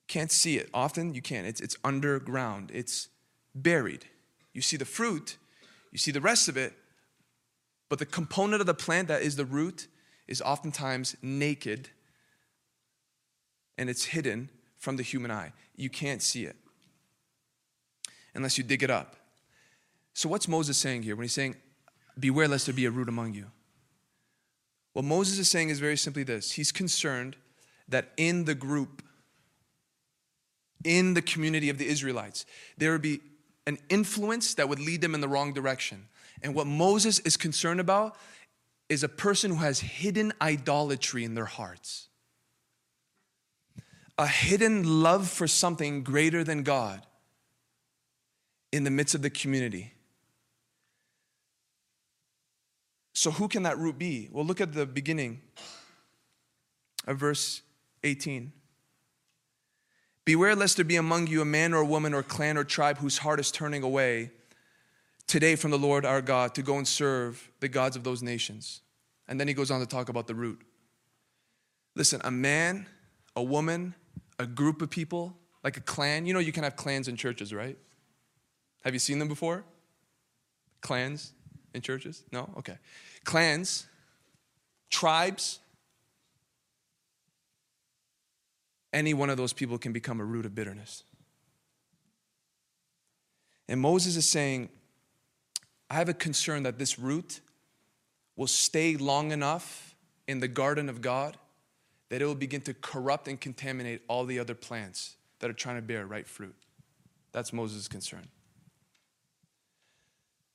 Can't 0.09 0.30
see 0.30 0.57
it. 0.57 0.70
Often 0.72 1.14
you 1.14 1.20
can't. 1.20 1.47
It's, 1.47 1.61
it's 1.61 1.76
underground, 1.84 2.70
it's 2.72 3.09
buried. 3.55 4.07
You 4.53 4.62
see 4.62 4.76
the 4.76 4.84
fruit, 4.84 5.36
you 5.90 5.99
see 5.99 6.12
the 6.12 6.20
rest 6.20 6.49
of 6.49 6.57
it, 6.57 6.72
but 7.88 7.99
the 7.99 8.07
component 8.07 8.61
of 8.61 8.66
the 8.66 8.74
plant 8.74 9.09
that 9.09 9.22
is 9.22 9.36
the 9.36 9.44
root 9.44 9.88
is 10.28 10.40
oftentimes 10.40 11.16
naked 11.22 11.90
and 13.76 13.90
it's 13.90 14.07
hidden 14.07 14.49
from 14.78 14.97
the 14.97 15.03
human 15.03 15.30
eye. 15.30 15.53
You 15.76 15.90
can't 15.90 16.22
see 16.22 16.44
it 16.44 16.57
unless 18.34 18.57
you 18.57 18.64
dig 18.64 18.82
it 18.82 18.90
up. 18.90 19.16
So, 20.16 20.30
what's 20.30 20.48
Moses 20.48 20.78
saying 20.78 21.02
here 21.02 21.14
when 21.14 21.24
he's 21.24 21.34
saying, 21.34 21.56
Beware 22.18 22.48
lest 22.48 22.64
there 22.64 22.74
be 22.74 22.86
a 22.86 22.90
root 22.90 23.10
among 23.10 23.34
you? 23.34 23.48
What 24.94 25.04
Moses 25.04 25.38
is 25.38 25.50
saying 25.50 25.68
is 25.68 25.78
very 25.78 25.98
simply 25.98 26.22
this 26.22 26.52
He's 26.52 26.72
concerned 26.72 27.36
that 27.86 28.12
in 28.16 28.46
the 28.46 28.54
group, 28.54 29.02
in 30.84 31.12
the 31.12 31.20
community 31.20 31.68
of 31.68 31.76
the 31.76 31.86
Israelites, 31.86 32.46
there 32.78 32.92
would 32.92 33.02
be 33.02 33.20
an 33.66 33.76
influence 33.90 34.54
that 34.54 34.70
would 34.70 34.80
lead 34.80 35.02
them 35.02 35.14
in 35.14 35.20
the 35.20 35.28
wrong 35.28 35.52
direction. 35.52 36.08
And 36.40 36.54
what 36.54 36.66
Moses 36.66 37.18
is 37.18 37.36
concerned 37.36 37.80
about 37.80 38.16
is 38.88 39.02
a 39.04 39.10
person 39.10 39.50
who 39.50 39.56
has 39.58 39.80
hidden 39.80 40.32
idolatry 40.40 41.24
in 41.24 41.34
their 41.34 41.44
hearts, 41.44 42.08
a 44.16 44.26
hidden 44.26 45.02
love 45.02 45.28
for 45.28 45.46
something 45.46 46.02
greater 46.02 46.42
than 46.42 46.62
God 46.62 47.02
in 48.72 48.84
the 48.84 48.90
midst 48.90 49.14
of 49.14 49.20
the 49.20 49.28
community. 49.28 49.92
So, 53.16 53.30
who 53.30 53.48
can 53.48 53.62
that 53.62 53.78
root 53.78 53.96
be? 53.96 54.28
Well, 54.30 54.44
look 54.44 54.60
at 54.60 54.74
the 54.74 54.84
beginning 54.84 55.40
of 57.06 57.16
verse 57.16 57.62
18. 58.04 58.52
Beware 60.26 60.54
lest 60.54 60.76
there 60.76 60.84
be 60.84 60.96
among 60.96 61.26
you 61.26 61.40
a 61.40 61.46
man 61.46 61.72
or 61.72 61.80
a 61.80 61.86
woman 61.86 62.12
or 62.12 62.22
clan 62.22 62.58
or 62.58 62.62
tribe 62.62 62.98
whose 62.98 63.16
heart 63.16 63.40
is 63.40 63.50
turning 63.50 63.82
away 63.82 64.32
today 65.26 65.56
from 65.56 65.70
the 65.70 65.78
Lord 65.78 66.04
our 66.04 66.20
God 66.20 66.54
to 66.56 66.62
go 66.62 66.76
and 66.76 66.86
serve 66.86 67.50
the 67.60 67.68
gods 67.68 67.96
of 67.96 68.04
those 68.04 68.22
nations. 68.22 68.82
And 69.26 69.40
then 69.40 69.48
he 69.48 69.54
goes 69.54 69.70
on 69.70 69.80
to 69.80 69.86
talk 69.86 70.10
about 70.10 70.26
the 70.26 70.34
root. 70.34 70.60
Listen, 71.94 72.20
a 72.22 72.30
man, 72.30 72.86
a 73.34 73.42
woman, 73.42 73.94
a 74.38 74.44
group 74.44 74.82
of 74.82 74.90
people, 74.90 75.34
like 75.64 75.78
a 75.78 75.80
clan. 75.80 76.26
You 76.26 76.34
know, 76.34 76.40
you 76.40 76.52
can 76.52 76.64
have 76.64 76.76
clans 76.76 77.08
in 77.08 77.16
churches, 77.16 77.54
right? 77.54 77.78
Have 78.84 78.92
you 78.92 79.00
seen 79.00 79.18
them 79.18 79.28
before? 79.28 79.64
Clans 80.82 81.32
in 81.72 81.80
churches? 81.80 82.22
No? 82.30 82.50
Okay. 82.58 82.76
Clans, 83.26 83.86
tribes, 84.88 85.58
any 88.92 89.12
one 89.12 89.28
of 89.28 89.36
those 89.36 89.52
people 89.52 89.76
can 89.76 89.92
become 89.92 90.20
a 90.20 90.24
root 90.24 90.46
of 90.46 90.54
bitterness. 90.54 91.02
And 93.68 93.80
Moses 93.80 94.16
is 94.16 94.26
saying, 94.26 94.70
I 95.90 95.94
have 95.94 96.08
a 96.08 96.14
concern 96.14 96.62
that 96.62 96.78
this 96.78 96.98
root 96.98 97.40
will 98.36 98.46
stay 98.46 98.96
long 98.96 99.32
enough 99.32 99.96
in 100.28 100.38
the 100.40 100.48
garden 100.48 100.88
of 100.88 101.02
God 101.02 101.36
that 102.08 102.22
it 102.22 102.26
will 102.26 102.36
begin 102.36 102.60
to 102.62 102.74
corrupt 102.74 103.26
and 103.26 103.40
contaminate 103.40 104.02
all 104.06 104.24
the 104.24 104.38
other 104.38 104.54
plants 104.54 105.16
that 105.40 105.50
are 105.50 105.54
trying 105.54 105.76
to 105.76 105.82
bear 105.82 106.06
right 106.06 106.28
fruit. 106.28 106.54
That's 107.32 107.52
Moses' 107.52 107.88
concern. 107.88 108.28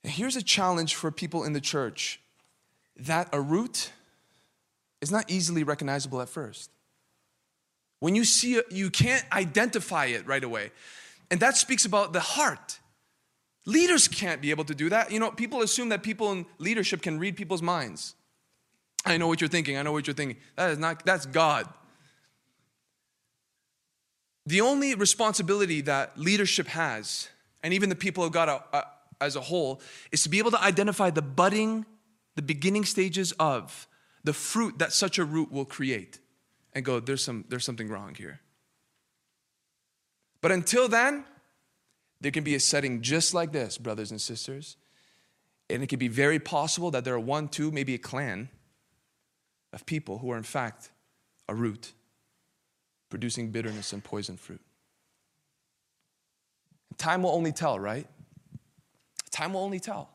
And 0.03 0.13
here's 0.13 0.37
a 0.37 0.41
challenge 0.41 0.95
for 0.95 1.11
people 1.11 1.43
in 1.43 1.51
the 1.51 1.59
church 1.59 2.21
that 2.97 3.29
a 3.33 3.41
root 3.41 3.91
is 5.01 5.11
not 5.11 5.29
easily 5.29 5.63
recognizable 5.63 6.21
at 6.21 6.29
first. 6.29 6.69
When 7.99 8.15
you 8.15 8.25
see 8.25 8.55
it, 8.55 8.71
you 8.71 8.89
can't 8.89 9.25
identify 9.31 10.05
it 10.07 10.25
right 10.27 10.43
away. 10.43 10.71
And 11.29 11.39
that 11.39 11.55
speaks 11.55 11.85
about 11.85 12.13
the 12.13 12.19
heart. 12.19 12.79
Leaders 13.65 14.07
can't 14.07 14.41
be 14.41 14.49
able 14.49 14.65
to 14.65 14.75
do 14.75 14.89
that. 14.89 15.11
You 15.11 15.19
know, 15.19 15.31
people 15.31 15.61
assume 15.61 15.89
that 15.89 16.01
people 16.01 16.31
in 16.31 16.45
leadership 16.57 17.01
can 17.01 17.19
read 17.19 17.37
people's 17.37 17.61
minds. 17.61 18.15
I 19.05 19.17
know 19.17 19.27
what 19.27 19.39
you're 19.39 19.47
thinking. 19.47 19.77
I 19.77 19.83
know 19.83 19.91
what 19.91 20.07
you're 20.07 20.15
thinking. 20.15 20.37
That 20.55 20.71
is 20.71 20.79
not, 20.79 21.05
that's 21.05 21.25
God. 21.25 21.67
The 24.45 24.61
only 24.61 24.95
responsibility 24.95 25.81
that 25.81 26.17
leadership 26.17 26.67
has, 26.67 27.29
and 27.63 27.73
even 27.73 27.89
the 27.89 27.95
people 27.95 28.23
of 28.23 28.31
God 28.31 28.63
uh, 28.73 28.81
as 29.19 29.35
a 29.35 29.41
whole 29.41 29.79
is 30.11 30.23
to 30.23 30.29
be 30.29 30.39
able 30.39 30.51
to 30.51 30.61
identify 30.61 31.11
the 31.11 31.21
budding, 31.21 31.85
the 32.41 32.47
beginning 32.47 32.85
stages 32.85 33.33
of 33.33 33.87
the 34.23 34.33
fruit 34.33 34.79
that 34.79 34.93
such 34.93 35.19
a 35.19 35.23
root 35.23 35.51
will 35.51 35.65
create 35.65 36.19
and 36.73 36.83
go, 36.83 36.99
there's, 36.99 37.23
some, 37.23 37.45
there's 37.49 37.63
something 37.63 37.87
wrong 37.87 38.15
here. 38.15 38.39
But 40.41 40.51
until 40.51 40.87
then, 40.87 41.25
there 42.19 42.31
can 42.31 42.43
be 42.43 42.55
a 42.55 42.59
setting 42.59 43.01
just 43.01 43.35
like 43.35 43.51
this, 43.51 43.77
brothers 43.77 44.09
and 44.09 44.19
sisters. 44.19 44.75
And 45.69 45.83
it 45.83 45.87
can 45.87 45.99
be 45.99 46.07
very 46.07 46.39
possible 46.39 46.89
that 46.91 47.05
there 47.05 47.13
are 47.13 47.19
one, 47.19 47.47
two, 47.47 47.71
maybe 47.71 47.93
a 47.93 47.99
clan 47.99 48.49
of 49.71 49.85
people 49.85 50.17
who 50.17 50.31
are, 50.31 50.37
in 50.37 50.43
fact, 50.43 50.89
a 51.47 51.53
root 51.53 51.93
producing 53.09 53.51
bitterness 53.51 53.93
and 53.93 54.03
poison 54.03 54.35
fruit. 54.35 54.61
Time 56.97 57.21
will 57.23 57.31
only 57.31 57.51
tell, 57.51 57.79
right? 57.79 58.07
Time 59.29 59.53
will 59.53 59.61
only 59.61 59.79
tell. 59.79 60.09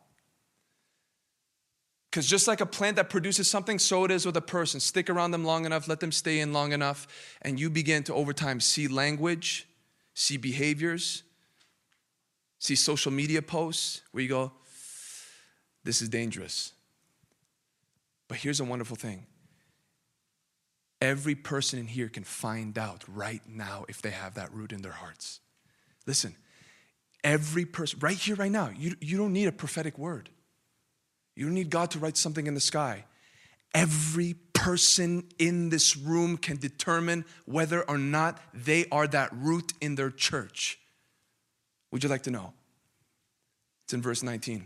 Because 2.17 2.27
just 2.27 2.49
like 2.49 2.63
a 2.63 2.67
plant 2.67 2.97
that 2.97 3.11
produces 3.11 3.47
something, 3.47 3.79
so 3.79 4.05
it 4.05 4.11
is 4.11 4.25
with 4.25 4.39
a 4.39 4.41
person. 4.41 4.81
Stick 4.81 5.11
around 5.11 5.33
them 5.33 5.45
long 5.45 5.67
enough, 5.67 5.87
let 5.87 6.01
them 6.01 6.11
stay 6.11 6.41
in 6.41 6.51
long 6.51 6.73
enough, 6.73 7.07
and 7.43 7.61
you 7.61 7.69
begin 7.69 8.05
to, 8.05 8.15
over 8.15 8.33
time, 8.33 8.59
see 8.59 8.89
language, 8.89 9.69
see 10.15 10.39
behaviors, 10.39 11.25
see 12.59 12.75
social 12.75 13.13
media 13.13 13.43
posts 13.43 14.01
where 14.13 14.23
you 14.23 14.31
go, 14.31 14.51
this 15.85 16.01
is 16.01 16.09
dangerous. 16.09 16.73
But 18.29 18.39
here's 18.39 18.61
a 18.61 18.65
wonderful 18.65 18.97
thing 18.97 19.27
every 21.03 21.35
person 21.35 21.79
in 21.79 21.87
here 21.87 22.09
can 22.09 22.25
find 22.25 22.79
out 22.79 23.05
right 23.07 23.43
now 23.47 23.85
if 23.91 24.01
they 24.01 24.09
have 24.09 24.37
that 24.37 24.51
root 24.55 24.73
in 24.73 24.81
their 24.81 24.93
hearts. 24.93 25.41
Listen, 26.07 26.35
Every 27.27 27.65
person, 27.65 27.99
right 27.99 28.17
here, 28.17 28.37
right 28.37 28.53
now, 28.53 28.71
you, 28.77 28.95
you 29.01 29.17
don't 29.17 29.33
need 29.33 29.49
a 29.49 29.53
prophetic 29.53 29.99
word. 29.99 30.31
You 31.37 31.45
don't 31.45 31.55
need 31.55 31.71
God 31.71 31.91
to 31.93 31.99
write 31.99 32.17
something 32.17 32.47
in 32.47 32.55
the 32.55 32.61
sky. 32.61 33.05
Every 33.75 34.35
person 34.55 35.25
in 35.39 35.69
this 35.69 35.97
room 35.97 36.39
can 36.39 36.57
determine 36.57 37.27
whether 37.45 37.83
or 37.83 37.99
not 37.99 38.41
they 38.55 38.87
are 38.91 39.07
that 39.07 39.31
root 39.33 39.75
in 39.81 39.95
their 39.95 40.11
church. 40.11 40.79
Would 41.93 42.03
you 42.03 42.09
like 42.09 42.23
to 42.23 42.31
know? 42.31 42.55
It's 43.85 43.93
in 43.93 44.03
verse 44.03 44.23
19. 44.23 44.65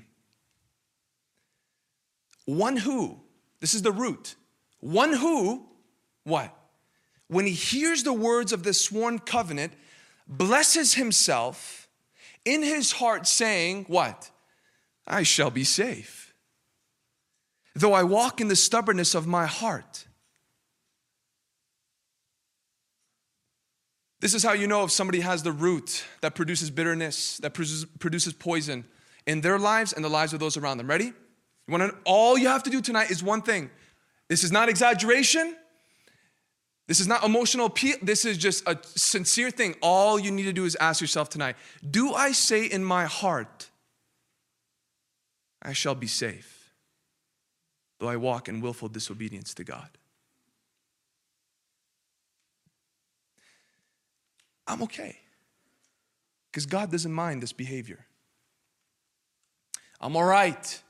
One 2.47 2.77
who, 2.77 3.21
this 3.61 3.75
is 3.75 3.83
the 3.83 3.93
root, 3.93 4.37
one 4.79 5.13
who, 5.13 5.67
what? 6.25 6.57
When 7.29 7.47
he 7.47 7.53
hears 7.53 8.03
the 8.03 8.13
words 8.13 8.53
of 8.53 8.63
this 8.63 8.83
sworn 8.83 9.19
covenant, 9.19 9.73
blesses 10.27 10.95
himself 10.95 11.89
in 12.45 12.63
his 12.63 12.93
heart 12.93 13.27
saying, 13.27 13.85
What? 13.89 14.31
I 15.07 15.25
shall 15.25 15.51
be 15.51 15.65
safe. 15.65 16.30
Though 17.75 17.93
I 17.93 18.03
walk 18.03 18.41
in 18.41 18.49
the 18.49 18.57
stubbornness 18.57 19.15
of 19.15 19.27
my 19.27 19.47
heart. 19.47 20.07
This 24.21 24.35
is 24.35 24.43
how 24.43 24.53
you 24.53 24.67
know 24.67 24.85
if 24.85 24.91
somebody 24.91 25.21
has 25.21 25.43
the 25.43 25.53
root 25.53 26.05
that 26.21 26.35
produces 26.35 26.71
bitterness, 26.71 27.39
that 27.39 27.55
produces, 27.55 28.35
poison 28.35 28.85
in 29.27 29.41
their 29.41 29.59
lives 29.59 29.93
and 29.93 30.05
the 30.05 30.11
lives 30.11 30.35
of 30.35 30.41
those 30.41 30.57
around 30.57 30.79
them. 30.79 30.89
Ready? 30.89 31.07
You 31.07 31.15
want 31.79 31.91
to, 31.91 31.97
all 32.05 32.37
you 32.37 32.49
have 32.49 32.63
to 32.65 32.71
do 32.71 32.83
tonight 32.83 33.11
is 33.11 33.23
one 33.23 33.41
thing. 33.41 33.71
This 34.29 34.45
is 34.45 34.53
not 34.53 34.69
exaggeration. 34.69 35.57
This 36.87 36.99
is 36.99 37.07
not 37.07 37.25
emotional 37.25 37.67
appeal. 37.67 37.97
This 38.03 38.25
is 38.25 38.37
just 38.37 38.69
a 38.69 38.77
sincere 38.83 39.51
thing. 39.51 39.77
All 39.81 40.19
you 40.19 40.33
need 40.33 40.43
to 40.43 40.53
do 40.53 40.65
is 40.65 40.77
ask 40.81 41.01
yourself 41.01 41.29
tonight 41.29 41.57
Do 41.89 42.13
I 42.15 42.33
say 42.33 42.67
in 42.67 42.85
my 42.85 43.05
heart, 43.05 43.71
I 45.63 45.73
shall 45.73 45.95
be 45.95 46.09
safe, 46.09 46.60
though 48.01 48.09
I 48.09 48.17
walk 48.17 48.49
in 48.49 48.61
willful 48.61 48.89
disobedience 48.89 49.55
to 49.55 49.65
God? 49.65 49.89
I'm 54.67 54.83
okay. 54.83 55.19
Because 56.51 56.67
God 56.67 56.91
doesn't 56.91 57.13
mind 57.13 57.43
this 57.43 57.53
behavior. 57.53 58.07
I'm 60.01 60.17
all 60.17 60.25
right. 60.25 60.83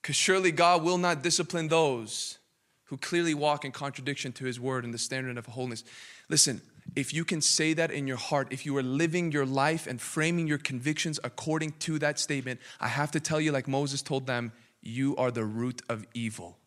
Because 0.00 0.16
surely 0.16 0.50
God 0.50 0.82
will 0.82 0.98
not 0.98 1.22
discipline 1.22 1.68
those 1.68 2.38
who 2.84 2.96
clearly 2.96 3.34
walk 3.34 3.64
in 3.64 3.70
contradiction 3.70 4.32
to 4.32 4.44
his 4.44 4.58
word 4.58 4.84
and 4.84 4.92
the 4.92 4.98
standard 4.98 5.38
of 5.38 5.46
holiness. 5.46 5.84
Listen, 6.28 6.60
if 6.96 7.14
you 7.14 7.24
can 7.24 7.40
say 7.40 7.72
that 7.74 7.90
in 7.90 8.06
your 8.06 8.16
heart, 8.16 8.48
if 8.50 8.66
you 8.66 8.76
are 8.76 8.82
living 8.82 9.30
your 9.30 9.46
life 9.46 9.86
and 9.86 10.00
framing 10.00 10.46
your 10.46 10.58
convictions 10.58 11.20
according 11.22 11.72
to 11.80 11.98
that 12.00 12.18
statement, 12.18 12.58
I 12.80 12.88
have 12.88 13.12
to 13.12 13.20
tell 13.20 13.40
you, 13.40 13.52
like 13.52 13.68
Moses 13.68 14.02
told 14.02 14.26
them, 14.26 14.52
you 14.82 15.16
are 15.16 15.30
the 15.30 15.44
root 15.44 15.82
of 15.88 16.06
evil 16.14 16.58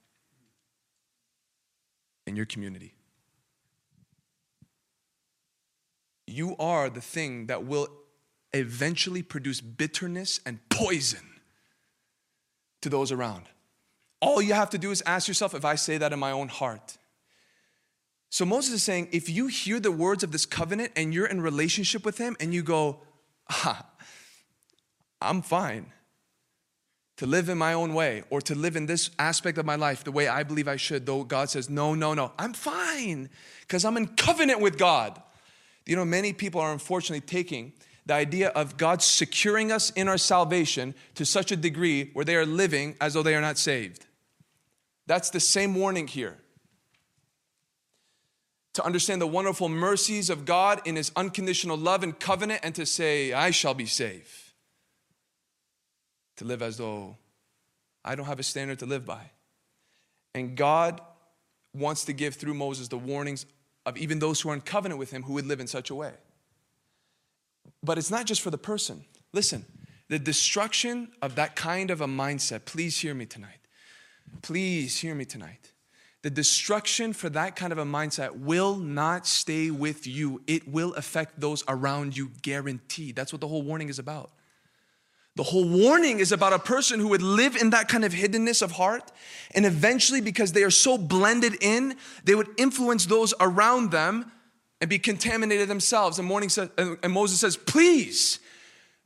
in 2.26 2.36
your 2.36 2.46
community. 2.46 2.94
you 6.34 6.56
are 6.58 6.90
the 6.90 7.02
thing 7.02 7.48
that 7.48 7.66
will 7.66 7.88
eventually 8.54 9.22
produce 9.22 9.62
bitterness 9.62 10.40
and 10.46 10.60
poison 10.70 11.20
to 12.82 12.90
those 12.90 13.12
around. 13.12 13.46
All 14.20 14.42
you 14.42 14.54
have 14.54 14.70
to 14.72 14.78
do 14.78 14.92
is 14.92 15.04
ask 15.06 15.28
yourself 15.28 15.54
if 15.54 15.66
I 15.66 15.76
say 15.76 15.98
that 15.98 16.14
in 16.14 16.20
my 16.20 16.32
own 16.32 16.48
heart. 16.48 16.98
So 18.30 18.46
Moses 18.46 18.76
is 18.76 18.84
saying, 18.84 19.10
if 19.12 19.30
you 19.30 19.48
hear 19.48 19.80
the 19.80 19.92
words 19.92 20.24
of 20.24 20.32
this 20.32 20.46
covenant 20.46 20.92
and 20.96 21.14
you're 21.14 21.28
in 21.28 21.42
relationship 21.42 22.04
with 22.04 22.18
him 22.18 22.36
and 22.40 22.54
you 22.54 22.64
go, 22.64 23.02
ah, 23.50 23.86
I'm 25.22 25.42
fine 25.42 25.92
to 27.18 27.26
live 27.26 27.50
in 27.50 27.58
my 27.58 27.74
own 27.74 27.94
way 27.94 28.24
or 28.30 28.42
to 28.42 28.56
live 28.56 28.76
in 28.76 28.86
this 28.86 29.12
aspect 29.20 29.58
of 29.58 29.66
my 29.66 29.76
life 29.76 30.04
the 30.04 30.12
way 30.12 30.28
I 30.28 30.44
believe 30.44 30.68
I 30.68 30.78
should, 30.78 31.06
though 31.06 31.24
God 31.24 31.50
says, 31.50 31.70
no, 31.70 31.94
no, 31.94 32.14
no, 32.14 32.32
I'm 32.40 32.54
fine 32.54 33.30
because 33.62 33.86
I'm 33.86 33.98
in 33.98 34.08
covenant 34.08 34.62
with 34.62 34.78
God. 34.78 35.22
You 35.86 35.96
know, 35.96 36.06
many 36.06 36.34
people 36.34 36.62
are 36.62 36.72
unfortunately 36.72 37.22
taking 37.22 37.74
the 38.06 38.14
idea 38.14 38.50
of 38.50 38.78
God 38.78 39.02
securing 39.02 39.72
us 39.72 39.90
in 39.92 40.08
our 40.08 40.18
salvation 40.18 40.94
to 41.16 41.26
such 41.26 41.52
a 41.52 41.56
degree 41.56 42.10
where 42.14 42.26
they 42.26 42.36
are 42.36 42.46
living 42.46 42.96
as 43.00 43.14
though 43.14 43.24
they 43.24 43.36
are 43.36 43.42
not 43.42 43.58
saved. 43.58 44.06
That's 45.06 45.30
the 45.30 45.40
same 45.40 45.76
warning 45.76 46.08
here. 46.08 46.38
To 48.74 48.84
understand 48.84 49.22
the 49.22 49.28
wonderful 49.28 49.70
mercies 49.70 50.30
of 50.30 50.46
God 50.46 50.82
in 50.86 50.96
His 50.96 51.12
unconditional 51.16 51.78
love 51.78 52.02
and 52.02 52.20
covenant, 52.20 52.62
and 52.64 52.74
to 52.76 52.86
say, 52.86 53.32
I 53.32 53.52
shall 53.52 53.74
be 53.74 53.86
saved. 53.86 54.30
To 56.44 56.50
live 56.50 56.62
as 56.62 56.76
though 56.76 57.16
I 58.04 58.16
don't 58.16 58.26
have 58.26 58.38
a 58.38 58.44
standard 58.44 58.80
to 58.80 58.86
live 58.86 59.06
by. 59.06 59.32
And 60.36 60.58
God 60.58 61.00
wants 61.74 62.04
to 62.06 62.14
give 62.14 62.36
through 62.36 62.54
Moses 62.54 62.90
the 62.90 62.98
warnings 62.98 63.46
of 63.86 63.96
even 63.98 64.20
those 64.20 64.42
who 64.42 64.50
are 64.50 64.54
in 64.54 64.60
covenant 64.60 65.00
with 65.00 65.10
him 65.10 65.24
who 65.24 65.34
would 65.34 65.46
live 65.46 65.62
in 65.62 65.68
such 65.68 65.90
a 65.90 65.96
way. 65.96 66.12
But 67.82 67.98
it's 67.98 68.12
not 68.12 68.26
just 68.26 68.42
for 68.42 68.50
the 68.50 68.58
person. 68.58 69.06
Listen, 69.32 69.66
the 70.10 70.20
destruction 70.20 71.14
of 71.22 71.36
that 71.36 71.56
kind 71.56 71.90
of 71.90 72.02
a 72.02 72.08
mindset, 72.08 72.66
please 72.66 73.00
hear 73.00 73.14
me 73.14 73.26
tonight. 73.26 73.60
Please 74.42 75.00
hear 75.00 75.16
me 75.16 75.24
tonight. 75.24 75.72
The 76.24 76.30
destruction 76.30 77.14
for 77.14 77.30
that 77.30 77.56
kind 77.56 77.72
of 77.72 77.78
a 77.78 77.86
mindset 77.86 78.38
will 78.38 78.76
not 78.76 79.26
stay 79.28 79.72
with 79.72 80.06
you. 80.06 80.42
It 80.46 80.68
will 80.68 80.94
affect 80.96 81.40
those 81.40 81.64
around 81.70 82.18
you, 82.18 82.32
guaranteed. 82.42 83.16
That's 83.16 83.32
what 83.32 83.40
the 83.40 83.48
whole 83.48 83.62
warning 83.62 83.88
is 83.88 83.98
about. 83.98 84.32
The 85.36 85.44
whole 85.44 85.68
warning 85.68 86.20
is 86.20 86.32
about 86.32 86.54
a 86.54 86.60
person 86.60 87.00
who 87.00 87.08
would 87.10 87.24
live 87.24 87.56
in 87.56 87.72
that 87.72 87.88
kind 87.88 88.06
of 88.06 88.14
hiddenness 88.14 88.62
of 88.62 88.74
heart, 88.74 89.12
and 89.56 89.66
eventually, 89.66 90.22
because 90.22 90.52
they 90.52 90.64
are 90.64 90.70
so 90.70 90.98
blended 90.98 91.56
in, 91.62 91.96
they 92.24 92.36
would 92.36 92.50
influence 92.58 93.08
those 93.08 93.34
around 93.40 93.92
them 93.92 94.32
and 94.80 94.90
be 94.90 95.00
contaminated 95.00 95.68
themselves. 95.70 96.20
And, 96.20 96.28
morning 96.28 96.52
and 96.78 97.12
Moses 97.12 97.40
says, 97.40 97.58
Please 97.58 98.40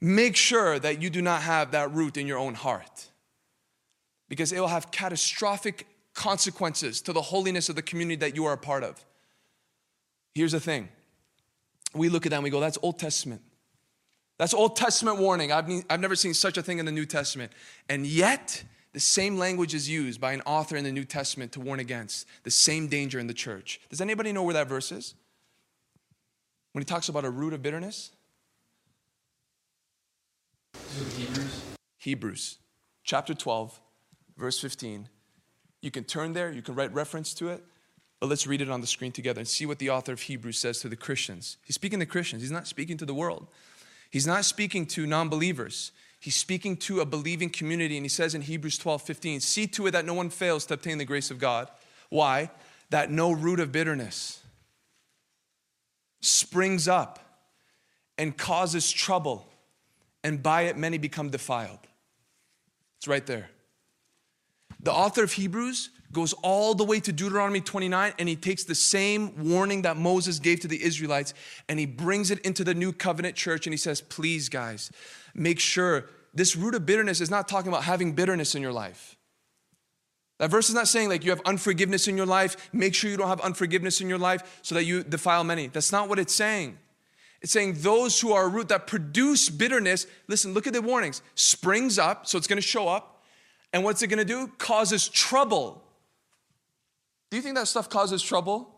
make 0.01 0.35
sure 0.35 0.79
that 0.79 1.01
you 1.01 1.09
do 1.09 1.21
not 1.21 1.43
have 1.43 1.71
that 1.71 1.93
root 1.93 2.17
in 2.17 2.27
your 2.27 2.39
own 2.39 2.55
heart, 2.55 3.07
because 4.27 4.51
it 4.51 4.59
will 4.59 4.67
have 4.67 4.91
catastrophic 4.91 5.87
consequences 6.13 6.99
to 7.03 7.13
the 7.13 7.21
holiness 7.21 7.69
of 7.69 7.77
the 7.77 7.81
community 7.81 8.17
that 8.17 8.35
you 8.35 8.43
are 8.45 8.53
a 8.53 8.57
part 8.57 8.83
of. 8.83 9.05
Here's 10.35 10.51
the 10.51 10.59
thing 10.59 10.89
we 11.93 12.09
look 12.09 12.25
at 12.25 12.31
that 12.31 12.35
and 12.35 12.43
we 12.43 12.49
go, 12.49 12.59
That's 12.59 12.77
Old 12.81 12.99
Testament. 12.99 13.41
That's 14.37 14.53
Old 14.53 14.75
Testament 14.75 15.17
warning. 15.17 15.51
I've, 15.51 15.69
I've 15.89 15.99
never 15.99 16.15
seen 16.15 16.33
such 16.33 16.57
a 16.57 16.63
thing 16.63 16.79
in 16.79 16.85
the 16.85 16.91
New 16.91 17.05
Testament. 17.05 17.51
And 17.89 18.05
yet, 18.05 18.63
the 18.93 18.99
same 18.99 19.37
language 19.37 19.73
is 19.73 19.89
used 19.89 20.21
by 20.21 20.33
an 20.33 20.41
author 20.45 20.75
in 20.75 20.83
the 20.83 20.91
New 20.91 21.05
Testament 21.05 21.51
to 21.53 21.59
warn 21.59 21.79
against 21.79 22.27
the 22.43 22.51
same 22.51 22.87
danger 22.87 23.19
in 23.19 23.27
the 23.27 23.33
church. 23.33 23.81
Does 23.89 24.01
anybody 24.01 24.31
know 24.31 24.43
where 24.43 24.53
that 24.53 24.67
verse 24.67 24.91
is? 24.91 25.15
When 26.71 26.81
he 26.81 26.85
talks 26.85 27.09
about 27.09 27.25
a 27.25 27.29
root 27.29 27.53
of 27.53 27.61
bitterness? 27.61 28.11
Hebrews. 31.15 31.61
Hebrews, 31.97 32.57
chapter 33.03 33.33
12, 33.33 33.79
verse 34.37 34.59
15. 34.59 35.09
You 35.81 35.91
can 35.91 36.03
turn 36.03 36.33
there, 36.33 36.51
you 36.51 36.61
can 36.61 36.75
write 36.75 36.93
reference 36.93 37.33
to 37.35 37.49
it, 37.49 37.63
but 38.19 38.29
let's 38.29 38.47
read 38.47 38.61
it 38.61 38.69
on 38.69 38.81
the 38.81 38.87
screen 38.87 39.11
together 39.11 39.39
and 39.39 39.47
see 39.47 39.65
what 39.65 39.79
the 39.79 39.89
author 39.89 40.13
of 40.13 40.21
Hebrews 40.21 40.57
says 40.57 40.79
to 40.81 40.89
the 40.89 40.95
Christians. 40.95 41.57
He's 41.63 41.75
speaking 41.75 41.99
to 41.99 42.05
Christians, 42.05 42.41
he's 42.41 42.51
not 42.51 42.67
speaking 42.67 42.97
to 42.97 43.05
the 43.05 43.13
world. 43.13 43.47
He's 44.09 44.27
not 44.27 44.45
speaking 44.45 44.85
to 44.87 45.05
non 45.05 45.29
believers. 45.29 45.91
He's 46.19 46.35
speaking 46.35 46.77
to 46.77 46.99
a 47.01 47.05
believing 47.05 47.49
community, 47.49 47.95
and 47.95 48.05
he 48.05 48.09
says 48.09 48.33
in 48.33 48.41
Hebrews 48.41 48.77
12 48.77 49.01
15, 49.01 49.39
see 49.39 49.67
to 49.67 49.87
it 49.87 49.91
that 49.91 50.05
no 50.05 50.13
one 50.13 50.29
fails 50.29 50.65
to 50.67 50.73
obtain 50.73 50.97
the 50.97 51.05
grace 51.05 51.31
of 51.31 51.39
God. 51.39 51.69
Why? 52.09 52.51
That 52.89 53.11
no 53.11 53.31
root 53.31 53.59
of 53.59 53.71
bitterness 53.71 54.41
springs 56.21 56.87
up 56.87 57.19
and 58.17 58.35
causes 58.35 58.91
trouble, 58.91 59.47
and 60.23 60.41
by 60.41 60.63
it 60.63 60.77
many 60.77 60.97
become 60.97 61.29
defiled. 61.29 61.79
It's 62.97 63.07
right 63.07 63.25
there. 63.25 63.49
The 64.79 64.91
author 64.91 65.23
of 65.23 65.33
Hebrews 65.33 65.89
goes 66.11 66.33
all 66.41 66.73
the 66.73 66.83
way 66.83 66.99
to 66.99 67.11
Deuteronomy 67.11 67.61
29 67.61 68.13
and 68.17 68.29
he 68.29 68.35
takes 68.35 68.63
the 68.63 68.75
same 68.75 69.49
warning 69.49 69.81
that 69.81 69.97
Moses 69.97 70.39
gave 70.39 70.61
to 70.61 70.67
the 70.67 70.81
Israelites 70.81 71.33
and 71.67 71.79
he 71.79 71.85
brings 71.85 72.31
it 72.31 72.39
into 72.39 72.63
the 72.63 72.73
new 72.73 72.93
covenant 72.93 73.35
church 73.35 73.67
and 73.67 73.73
he 73.73 73.77
says, 73.77 74.01
Please, 74.01 74.49
guys, 74.49 74.91
make 75.35 75.59
sure 75.59 76.09
this 76.33 76.55
root 76.55 76.75
of 76.75 76.85
bitterness 76.85 77.19
is 77.19 77.29
not 77.29 77.47
talking 77.47 77.69
about 77.69 77.83
having 77.83 78.13
bitterness 78.13 78.55
in 78.55 78.61
your 78.61 78.71
life. 78.71 79.15
That 80.39 80.51
verse 80.51 80.69
is 80.69 80.75
not 80.75 80.87
saying 80.87 81.09
like 81.09 81.23
you 81.25 81.31
have 81.31 81.41
unforgiveness 81.45 82.07
in 82.07 82.15
your 82.15 82.25
life, 82.25 82.69
make 82.71 82.93
sure 82.93 83.09
you 83.09 83.17
don't 83.17 83.27
have 83.27 83.41
unforgiveness 83.41 84.01
in 84.01 84.07
your 84.07 84.19
life 84.19 84.59
so 84.61 84.75
that 84.75 84.85
you 84.85 85.03
defile 85.03 85.43
many. 85.43 85.67
That's 85.67 85.91
not 85.91 86.09
what 86.09 86.19
it's 86.19 86.33
saying. 86.33 86.77
It's 87.41 87.51
saying 87.51 87.77
those 87.79 88.19
who 88.19 88.33
are 88.33 88.45
a 88.45 88.47
root 88.47 88.69
that 88.69 88.87
produce 88.87 89.49
bitterness, 89.49 90.07
listen, 90.27 90.53
look 90.53 90.67
at 90.67 90.73
the 90.73 90.81
warnings, 90.81 91.21
springs 91.35 91.99
up, 91.99 92.27
so 92.27 92.37
it's 92.37 92.47
gonna 92.47 92.61
show 92.61 92.87
up. 92.87 93.23
And 93.73 93.83
what's 93.83 94.01
it 94.01 94.07
gonna 94.07 94.25
do? 94.25 94.47
Causes 94.57 95.09
trouble 95.09 95.83
do 97.29 97.37
you 97.37 97.43
think 97.43 97.55
that 97.55 97.67
stuff 97.67 97.89
causes 97.89 98.21
trouble? 98.21 98.73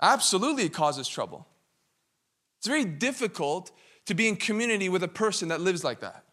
Absolutely, 0.00 0.64
it 0.64 0.72
causes 0.72 1.08
trouble. 1.08 1.46
It's 2.58 2.66
very 2.66 2.84
difficult 2.84 3.70
to 4.06 4.14
be 4.14 4.28
in 4.28 4.36
community 4.36 4.88
with 4.88 5.02
a 5.02 5.08
person 5.08 5.48
that 5.48 5.60
lives 5.60 5.84
like 5.84 6.00
that. 6.00 6.24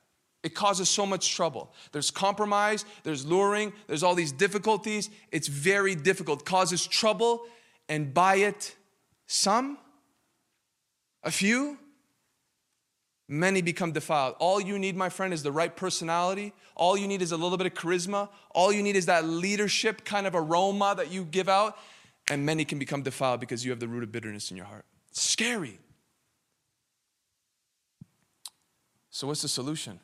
It 0.44 0.56
causes 0.56 0.90
so 0.90 1.06
much 1.06 1.34
trouble. 1.34 1.74
There's 1.94 2.12
compromise, 2.12 2.84
there's 3.04 3.26
luring, 3.26 3.72
there's 3.88 4.04
all 4.04 4.14
these 4.14 4.34
difficulties. 4.34 5.10
It's 5.32 5.48
very 5.48 5.96
difficult, 5.96 6.42
it 6.42 6.46
causes 6.46 6.86
trouble, 6.86 7.44
and 7.88 8.14
by 8.14 8.36
it, 8.36 8.76
some, 9.26 9.78
a 11.24 11.32
few, 11.32 11.78
many 13.34 13.62
become 13.62 13.92
defiled. 13.92 14.36
All 14.40 14.62
you 14.62 14.78
need, 14.78 14.96
my 14.96 15.10
friend, 15.10 15.34
is 15.34 15.42
the 15.42 15.52
right 15.52 15.76
personality. 15.76 16.54
All 16.76 16.96
you 16.96 17.08
need 17.08 17.22
is 17.22 17.32
a 17.32 17.38
little 17.38 17.58
bit 17.58 17.66
of 17.66 17.74
charisma. 17.74 18.30
All 18.52 18.72
you 18.72 18.84
need 18.84 18.96
is 18.96 19.08
that 19.08 19.26
leadership 19.26 20.06
kind 20.06 20.28
of 20.28 20.36
aroma 20.36 20.94
that 20.98 21.12
you 21.12 21.26
give 21.26 21.50
out, 21.50 21.78
and 22.30 22.46
many 22.46 22.64
can 22.64 22.78
become 22.78 23.02
defiled 23.02 23.40
because 23.40 23.66
you 23.66 23.72
have 23.72 23.80
the 23.80 23.88
root 23.88 24.04
of 24.04 24.12
bitterness 24.12 24.52
in 24.52 24.58
your 24.58 24.68
heart. 24.68 24.86
Scary. 25.12 25.80
So, 29.10 29.28
what's 29.28 29.42
the 29.42 29.48
solution? 29.48 30.00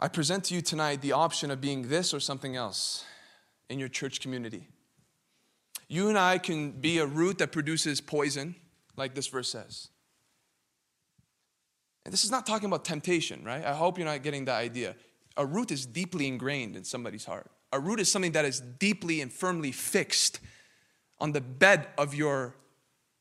I 0.00 0.08
present 0.08 0.44
to 0.44 0.54
you 0.54 0.62
tonight 0.62 1.00
the 1.00 1.12
option 1.12 1.50
of 1.50 1.60
being 1.60 1.88
this 1.88 2.12
or 2.12 2.18
something 2.18 2.56
else 2.56 3.04
in 3.68 3.78
your 3.78 3.88
church 3.88 4.20
community. 4.20 4.68
You 5.86 6.08
and 6.08 6.18
I 6.18 6.38
can 6.38 6.72
be 6.72 6.98
a 6.98 7.06
root 7.06 7.38
that 7.38 7.52
produces 7.52 8.00
poison, 8.00 8.54
like 8.96 9.14
this 9.14 9.28
verse 9.28 9.50
says. 9.50 9.88
And 12.04 12.12
this 12.12 12.24
is 12.24 12.30
not 12.30 12.46
talking 12.46 12.66
about 12.66 12.84
temptation, 12.84 13.44
right? 13.44 13.64
I 13.64 13.74
hope 13.74 13.98
you're 13.98 14.06
not 14.06 14.22
getting 14.22 14.44
the 14.44 14.52
idea. 14.52 14.96
A 15.36 15.46
root 15.46 15.70
is 15.70 15.86
deeply 15.86 16.26
ingrained 16.26 16.76
in 16.76 16.84
somebody's 16.84 17.24
heart. 17.24 17.50
A 17.72 17.80
root 17.80 18.00
is 18.00 18.10
something 18.10 18.32
that 18.32 18.44
is 18.44 18.60
deeply 18.60 19.20
and 19.20 19.32
firmly 19.32 19.72
fixed 19.72 20.40
on 21.20 21.32
the 21.32 21.40
bed 21.40 21.86
of 21.96 22.14
your 22.14 22.54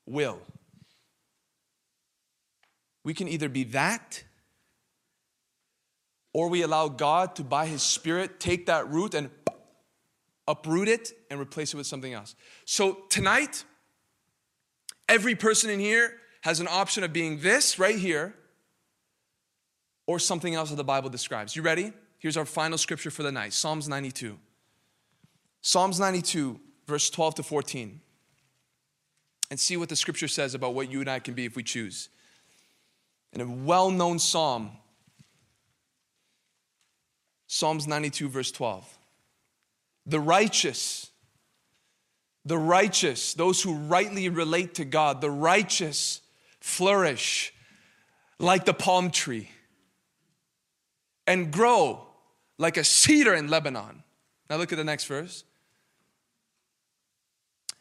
will. 0.05 0.39
We 3.03 3.13
can 3.13 3.27
either 3.27 3.49
be 3.49 3.63
that 3.65 4.23
or 6.33 6.49
we 6.49 6.61
allow 6.61 6.87
God 6.87 7.35
to, 7.35 7.43
by 7.43 7.65
His 7.65 7.81
Spirit, 7.81 8.39
take 8.39 8.65
that 8.65 8.89
root 8.89 9.13
and 9.13 9.29
uproot 10.47 10.87
it 10.87 11.11
and 11.29 11.39
replace 11.39 11.73
it 11.73 11.77
with 11.77 11.87
something 11.87 12.13
else. 12.13 12.35
So 12.65 13.03
tonight, 13.09 13.63
every 15.07 15.35
person 15.35 15.69
in 15.69 15.79
here 15.79 16.13
has 16.41 16.59
an 16.59 16.67
option 16.69 17.03
of 17.03 17.13
being 17.13 17.39
this 17.41 17.77
right 17.77 17.97
here 17.97 18.35
or 20.05 20.19
something 20.19 20.55
else 20.55 20.69
that 20.69 20.75
the 20.75 20.83
Bible 20.83 21.09
describes. 21.09 21.55
You 21.55 21.61
ready? 21.61 21.93
Here's 22.17 22.37
our 22.37 22.45
final 22.45 22.77
scripture 22.77 23.11
for 23.11 23.23
the 23.23 23.31
night 23.31 23.53
Psalms 23.53 23.87
92. 23.87 24.37
Psalms 25.61 25.99
92, 25.99 26.59
verse 26.87 27.09
12 27.09 27.35
to 27.35 27.43
14. 27.43 28.01
And 29.49 29.59
see 29.59 29.77
what 29.77 29.89
the 29.89 29.95
scripture 29.95 30.27
says 30.27 30.53
about 30.55 30.73
what 30.73 30.89
you 30.89 31.01
and 31.01 31.09
I 31.09 31.19
can 31.19 31.33
be 31.33 31.45
if 31.45 31.55
we 31.55 31.63
choose. 31.63 32.09
In 33.33 33.41
a 33.41 33.45
well 33.45 33.91
known 33.91 34.19
psalm, 34.19 34.71
Psalms 37.47 37.87
92, 37.87 38.29
verse 38.29 38.51
12. 38.51 38.97
The 40.05 40.19
righteous, 40.19 41.11
the 42.45 42.57
righteous, 42.57 43.33
those 43.33 43.61
who 43.61 43.75
rightly 43.75 44.29
relate 44.29 44.75
to 44.75 44.85
God, 44.85 45.21
the 45.21 45.29
righteous 45.29 46.21
flourish 46.59 47.53
like 48.39 48.65
the 48.65 48.73
palm 48.73 49.11
tree 49.11 49.49
and 51.27 51.51
grow 51.51 52.07
like 52.57 52.77
a 52.77 52.83
cedar 52.83 53.33
in 53.33 53.47
Lebanon. 53.47 54.03
Now 54.49 54.57
look 54.57 54.71
at 54.71 54.77
the 54.77 54.83
next 54.83 55.05
verse. 55.05 55.43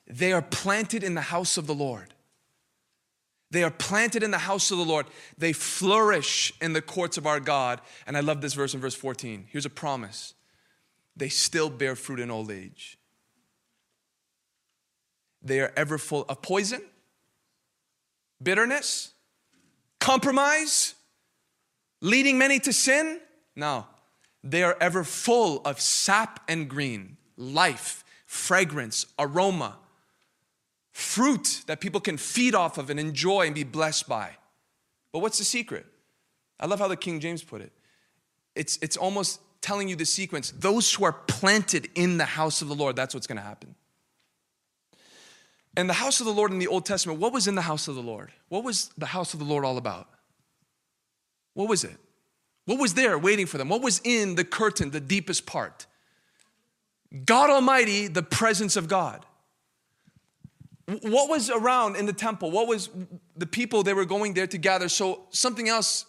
They 0.07 0.33
are 0.33 0.43
planted 0.43 1.05
in 1.05 1.15
the 1.15 1.21
house 1.21 1.57
of 1.57 1.67
the 1.67 1.75
Lord. 1.75 2.15
They 3.51 3.65
are 3.65 3.71
planted 3.71 4.23
in 4.23 4.31
the 4.31 4.39
house 4.39 4.71
of 4.71 4.79
the 4.79 4.85
Lord. 4.85 5.07
They 5.37 5.53
flourish 5.53 6.53
in 6.61 6.73
the 6.73 6.83
courts 6.83 7.19
of 7.19 7.27
our 7.27 7.41
God. 7.41 7.81
And 8.07 8.17
I 8.17 8.21
love 8.21 8.41
this 8.41 8.55
verse 8.55 8.75
in 8.75 8.81
verse 8.81 8.95
14. 8.95 9.47
Here's 9.51 9.67
a 9.67 9.71
promise 9.71 10.35
they 11.17 11.29
still 11.29 11.69
bear 11.69 11.97
fruit 11.97 12.21
in 12.21 12.31
old 12.31 12.51
age. 12.51 12.97
They 15.43 15.61
are 15.61 15.73
ever 15.77 15.99
full 15.99 16.25
of 16.29 16.43
poison, 16.43 16.83
bitterness, 18.43 19.13
compromise, 19.99 20.95
leading 22.01 22.39
many 22.39 22.59
to 22.61 22.73
sin. 22.73 23.21
No, 23.61 23.87
they 24.43 24.63
are 24.63 24.77
ever 24.81 25.05
full 25.05 25.61
of 25.65 25.81
sap 25.81 26.41
and 26.49 26.69
green, 26.69 27.19
life, 27.37 28.05
fragrance, 28.27 29.07
aroma 29.19 29.77
fruit 30.93 31.63
that 31.67 31.81
people 31.81 32.01
can 32.01 32.17
feed 32.17 32.55
off 32.55 32.79
of 32.79 32.91
and 32.91 33.01
enjoy 33.01 33.47
and 33.47 33.55
be 33.55 33.65
blessed 33.65 34.09
by. 34.09 34.37
But 35.13 35.21
what's 35.21 35.39
the 35.39 35.45
secret? 35.45 35.87
I 36.59 36.67
love 36.67 36.79
how 36.79 36.89
the 36.89 36.97
King 36.97 37.21
James 37.21 37.43
put 37.43 37.63
it. 37.63 37.73
It's, 38.55 38.79
it's 38.83 38.97
almost 38.97 39.41
telling 39.61 39.89
you 39.89 39.97
the 39.97 40.05
sequence. 40.05 40.51
Those 40.51 40.93
who 40.93 41.05
are 41.05 41.13
planted 41.13 41.89
in 41.95 42.19
the 42.19 42.25
house 42.25 42.61
of 42.63 42.69
the 42.69 42.75
Lord, 42.75 42.97
that's 42.97 43.15
what's 43.15 43.27
going 43.27 43.39
to 43.39 43.43
happen. 43.43 43.75
And 45.77 45.89
the 45.89 45.95
house 45.95 46.21
of 46.21 46.27
the 46.27 46.33
Lord 46.33 46.51
in 46.51 46.59
the 46.59 46.67
Old 46.67 46.85
Testament, 46.85 47.21
what 47.21 47.33
was 47.33 47.47
in 47.47 47.55
the 47.55 47.63
house 47.63 47.89
of 47.89 47.95
the 47.95 48.03
Lord? 48.03 48.33
What 48.49 48.65
was 48.65 48.91
the 48.99 49.07
house 49.07 49.33
of 49.33 49.39
the 49.39 49.47
Lord 49.47 49.65
all 49.65 49.79
about? 49.79 50.09
What 51.55 51.69
was 51.69 51.85
it? 51.85 51.97
What 52.67 52.79
was 52.79 52.95
there 52.95 53.19
waiting 53.19 53.47
for 53.47 53.59
them? 53.59 53.69
What 53.69 53.83
was 53.83 54.01
in 54.05 54.35
the 54.35 54.45
curtain, 54.45 54.91
the 54.91 55.01
deepest 55.01 55.47
part? 55.47 55.87
God 57.25 57.51
Almighty, 57.51 58.07
the 58.07 58.23
presence 58.23 58.77
of 58.77 58.89
God. 58.89 59.27
What 61.03 61.29
was 61.29 61.51
around 61.51 61.97
in 61.97 62.07
the 62.07 62.13
temple? 62.13 62.51
What 62.51 62.67
was 62.67 62.91
the 63.37 63.47
people 63.47 63.83
they 63.83 63.95
were 63.95 64.05
going 64.05 64.35
there 64.35 64.47
to 64.47 64.59
gather? 64.59 64.89
So 64.89 65.27
something 65.31 65.69
else 65.69 66.07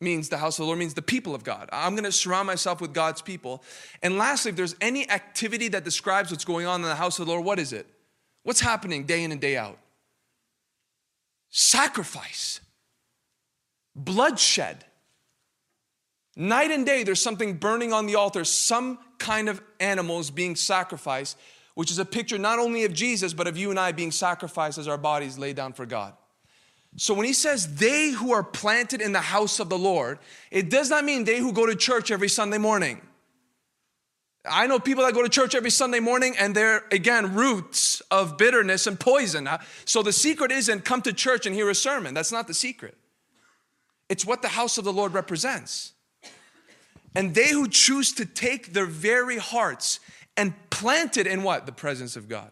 means 0.00 0.28
the 0.28 0.38
house 0.38 0.58
of 0.58 0.64
the 0.64 0.66
Lord 0.66 0.78
means 0.78 0.94
the 0.94 1.02
people 1.02 1.34
of 1.34 1.42
God. 1.42 1.68
I'm 1.72 1.94
going 1.94 2.04
to 2.04 2.12
surround 2.12 2.46
myself 2.46 2.80
with 2.80 2.92
God's 2.92 3.22
people. 3.22 3.62
And 4.02 4.18
lastly, 4.18 4.50
if 4.50 4.56
there's 4.56 4.76
any 4.80 5.08
activity 5.08 5.68
that 5.68 5.84
describes 5.84 6.30
what's 6.30 6.44
going 6.44 6.66
on 6.66 6.82
in 6.82 6.88
the 6.88 6.94
house 6.94 7.18
of 7.18 7.26
the 7.26 7.32
Lord, 7.32 7.44
what 7.44 7.58
is 7.58 7.72
it? 7.72 7.86
What's 8.42 8.60
happening 8.60 9.04
day 9.04 9.24
in 9.24 9.32
and 9.32 9.40
day 9.40 9.56
out? 9.56 9.78
Sacrifice, 11.50 12.60
bloodshed. 13.96 14.84
Night 16.36 16.70
and 16.70 16.84
day, 16.84 17.04
there's 17.04 17.22
something 17.22 17.54
burning 17.54 17.92
on 17.92 18.06
the 18.06 18.16
altar, 18.16 18.44
some 18.44 18.98
kind 19.18 19.48
of 19.48 19.62
animals 19.78 20.30
being 20.30 20.56
sacrificed 20.56 21.36
which 21.74 21.90
is 21.90 21.98
a 21.98 22.04
picture 22.04 22.38
not 22.38 22.58
only 22.58 22.84
of 22.84 22.92
Jesus, 22.92 23.34
but 23.34 23.46
of 23.46 23.56
you 23.56 23.70
and 23.70 23.78
I 23.78 23.92
being 23.92 24.12
sacrificed 24.12 24.78
as 24.78 24.88
our 24.88 24.98
bodies 24.98 25.38
laid 25.38 25.56
down 25.56 25.72
for 25.72 25.86
God. 25.86 26.14
So 26.96 27.12
when 27.12 27.26
he 27.26 27.32
says 27.32 27.76
they 27.76 28.10
who 28.10 28.32
are 28.32 28.44
planted 28.44 29.00
in 29.00 29.12
the 29.12 29.20
house 29.20 29.58
of 29.58 29.68
the 29.68 29.78
Lord, 29.78 30.20
it 30.52 30.70
does 30.70 30.90
not 30.90 31.04
mean 31.04 31.24
they 31.24 31.38
who 31.38 31.52
go 31.52 31.66
to 31.66 31.74
church 31.74 32.12
every 32.12 32.28
Sunday 32.28 32.58
morning. 32.58 33.00
I 34.48 34.66
know 34.68 34.78
people 34.78 35.04
that 35.04 35.14
go 35.14 35.22
to 35.22 35.28
church 35.28 35.54
every 35.54 35.70
Sunday 35.70 35.98
morning 35.98 36.36
and 36.38 36.54
they're, 36.54 36.84
again, 36.92 37.34
roots 37.34 38.00
of 38.10 38.36
bitterness 38.38 38.86
and 38.86 39.00
poison. 39.00 39.48
Uh, 39.48 39.58
so 39.86 40.02
the 40.02 40.12
secret 40.12 40.52
isn't 40.52 40.84
come 40.84 41.02
to 41.02 41.12
church 41.12 41.46
and 41.46 41.54
hear 41.54 41.68
a 41.70 41.74
sermon. 41.74 42.14
That's 42.14 42.30
not 42.30 42.46
the 42.46 42.54
secret. 42.54 42.96
It's 44.08 44.24
what 44.24 44.42
the 44.42 44.48
house 44.48 44.76
of 44.78 44.84
the 44.84 44.92
Lord 44.92 45.14
represents. 45.14 45.93
And 47.14 47.34
they 47.34 47.50
who 47.50 47.68
choose 47.68 48.12
to 48.14 48.26
take 48.26 48.72
their 48.72 48.86
very 48.86 49.38
hearts 49.38 50.00
and 50.36 50.52
planted 50.70 51.26
in 51.26 51.42
what? 51.42 51.66
The 51.66 51.72
presence 51.72 52.16
of 52.16 52.28
God. 52.28 52.50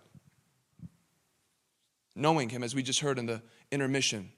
Knowing 2.15 2.49
Him, 2.49 2.63
as 2.63 2.75
we 2.75 2.83
just 2.83 3.01
heard 3.01 3.19
in 3.19 3.27
the 3.27 3.43
intermission. 3.71 4.31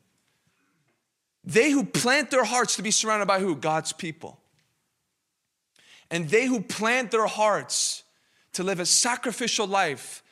They 1.45 1.71
who 1.71 1.85
plant 1.85 2.31
their 2.31 2.45
hearts 2.45 2.77
to 2.77 2.83
be 2.83 2.91
surrounded 2.91 3.27
by 3.27 3.41
who? 3.41 3.55
God's 3.55 3.93
people. 3.93 4.41
And 6.11 6.29
they 6.29 6.47
who 6.47 6.61
plant 6.61 7.11
their 7.11 7.27
hearts 7.27 8.03
to 8.55 8.63
live 8.63 8.81
a 8.81 8.87
sacrificial 8.87 9.67
life, 9.67 10.23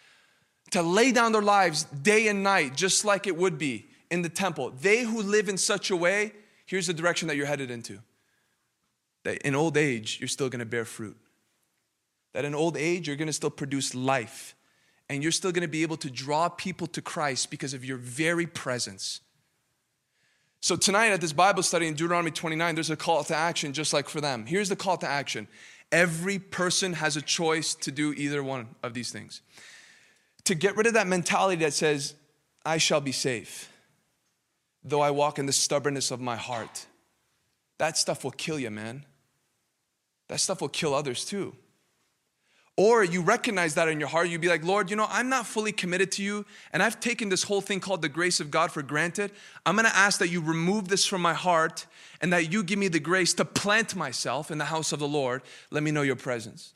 to 0.70 0.82
lay 0.82 1.12
down 1.12 1.32
their 1.32 1.42
lives 1.42 1.84
day 1.84 2.28
and 2.28 2.42
night, 2.42 2.76
just 2.76 3.04
like 3.04 3.26
it 3.26 3.36
would 3.36 3.58
be 3.58 3.86
in 4.10 4.22
the 4.22 4.28
temple. 4.28 4.70
They 4.70 5.02
who 5.02 5.22
live 5.22 5.48
in 5.48 5.58
such 5.58 5.90
a 5.90 5.96
way, 5.96 6.32
here's 6.64 6.86
the 6.86 6.94
direction 6.94 7.28
that 7.28 7.36
you're 7.36 7.46
headed 7.46 7.70
into. 7.70 7.98
That 9.24 9.38
in 9.42 9.54
old 9.54 9.76
age, 9.76 10.18
you're 10.20 10.28
still 10.28 10.48
gonna 10.48 10.64
bear 10.64 10.84
fruit 10.84 11.16
that 12.32 12.44
in 12.44 12.54
old 12.54 12.76
age, 12.76 13.06
you're 13.06 13.16
gonna 13.16 13.32
still 13.32 13.50
produce 13.50 13.94
life 13.94 14.54
and 15.08 15.22
you're 15.22 15.32
still 15.32 15.52
gonna 15.52 15.68
be 15.68 15.82
able 15.82 15.98
to 15.98 16.10
draw 16.10 16.48
people 16.48 16.86
to 16.88 17.02
Christ 17.02 17.50
because 17.50 17.74
of 17.74 17.84
your 17.84 17.98
very 17.98 18.46
presence. 18.46 19.20
So, 20.60 20.76
tonight 20.76 21.08
at 21.08 21.20
this 21.20 21.32
Bible 21.32 21.62
study 21.62 21.88
in 21.88 21.94
Deuteronomy 21.94 22.30
29, 22.30 22.74
there's 22.74 22.90
a 22.90 22.96
call 22.96 23.24
to 23.24 23.34
action 23.34 23.72
just 23.72 23.92
like 23.92 24.08
for 24.08 24.20
them. 24.20 24.46
Here's 24.46 24.68
the 24.68 24.76
call 24.76 24.96
to 24.98 25.08
action 25.08 25.48
every 25.90 26.38
person 26.38 26.94
has 26.94 27.16
a 27.18 27.22
choice 27.22 27.74
to 27.74 27.90
do 27.90 28.14
either 28.14 28.42
one 28.42 28.68
of 28.82 28.94
these 28.94 29.10
things. 29.10 29.42
To 30.44 30.54
get 30.54 30.74
rid 30.76 30.86
of 30.86 30.94
that 30.94 31.06
mentality 31.06 31.62
that 31.64 31.74
says, 31.74 32.14
I 32.64 32.78
shall 32.78 33.02
be 33.02 33.12
safe, 33.12 33.70
though 34.82 35.02
I 35.02 35.10
walk 35.10 35.38
in 35.38 35.44
the 35.44 35.52
stubbornness 35.52 36.10
of 36.10 36.20
my 36.20 36.36
heart. 36.36 36.86
That 37.78 37.98
stuff 37.98 38.24
will 38.24 38.30
kill 38.30 38.58
you, 38.58 38.70
man. 38.70 39.04
That 40.32 40.38
stuff 40.38 40.62
will 40.62 40.70
kill 40.70 40.94
others 40.94 41.26
too. 41.26 41.54
Or 42.78 43.04
you 43.04 43.20
recognize 43.20 43.74
that 43.74 43.88
in 43.88 44.00
your 44.00 44.08
heart, 44.08 44.30
you'd 44.30 44.40
be 44.40 44.48
like, 44.48 44.64
Lord, 44.64 44.88
you 44.88 44.96
know, 44.96 45.06
I'm 45.10 45.28
not 45.28 45.46
fully 45.46 45.72
committed 45.72 46.10
to 46.12 46.22
you, 46.22 46.46
and 46.72 46.82
I've 46.82 47.00
taken 47.00 47.28
this 47.28 47.42
whole 47.42 47.60
thing 47.60 47.80
called 47.80 48.00
the 48.00 48.08
grace 48.08 48.40
of 48.40 48.50
God 48.50 48.72
for 48.72 48.80
granted. 48.80 49.30
I'm 49.66 49.76
gonna 49.76 49.90
ask 49.92 50.18
that 50.20 50.28
you 50.28 50.40
remove 50.40 50.88
this 50.88 51.04
from 51.04 51.20
my 51.20 51.34
heart 51.34 51.84
and 52.22 52.32
that 52.32 52.50
you 52.50 52.62
give 52.62 52.78
me 52.78 52.88
the 52.88 52.98
grace 52.98 53.34
to 53.34 53.44
plant 53.44 53.94
myself 53.94 54.50
in 54.50 54.56
the 54.56 54.64
house 54.64 54.90
of 54.90 55.00
the 55.00 55.06
Lord. 55.06 55.42
Let 55.70 55.82
me 55.82 55.90
know 55.90 56.00
your 56.00 56.16
presence. 56.16 56.72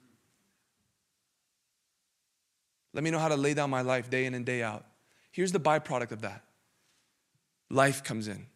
Let 2.92 3.04
me 3.04 3.10
know 3.10 3.18
how 3.18 3.28
to 3.28 3.36
lay 3.36 3.54
down 3.54 3.70
my 3.70 3.80
life 3.80 4.10
day 4.10 4.26
in 4.26 4.34
and 4.34 4.44
day 4.44 4.62
out. 4.62 4.84
Here's 5.32 5.52
the 5.52 5.60
byproduct 5.60 6.12
of 6.12 6.20
that 6.20 6.42
life 7.70 8.04
comes 8.04 8.28
in. 8.28 8.48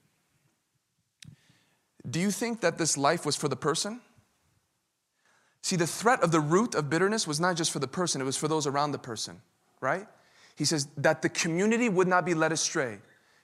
Do 2.08 2.20
you 2.20 2.30
think 2.30 2.60
that 2.60 2.76
this 2.76 2.98
life 2.98 3.24
was 3.24 3.34
for 3.34 3.48
the 3.48 3.56
person? 3.56 4.02
See, 5.62 5.76
the 5.76 5.86
threat 5.86 6.22
of 6.22 6.32
the 6.32 6.40
root 6.40 6.74
of 6.74 6.88
bitterness 6.88 7.26
was 7.26 7.38
not 7.38 7.56
just 7.56 7.70
for 7.70 7.78
the 7.78 7.88
person, 7.88 8.20
it 8.20 8.24
was 8.24 8.36
for 8.36 8.48
those 8.48 8.66
around 8.66 8.92
the 8.92 8.98
person, 8.98 9.40
right? 9.80 10.06
He 10.56 10.64
says 10.64 10.88
that 10.96 11.22
the 11.22 11.28
community 11.28 11.88
would 11.88 12.08
not 12.08 12.24
be 12.24 12.34
led 12.34 12.52
astray. 12.52 12.98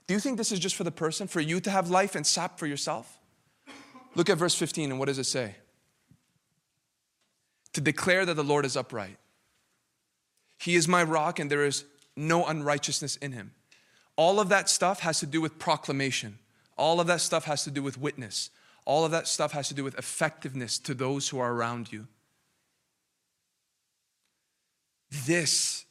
Do 0.07 0.15
you 0.15 0.21
think 0.21 0.39
this 0.39 0.53
is 0.53 0.59
just 0.59 0.77
for 0.77 0.85
the 0.85 0.91
person, 0.91 1.27
for 1.27 1.41
you 1.41 1.61
to 1.61 1.71
have 1.71 1.91
life 1.91 2.15
and 2.15 2.27
sap 2.27 2.59
for 2.59 2.67
yourself? 2.67 3.19
Look 4.15 4.31
at 4.31 4.39
verse 4.39 4.55
15, 4.55 4.91
and 4.91 4.99
what 4.99 5.07
does 5.07 5.19
it 5.19 5.25
say? 5.25 5.57
to 7.77 7.83
declare 7.83 8.25
that 8.25 8.33
the 8.33 8.43
Lord 8.43 8.65
is 8.65 8.75
upright. 8.75 9.19
He 10.59 10.77
is 10.77 10.89
my 10.89 11.03
rock, 11.03 11.39
and 11.39 11.51
there 11.51 11.67
is 11.67 11.85
no 12.17 12.47
unrighteousness 12.47 13.17
in 13.17 13.33
him. 13.33 13.53
All 14.17 14.41
of 14.41 14.49
that 14.49 14.71
stuff 14.71 15.01
has 15.01 15.21
to 15.21 15.27
do 15.27 15.43
with 15.43 15.59
proclamation. 15.59 16.39
All 16.79 17.01
of 17.01 17.07
that 17.09 17.21
stuff 17.21 17.45
has 17.45 17.65
to 17.65 17.71
do 17.71 17.83
with 17.83 17.99
witness. 17.99 18.49
All 18.87 19.05
of 19.05 19.11
that 19.11 19.29
stuff 19.29 19.53
has 19.53 19.69
to 19.69 19.75
do 19.75 19.85
with 19.85 19.99
effectiveness 19.99 20.79
to 20.79 20.95
those 20.95 21.29
who 21.29 21.39
are 21.39 21.53
around 21.53 21.93
you. 21.93 22.07
This 25.27 25.85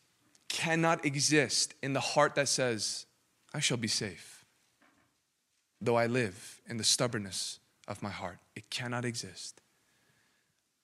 cannot 0.50 1.06
exist 1.06 1.76
in 1.84 1.94
the 1.94 2.00
heart 2.00 2.36
that 2.36 2.48
says, 2.48 3.06
I 3.54 3.60
shall 3.60 3.78
be 3.78 3.88
safe, 3.88 4.46
though 5.82 5.98
I 5.98 6.08
live 6.08 6.62
in 6.68 6.78
the 6.78 6.84
stubbornness 6.84 7.60
of 7.88 8.02
my 8.02 8.10
heart. 8.10 8.40
It 8.56 8.70
cannot 8.70 9.06
exist. 9.06 9.62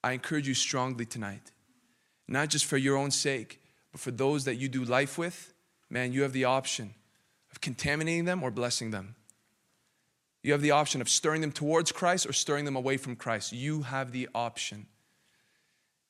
I 0.04 0.12
encourage 0.12 0.48
you 0.48 0.54
strongly 0.54 1.06
tonight, 1.06 1.52
not 2.28 2.50
just 2.50 2.66
for 2.66 2.78
your 2.78 2.98
own 2.98 3.12
sake, 3.12 3.62
but 3.92 4.02
for 4.02 4.12
those 4.12 4.46
that 4.46 4.56
you 4.56 4.68
do 4.68 4.84
life 4.84 5.18
with, 5.18 5.54
man, 5.90 6.12
you 6.12 6.24
have 6.24 6.34
the 6.34 6.46
option 6.46 6.94
of 7.52 7.62
contaminating 7.62 8.26
them 8.26 8.44
or 8.44 8.52
blessing 8.52 8.92
them. 8.92 9.16
You 10.44 10.54
have 10.54 10.62
the 10.62 10.72
option 10.72 11.02
of 11.02 11.10
stirring 11.10 11.42
them 11.42 11.52
towards 11.52 11.92
Christ 11.92 12.26
or 12.26 12.34
stirring 12.34 12.66
them 12.66 12.76
away 12.76 12.98
from 12.98 13.16
Christ. 13.16 13.54
You 13.54 13.84
have 13.84 14.12
the 14.12 14.28
option. 14.34 14.88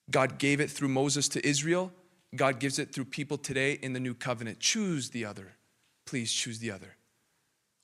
God 0.10 0.38
gave 0.38 0.60
it 0.62 0.70
through 0.70 0.88
Moses 0.90 1.28
to 1.30 1.46
Israel. 1.46 1.92
God 2.36 2.60
gives 2.60 2.80
it 2.80 2.94
through 2.94 3.06
people 3.06 3.38
today 3.38 3.74
in 3.74 3.94
the 3.94 4.00
new 4.00 4.14
covenant. 4.14 4.60
Choose 4.60 5.10
the 5.10 5.26
other. 5.26 5.54
Please 6.06 6.32
choose 6.32 6.60
the 6.60 6.72
other. 6.72 6.96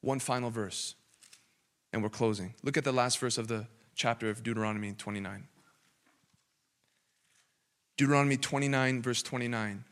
One 0.02 0.20
final 0.20 0.50
verse, 0.50 0.96
and 1.92 2.02
we're 2.02 2.10
closing. 2.10 2.54
Look 2.64 2.78
at 2.78 2.84
the 2.84 2.92
last 2.92 3.20
verse 3.20 3.38
of 3.38 3.48
the 3.48 3.68
chapter 3.96 4.30
of 4.30 4.44
Deuteronomy 4.44 4.94
29. 4.94 5.48
Deuteronomy 7.98 8.38
29, 8.38 9.02
verse 9.02 9.24
29. 9.24 9.84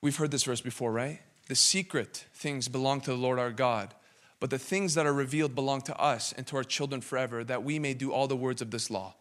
We've 0.00 0.16
heard 0.16 0.30
this 0.30 0.44
verse 0.44 0.60
before, 0.60 0.92
right? 0.92 1.20
The 1.46 1.54
secret 1.54 2.26
things 2.32 2.68
belong 2.68 3.00
to 3.02 3.10
the 3.10 3.16
Lord 3.16 3.38
our 3.38 3.50
God, 3.50 3.94
but 4.40 4.50
the 4.50 4.58
things 4.58 4.94
that 4.94 5.06
are 5.06 5.12
revealed 5.12 5.54
belong 5.54 5.82
to 5.82 5.96
us 5.98 6.32
and 6.32 6.46
to 6.46 6.56
our 6.56 6.64
children 6.64 7.00
forever, 7.00 7.44
that 7.44 7.62
we 7.62 7.78
may 7.78 7.94
do 7.94 8.12
all 8.12 8.26
the 8.26 8.36
words 8.36 8.62
of 8.62 8.70
this 8.70 8.90
law. 8.90 9.14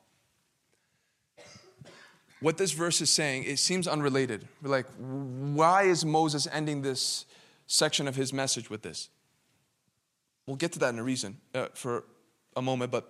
What 2.40 2.58
this 2.58 2.72
verse 2.72 3.00
is 3.00 3.10
saying, 3.10 3.46
it 3.46 3.58
seems 3.58 3.88
unrelated. 3.88 4.48
We're 4.62 4.70
like, 4.70 4.88
why 4.98 5.84
is 5.84 6.04
Moses 6.04 6.46
ending 6.52 6.82
this 6.82 7.26
section 7.68 8.06
of 8.08 8.18
his 8.18 8.34
message 8.34 8.70
with 8.70 8.82
this? 8.82 9.10
We'll 10.46 10.58
get 10.58 10.74
to 10.74 10.80
that 10.80 10.94
in 10.94 11.00
a 11.00 11.04
reason 11.04 11.38
uh, 11.56 11.68
for 11.74 12.04
a 12.58 12.62
moment, 12.62 12.92
but 12.92 13.10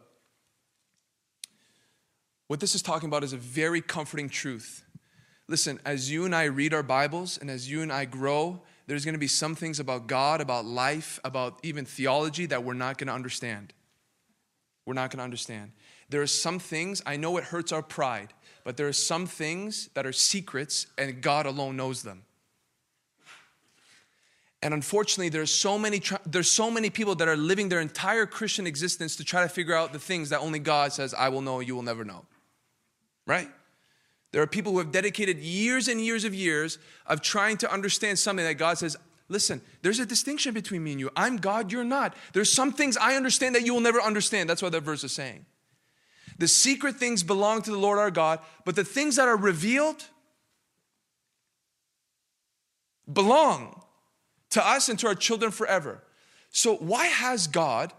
what 2.48 2.60
this 2.60 2.76
is 2.76 2.84
talking 2.84 3.10
about 3.10 3.24
is 3.24 3.34
a 3.34 3.38
very 3.38 3.82
comforting 3.82 4.30
truth. 4.30 4.86
Listen, 5.48 5.80
as 5.84 6.12
you 6.12 6.26
and 6.26 6.36
I 6.36 6.44
read 6.44 6.74
our 6.74 6.84
Bibles 6.84 7.40
and 7.40 7.50
as 7.50 7.70
you 7.70 7.82
and 7.82 7.92
I 7.92 8.06
grow, 8.06 8.62
there's 8.94 9.06
going 9.06 9.16
to 9.16 9.20
be 9.20 9.26
some 9.28 9.56
things 9.56 9.80
about 9.80 10.06
God, 10.06 10.40
about 10.40 10.66
life, 10.66 11.20
about 11.24 11.60
even 11.64 11.84
theology 11.84 12.46
that 12.46 12.64
we're 12.64 12.76
not 12.76 13.00
going 13.00 13.08
to 13.08 13.14
understand. 13.14 13.74
We're 14.86 14.94
not 14.94 15.10
going 15.10 15.18
to 15.18 15.24
understand. 15.24 15.72
There 16.10 16.22
are 16.22 16.28
some 16.28 16.60
things, 16.60 17.02
I 17.04 17.18
know 17.18 17.38
it 17.38 17.44
hurts 17.44 17.72
our 17.72 17.82
pride, 17.82 18.34
but 18.64 18.78
there 18.78 18.88
are 18.88 18.94
some 18.94 19.26
things 19.26 19.90
that 19.96 20.06
are 20.06 20.12
secrets 20.12 20.86
and 20.96 21.24
God 21.24 21.48
alone 21.48 21.76
knows 21.76 22.04
them. 22.04 22.22
And 24.62 24.76
unfortunately, 24.76 25.30
there's 25.30 25.50
so 25.50 25.80
many 25.80 26.00
there's 26.28 26.52
so 26.52 26.70
many 26.70 26.92
people 26.92 27.16
that 27.16 27.28
are 27.28 27.36
living 27.36 27.70
their 27.70 27.82
entire 27.82 28.28
Christian 28.28 28.68
existence 28.68 29.16
to 29.16 29.24
try 29.24 29.42
to 29.42 29.50
figure 29.50 29.74
out 29.74 29.92
the 29.92 29.98
things 29.98 30.30
that 30.30 30.40
only 30.40 30.60
God 30.60 30.94
says, 30.94 31.16
I 31.16 31.30
will 31.30 31.42
know, 31.42 31.62
you 31.62 31.74
will 31.74 31.82
never 31.82 32.06
know 32.06 32.28
right? 33.26 33.50
There 34.34 34.42
are 34.42 34.48
people 34.48 34.74
who 34.74 34.80
have 34.80 34.92
dedicated 34.92 35.38
years 35.40 35.88
and 35.88 36.02
years 36.02 36.26
of 36.26 36.34
years 36.34 36.80
of 37.08 37.22
trying 37.22 37.56
to 37.58 37.72
understand 37.72 38.20
something 38.20 38.46
that 38.46 38.56
God 38.56 38.78
says, 38.78 38.98
listen, 39.30 39.62
there's 39.82 40.00
a 40.00 40.06
distinction 40.06 40.54
between 40.54 40.84
me 40.84 40.92
and 40.92 41.00
you. 41.00 41.10
I'm 41.16 41.38
God, 41.38 41.72
you're 41.72 41.86
not. 41.86 42.14
There's 42.34 42.52
some 42.52 42.74
things 42.74 42.98
I 42.98 43.16
understand 43.16 43.56
that 43.56 43.66
you 43.66 43.74
will 43.74 43.80
never 43.80 44.02
understand. 44.02 44.50
That's 44.50 44.62
what 44.62 44.74
that 44.74 44.82
verse 44.82 45.06
is 45.06 45.12
saying. 45.14 45.46
The 46.40 46.48
secret 46.48 46.96
things 46.96 47.24
belong 47.24 47.62
to 47.62 47.72
the 47.72 47.78
Lord 47.78 48.00
our 48.00 48.12
God, 48.12 48.40
but 48.66 48.76
the 48.76 48.84
things 48.84 49.16
that 49.16 49.28
are 49.28 49.38
revealed 49.38 50.04
belong 53.12 53.82
to 54.50 54.68
us 54.68 54.90
and 54.90 55.00
to 55.00 55.08
our 55.08 55.16
children 55.16 55.52
forever. 55.52 56.04
So 56.50 56.76
why 56.76 57.06
has 57.06 57.48
God 57.48 57.94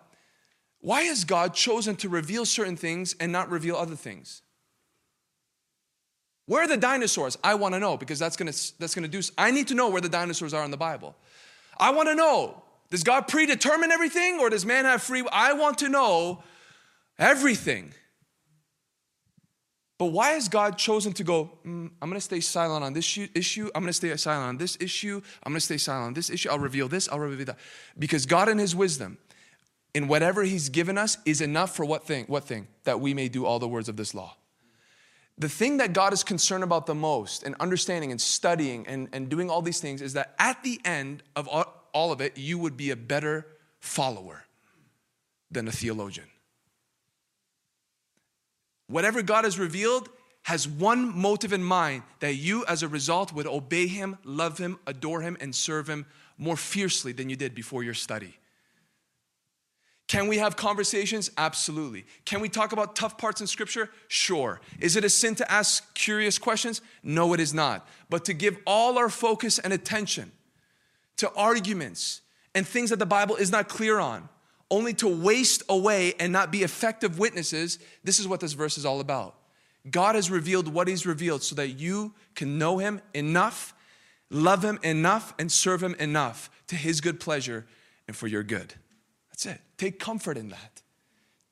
why 0.85 1.05
has 1.05 1.25
God 1.25 1.55
chosen 1.55 1.97
to 1.97 2.11
reveal 2.11 2.45
certain 2.45 2.77
things 2.77 3.17
and 3.19 3.33
not 3.33 3.49
reveal 3.49 3.75
other 3.75 3.97
things? 3.97 4.43
Where 6.47 6.63
are 6.63 6.69
the 6.69 6.77
dinosaurs? 6.77 7.39
I 7.43 7.55
want 7.55 7.75
to 7.75 7.81
know 7.81 7.97
because 7.97 8.19
that's 8.19 8.37
going 8.37 8.53
to 8.53 8.79
that's 8.79 8.95
going 8.95 9.09
to 9.09 9.09
do 9.09 9.27
I 9.39 9.51
need 9.51 9.69
to 9.69 9.75
know 9.75 9.89
where 9.89 10.01
the 10.01 10.09
dinosaurs 10.09 10.53
are 10.53 10.65
in 10.65 10.71
the 10.71 10.77
Bible. 10.77 11.17
I 11.79 11.91
want 11.91 12.09
to 12.09 12.15
know. 12.15 12.63
Does 12.91 13.03
God 13.03 13.29
predetermine 13.29 13.91
everything 13.91 14.39
or 14.39 14.51
does 14.51 14.65
man 14.65 14.85
have 14.85 15.03
free 15.03 15.25
I 15.33 15.55
want 15.55 15.79
to 15.79 15.89
know 15.89 16.45
everything. 17.19 17.93
But 19.97 20.07
why 20.07 20.33
has 20.33 20.49
God 20.49 20.77
chosen 20.77 21.13
to 21.15 21.25
go, 21.25 21.59
mm, 21.65 21.91
I'm 22.03 22.09
going 22.09 22.15
to 22.15 22.21
stay 22.21 22.41
silent 22.41 22.85
on 22.85 22.93
this 22.93 23.17
issue. 23.35 23.71
I'm 23.75 23.83
going 23.83 23.91
to 23.91 23.93
stay 23.93 24.15
silent 24.17 24.49
on 24.49 24.57
this 24.59 24.77
issue. 24.81 25.23
I'm 25.43 25.53
going 25.53 25.61
to 25.61 25.65
stay 25.65 25.77
silent 25.77 26.09
on 26.09 26.15
this 26.15 26.31
issue. 26.31 26.51
I'll 26.51 26.59
reveal 26.59 26.89
this. 26.89 27.09
I'll 27.09 27.21
reveal 27.21 27.47
that. 27.47 27.59
Because 27.97 28.27
God, 28.27 28.49
in 28.49 28.59
His 28.59 28.75
wisdom, 28.75 29.19
in 29.95 30.09
whatever 30.09 30.43
He's 30.43 30.69
given 30.69 30.99
us, 30.99 31.19
is 31.25 31.41
enough 31.41 31.77
for 31.77 31.85
what 31.85 32.05
thing? 32.05 32.25
What 32.27 32.45
thing? 32.45 32.67
That 32.83 33.01
we 33.01 33.15
may 33.15 33.29
do 33.29 33.47
all 33.47 33.61
the 33.61 33.69
words 33.69 33.89
of 33.89 33.97
this 33.97 34.15
law. 34.15 34.37
The 35.37 35.49
thing 35.49 35.79
that 35.79 35.93
God 35.93 36.13
is 36.13 36.23
concerned 36.23 36.63
about 36.63 36.87
the 36.87 36.95
most 36.95 37.43
and 37.43 37.57
understanding 37.59 38.13
and 38.13 38.21
studying 38.21 38.87
and, 38.87 39.09
and 39.13 39.29
doing 39.29 39.51
all 39.51 39.63
these 39.63 39.81
things 39.81 40.01
is 40.01 40.13
that 40.13 40.35
at 40.39 40.63
the 40.63 40.81
end 40.85 41.23
of 41.35 41.49
all, 41.49 41.89
all 41.93 42.13
of 42.13 42.21
it, 42.21 42.39
you 42.39 42.59
would 42.59 42.77
be 42.77 42.91
a 42.91 42.97
better 42.97 43.47
follower 43.81 44.45
than 45.51 45.67
a 45.67 45.73
theologian. 45.73 46.27
Whatever 48.87 49.23
God 49.23 49.45
has 49.45 49.59
revealed 49.59 50.09
has 50.43 50.69
one 50.69 51.17
motive 51.17 51.53
in 51.53 51.65
mind 51.65 52.03
that 52.21 52.35
you, 52.35 52.65
as 52.67 52.83
a 52.83 52.89
result, 52.89 53.33
would 53.33 53.47
obey 53.47 53.87
Him, 53.87 54.19
love 54.25 54.59
Him, 54.59 54.79
adore 54.87 55.23
Him, 55.23 55.37
and 55.41 55.55
serve 55.55 55.89
Him 55.89 56.07
more 56.37 56.57
fiercely 56.57 57.13
than 57.13 57.31
you 57.31 57.37
did 57.37 57.55
before 57.55 57.83
your 57.83 57.95
study. 57.95 58.37
Can 60.07 60.29
we 60.29 60.39
have 60.39 60.57
conversations? 60.57 61.31
Absolutely. 61.39 62.05
Can 62.25 62.41
we 62.41 62.49
talk 62.49 62.73
about 62.73 62.95
tough 62.95 63.17
parts 63.17 63.41
in 63.41 63.47
Scripture? 63.47 63.91
Sure. 64.09 64.61
Is 64.79 64.97
it 64.97 65.05
a 65.05 65.09
sin 65.09 65.35
to 65.37 65.51
ask 65.51 65.95
curious 65.95 66.39
questions? 66.39 66.83
No, 67.03 67.33
it 67.33 67.41
is 67.41 67.55
not. 67.55 67.89
But 68.11 68.27
to 68.27 68.35
give 68.35 68.59
all 68.67 68.99
our 68.99 69.09
focus 69.09 69.59
and 69.59 69.73
attention 69.73 70.31
to 71.17 71.33
arguments 71.35 72.21
and 72.55 72.67
things 72.67 72.91
that 72.91 72.99
the 72.99 73.07
Bible 73.07 73.37
is 73.37 73.51
not 73.51 73.69
clear 73.69 73.99
on, 73.99 74.29
only 74.71 74.93
to 74.95 75.09
waste 75.09 75.63
away 75.69 76.15
and 76.21 76.33
not 76.33 76.53
be 76.53 76.63
effective 76.63 77.19
witnesses, 77.19 77.79
this 78.03 78.19
is 78.19 78.29
what 78.29 78.41
this 78.41 78.53
verse 78.53 78.77
is 78.77 78.85
all 78.85 79.01
about. 79.01 79.37
God 79.91 80.15
has 80.17 80.31
revealed 80.31 80.69
what 80.69 80.89
He's 80.89 81.07
revealed 81.07 81.43
so 81.43 81.55
that 81.57 81.69
you 81.69 82.13
can 82.35 82.59
know 82.59 82.79
Him 82.79 83.01
enough, 83.15 83.75
love 84.31 84.65
Him 84.65 84.79
enough, 84.83 85.35
and 85.39 85.51
serve 85.51 85.83
Him 85.83 85.95
enough 85.95 86.51
to 86.69 86.77
His 86.77 87.01
good 87.01 87.21
pleasure 87.21 87.67
and 88.07 88.17
for 88.17 88.27
your 88.27 88.43
good. 88.43 88.75
That's 89.35 89.47
it. 89.47 89.61
Take 89.79 89.99
comfort 89.99 90.37
in 90.37 90.51
that. 90.51 90.83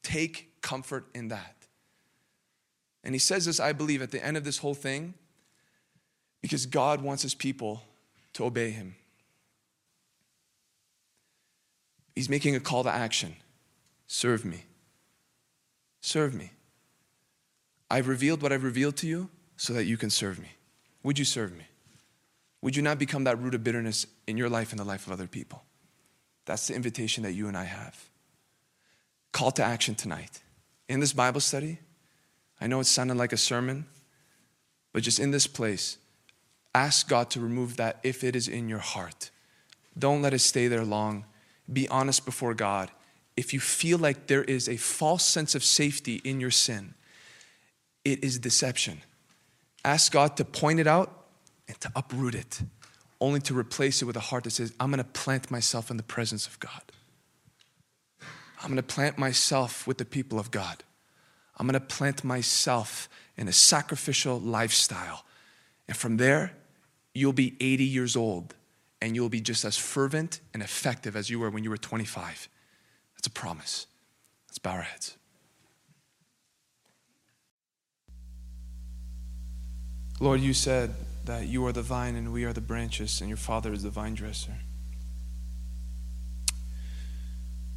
Take 0.05 0.63
comfort 0.63 1.07
in 1.15 1.29
that. 1.29 1.57
And 3.03 3.13
he 3.13 3.19
says 3.19 3.45
this, 3.47 3.59
I 3.59 3.73
believe, 3.73 4.01
at 4.03 4.13
the 4.13 4.25
end 4.25 4.37
of 4.37 4.45
this 4.45 4.59
whole 4.59 4.75
thing, 4.75 5.15
because 6.41 6.65
God 6.65 7.03
wants 7.03 7.25
his 7.25 7.35
people 7.35 7.83
to 8.35 8.45
obey 8.45 8.71
him. 8.71 8.95
He's 12.15 12.29
making 12.29 12.55
a 12.55 12.61
call 12.61 12.85
to 12.85 12.91
action 12.91 13.35
serve 14.07 14.45
me. 14.45 14.65
Serve 16.01 16.35
me. 16.35 16.53
I've 17.91 18.07
revealed 18.07 18.43
what 18.43 18.53
I've 18.53 18.63
revealed 18.63 18.97
to 18.99 19.09
you 19.09 19.29
so 19.57 19.73
that 19.73 19.87
you 19.87 19.97
can 19.97 20.11
serve 20.11 20.39
me. 20.39 20.51
Would 21.03 21.19
you 21.19 21.25
serve 21.25 21.53
me? 21.53 21.65
Would 22.61 22.77
you 22.77 22.83
not 22.83 22.99
become 22.99 23.25
that 23.25 23.41
root 23.41 23.55
of 23.55 23.65
bitterness 23.65 24.07
in 24.29 24.37
your 24.37 24.49
life 24.49 24.71
and 24.71 24.79
the 24.79 24.85
life 24.85 25.07
of 25.07 25.13
other 25.13 25.27
people? 25.27 25.65
That's 26.45 26.69
the 26.69 26.75
invitation 26.75 27.23
that 27.23 27.33
you 27.33 27.49
and 27.49 27.57
I 27.57 27.65
have. 27.65 28.09
Call 29.33 29.51
to 29.53 29.63
action 29.63 29.95
tonight. 29.95 30.41
In 30.89 31.01
this 31.01 31.13
Bible 31.13 31.41
study, 31.41 31.79
I 32.61 32.67
know 32.67 32.81
it 32.81 32.85
sounded 32.85 33.17
like 33.17 33.33
a 33.33 33.37
sermon, 33.39 33.87
but 34.93 35.03
just 35.03 35.19
in 35.19 35.31
this 35.31 35.47
place, 35.47 35.99
ask 36.75 37.09
God 37.09 37.31
to 37.31 37.41
remove 37.41 37.77
that 37.77 37.99
if 38.03 38.25
it 38.25 38.37
is 38.37 38.49
in 38.49 38.69
your 38.69 38.79
heart. 38.79 39.31
Don't 39.99 40.23
let 40.23 40.35
it 40.35 40.41
stay 40.41 40.69
there 40.69 40.85
long. 40.85 41.25
Be 41.73 41.89
honest 41.89 42.25
before 42.25 42.55
God. 42.55 42.91
If 43.37 43.55
you 43.55 43.61
feel 43.61 43.99
like 43.99 44.27
there 44.27 44.45
is 44.45 44.69
a 44.69 44.77
false 44.77 45.25
sense 45.25 45.55
of 45.55 45.65
safety 45.65 46.21
in 46.25 46.41
your 46.41 46.51
sin, 46.51 46.95
it 48.05 48.23
is 48.23 48.39
deception. 48.39 49.01
Ask 49.85 50.13
God 50.13 50.37
to 50.37 50.45
point 50.45 50.81
it 50.81 50.87
out 50.87 51.27
and 51.69 51.81
to 51.81 51.91
uproot 51.97 52.35
it 52.35 52.63
only 53.23 53.41
to 53.41 53.57
replace 53.57 54.03
it 54.03 54.05
with 54.05 54.17
a 54.17 54.21
heart 54.21 54.45
that 54.45 54.51
says, 54.51 54.75
I'm 54.81 54.91
going 54.91 54.99
to 54.99 55.05
plant 55.05 55.49
myself 55.49 55.91
in 55.93 55.97
the 55.97 56.03
presence 56.03 56.49
of 56.49 56.59
God. 56.59 56.83
I'm 58.61 58.69
going 58.69 58.77
to 58.77 58.83
plant 58.83 59.17
myself 59.17 59.87
with 59.87 59.99
the 59.99 60.05
people 60.05 60.41
of 60.41 60.51
God. 60.51 60.83
I'm 61.57 61.69
going 61.69 61.81
to 61.81 61.87
plant 61.87 62.25
myself 62.25 63.09
in 63.37 63.47
a 63.47 63.53
sacrificial 63.53 64.41
lifestyle. 64.41 65.25
And 65.87 65.97
from 65.97 66.17
there, 66.17 66.53
you'll 67.15 67.33
be 67.33 67.57
80 67.61 67.85
years 67.85 68.17
old 68.17 68.55
and 69.01 69.15
you'll 69.15 69.29
be 69.29 69.41
just 69.41 69.65
as 69.65 69.77
fervent 69.77 70.41
and 70.53 70.63
effective 70.63 71.15
as 71.15 71.31
you 71.31 71.39
were 71.39 71.51
when 71.51 71.63
you 71.63 71.71
were 71.71 71.77
25. 71.77 72.49
That's 73.15 73.27
a 73.29 73.31
promise. 73.31 73.87
Let's 74.49 74.59
bow 74.59 74.73
our 74.73 74.83
heads. 74.83 75.17
Lord, 80.19 80.41
you 80.41 80.55
said 80.55 80.95
that 81.25 81.47
you 81.47 81.67
are 81.67 81.73
the 81.73 81.83
vine 81.83 82.17
and 82.17 82.33
we 82.33 82.45
are 82.45 82.53
the 82.53 82.61
branches, 82.61 83.21
and 83.21 83.29
your 83.29 83.37
Father 83.37 83.73
is 83.73 83.83
the 83.83 83.91
vine 83.91 84.15
dresser. 84.15 84.55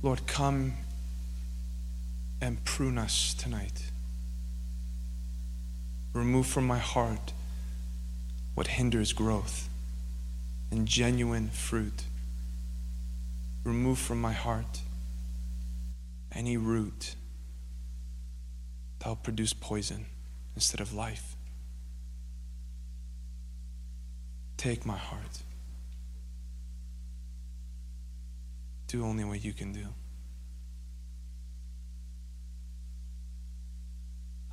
Lord, 0.02 0.28
come 0.28 0.74
and 2.42 2.64
prune 2.64 2.98
us 2.98 3.34
tonight. 3.34 3.92
Remove 6.14 6.48
from 6.48 6.66
my 6.66 6.78
heart 6.78 7.34
what 8.54 8.68
hinders 8.68 9.14
growth 9.14 9.68
and 10.72 10.88
genuine 10.88 11.50
fruit. 11.50 12.04
Remove 13.64 14.00
from 14.00 14.22
my 14.22 14.34
heart 14.34 14.82
any 16.32 16.58
root 16.58 17.16
that 19.00 19.08
will 19.08 19.16
produce 19.16 19.54
poison 19.54 20.06
instead 20.56 20.80
of 20.80 20.94
life. 20.94 21.35
Take 24.58 24.86
my 24.86 24.98
heart. 24.98 25.42
Do 28.88 29.04
only 29.04 29.24
what 29.24 29.44
you 29.44 29.54
can 29.54 29.74
do. 29.74 29.88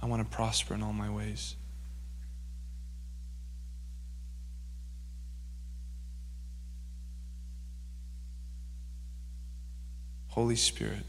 I 0.02 0.06
want 0.06 0.28
to 0.28 0.36
prosper 0.36 0.74
in 0.74 0.82
all 0.82 0.92
my 0.92 1.08
ways. 1.08 1.54
Holy 10.26 10.56
Spirit, 10.56 11.04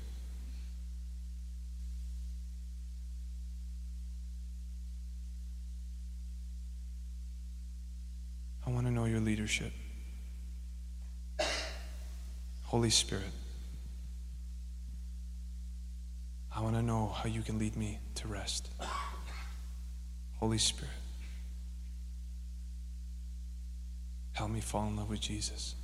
I 8.66 8.70
want 8.70 8.88
to 8.88 8.92
know 8.92 9.06
your 9.06 9.20
leadership. 9.20 9.74
Holy 12.64 12.90
Spirit, 12.90 13.24
I 16.56 16.62
want 16.62 16.76
to 16.76 16.82
know 16.82 17.08
how 17.16 17.30
you 17.30 17.42
can 17.42 17.60
lead 17.60 17.76
me 17.76 18.00
to 18.16 18.28
rest. 18.28 18.70
Holy 20.40 20.58
Spirit, 20.58 20.94
help 24.32 24.50
me 24.50 24.60
fall 24.60 24.88
in 24.88 24.96
love 24.96 25.10
with 25.10 25.22
Jesus. 25.22 25.76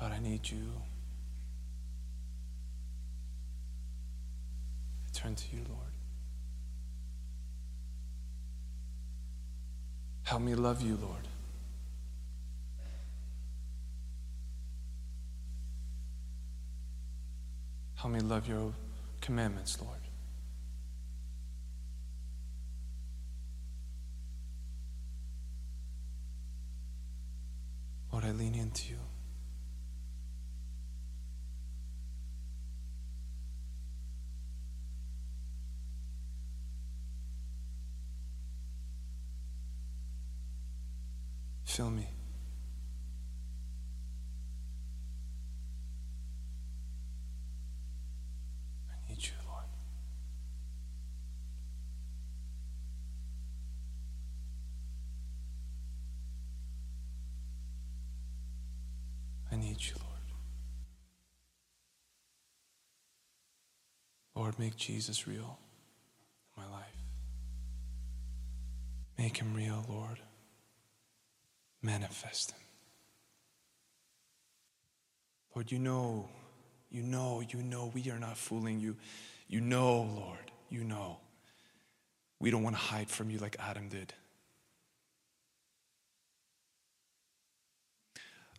God, 0.00 0.12
I 0.12 0.18
need 0.18 0.48
you. 0.50 0.72
Turn 5.20 5.34
to 5.34 5.44
you, 5.54 5.62
Lord. 5.68 5.92
Help 10.22 10.40
me 10.40 10.54
love 10.54 10.80
you, 10.80 10.96
Lord. 10.96 11.28
Help 17.96 18.14
me 18.14 18.20
love 18.20 18.48
your 18.48 18.72
commandments, 19.20 19.78
Lord. 19.82 20.00
Lord, 28.10 28.24
I 28.24 28.30
lean 28.30 28.54
into 28.54 28.92
you. 28.92 29.19
Fill 41.70 41.88
me. 41.88 42.08
I 48.90 49.08
need 49.08 49.22
you, 49.22 49.30
Lord. 49.48 49.64
I 59.52 59.54
need 59.54 59.76
you, 59.80 59.94
Lord. 60.02 60.18
Lord, 64.34 64.58
make 64.58 64.76
Jesus 64.76 65.28
real 65.28 65.60
in 66.56 66.64
my 66.64 66.68
life. 66.68 66.86
Make 69.16 69.36
him 69.36 69.54
real, 69.54 69.86
Lord 69.88 70.18
manifest 71.82 72.52
Him. 72.52 72.60
Lord, 75.54 75.72
you 75.72 75.78
know, 75.78 76.28
you 76.90 77.02
know, 77.02 77.40
you 77.40 77.62
know 77.62 77.90
we 77.94 78.10
are 78.10 78.18
not 78.18 78.36
fooling 78.36 78.80
you. 78.80 78.96
You 79.48 79.60
know, 79.60 80.02
Lord, 80.02 80.50
you 80.68 80.84
know. 80.84 81.18
We 82.38 82.50
don't 82.50 82.62
want 82.62 82.76
to 82.76 82.82
hide 82.82 83.10
from 83.10 83.30
you 83.30 83.38
like 83.38 83.56
Adam 83.58 83.88
did. 83.88 84.14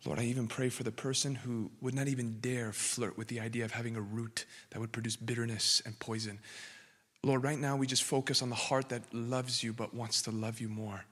Lord, 0.04 0.18
I 0.18 0.24
even 0.24 0.48
pray 0.48 0.68
for 0.68 0.82
the 0.82 0.90
person 0.90 1.34
who 1.34 1.70
would 1.80 1.94
not 1.94 2.08
even 2.08 2.38
dare 2.40 2.72
flirt 2.72 3.16
with 3.16 3.28
the 3.28 3.40
idea 3.40 3.64
of 3.64 3.70
having 3.70 3.96
a 3.96 4.00
root 4.00 4.46
that 4.70 4.80
would 4.80 4.92
produce 4.92 5.16
bitterness 5.16 5.80
and 5.86 5.96
poison. 5.98 6.40
Lord, 7.22 7.44
right 7.44 7.58
now 7.58 7.76
we 7.76 7.86
just 7.86 8.02
focus 8.02 8.42
on 8.42 8.48
the 8.48 8.56
heart 8.56 8.88
that 8.88 9.02
loves 9.14 9.62
you 9.62 9.72
but 9.72 9.94
wants 9.94 10.22
to 10.22 10.32
love 10.32 10.60
you 10.60 10.68
more 10.68 11.04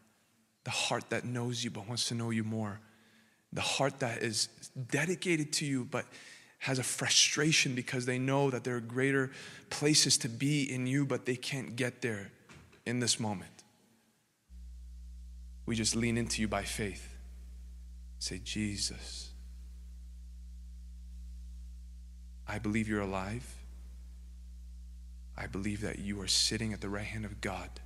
the 0.70 0.76
heart 0.76 1.10
that 1.10 1.24
knows 1.24 1.64
you 1.64 1.68
but 1.68 1.88
wants 1.88 2.06
to 2.06 2.14
know 2.14 2.30
you 2.30 2.44
more, 2.44 2.78
the 3.52 3.60
heart 3.60 3.98
that 3.98 4.22
is 4.22 4.46
dedicated 4.92 5.52
to 5.52 5.66
you 5.66 5.84
but 5.84 6.04
has 6.60 6.78
a 6.78 6.82
frustration 6.84 7.74
because 7.74 8.06
they 8.06 8.20
know 8.20 8.50
that 8.50 8.62
there 8.62 8.76
are 8.76 8.80
greater 8.80 9.32
places 9.68 10.16
to 10.16 10.28
be 10.28 10.72
in 10.72 10.86
you, 10.86 11.04
but 11.04 11.26
they 11.26 11.34
can't 11.34 11.74
get 11.74 12.02
there 12.02 12.30
in 12.86 13.00
this 13.00 13.18
moment. 13.18 13.50
We 15.66 15.74
just 15.74 15.96
lean 15.96 16.16
into 16.16 16.40
you 16.40 16.46
by 16.46 16.62
faith. 16.62 17.16
Say, 18.20 18.40
Jesus, 18.44 19.30
I 22.46 22.60
believe 22.60 22.86
you're 22.86 23.00
alive. 23.00 23.56
I 25.36 25.48
believe 25.48 25.80
that 25.80 25.98
you 25.98 26.20
are 26.20 26.28
sitting 26.28 26.72
at 26.72 26.80
the 26.80 26.88
right 26.88 27.06
hand 27.06 27.24
of 27.24 27.40
God. 27.40 27.80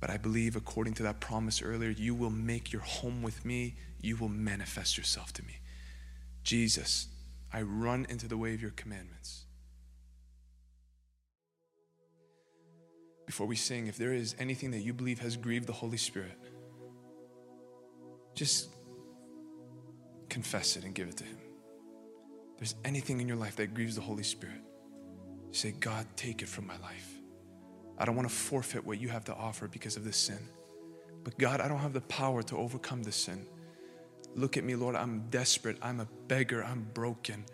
But 0.00 0.10
I 0.10 0.16
believe, 0.16 0.56
according 0.56 0.94
to 0.94 1.02
that 1.04 1.20
promise 1.20 1.60
earlier, 1.60 1.90
you 1.90 2.14
will 2.14 2.30
make 2.30 2.72
your 2.72 2.82
home 2.82 3.22
with 3.22 3.44
me. 3.44 3.76
You 4.00 4.16
will 4.16 4.30
manifest 4.30 4.96
yourself 4.96 5.32
to 5.34 5.44
me. 5.44 5.58
Jesus, 6.42 7.08
I 7.52 7.62
run 7.62 8.06
into 8.08 8.26
the 8.26 8.38
way 8.38 8.54
of 8.54 8.62
your 8.62 8.70
commandments. 8.70 9.44
Before 13.26 13.46
we 13.46 13.56
sing, 13.56 13.86
if 13.86 13.98
there 13.98 14.12
is 14.12 14.34
anything 14.38 14.70
that 14.70 14.80
you 14.80 14.92
believe 14.92 15.20
has 15.20 15.36
grieved 15.36 15.66
the 15.66 15.72
Holy 15.72 15.98
Spirit, 15.98 16.36
just 18.34 18.70
confess 20.28 20.76
it 20.76 20.84
and 20.84 20.94
give 20.94 21.08
it 21.08 21.16
to 21.18 21.24
Him. 21.24 21.38
If 22.54 22.58
there's 22.58 22.74
anything 22.84 23.20
in 23.20 23.28
your 23.28 23.36
life 23.36 23.56
that 23.56 23.74
grieves 23.74 23.94
the 23.96 24.02
Holy 24.02 24.22
Spirit, 24.22 24.62
say, 25.52 25.72
God, 25.72 26.06
take 26.16 26.42
it 26.42 26.48
from 26.48 26.66
my 26.66 26.78
life. 26.78 27.19
I 28.00 28.06
don't 28.06 28.16
want 28.16 28.28
to 28.28 28.34
forfeit 28.34 28.84
what 28.84 28.98
you 28.98 29.10
have 29.10 29.24
to 29.26 29.34
offer 29.34 29.68
because 29.68 29.96
of 29.96 30.04
this 30.04 30.16
sin. 30.16 30.38
But 31.22 31.38
God, 31.38 31.60
I 31.60 31.68
don't 31.68 31.80
have 31.80 31.92
the 31.92 32.00
power 32.00 32.42
to 32.44 32.56
overcome 32.56 33.02
this 33.02 33.16
sin. 33.16 33.46
Look 34.34 34.56
at 34.56 34.64
me, 34.64 34.74
Lord. 34.74 34.96
I'm 34.96 35.28
desperate. 35.28 35.76
I'm 35.82 36.00
a 36.00 36.08
beggar. 36.26 36.64
I'm 36.64 36.88
broken. 36.94 37.44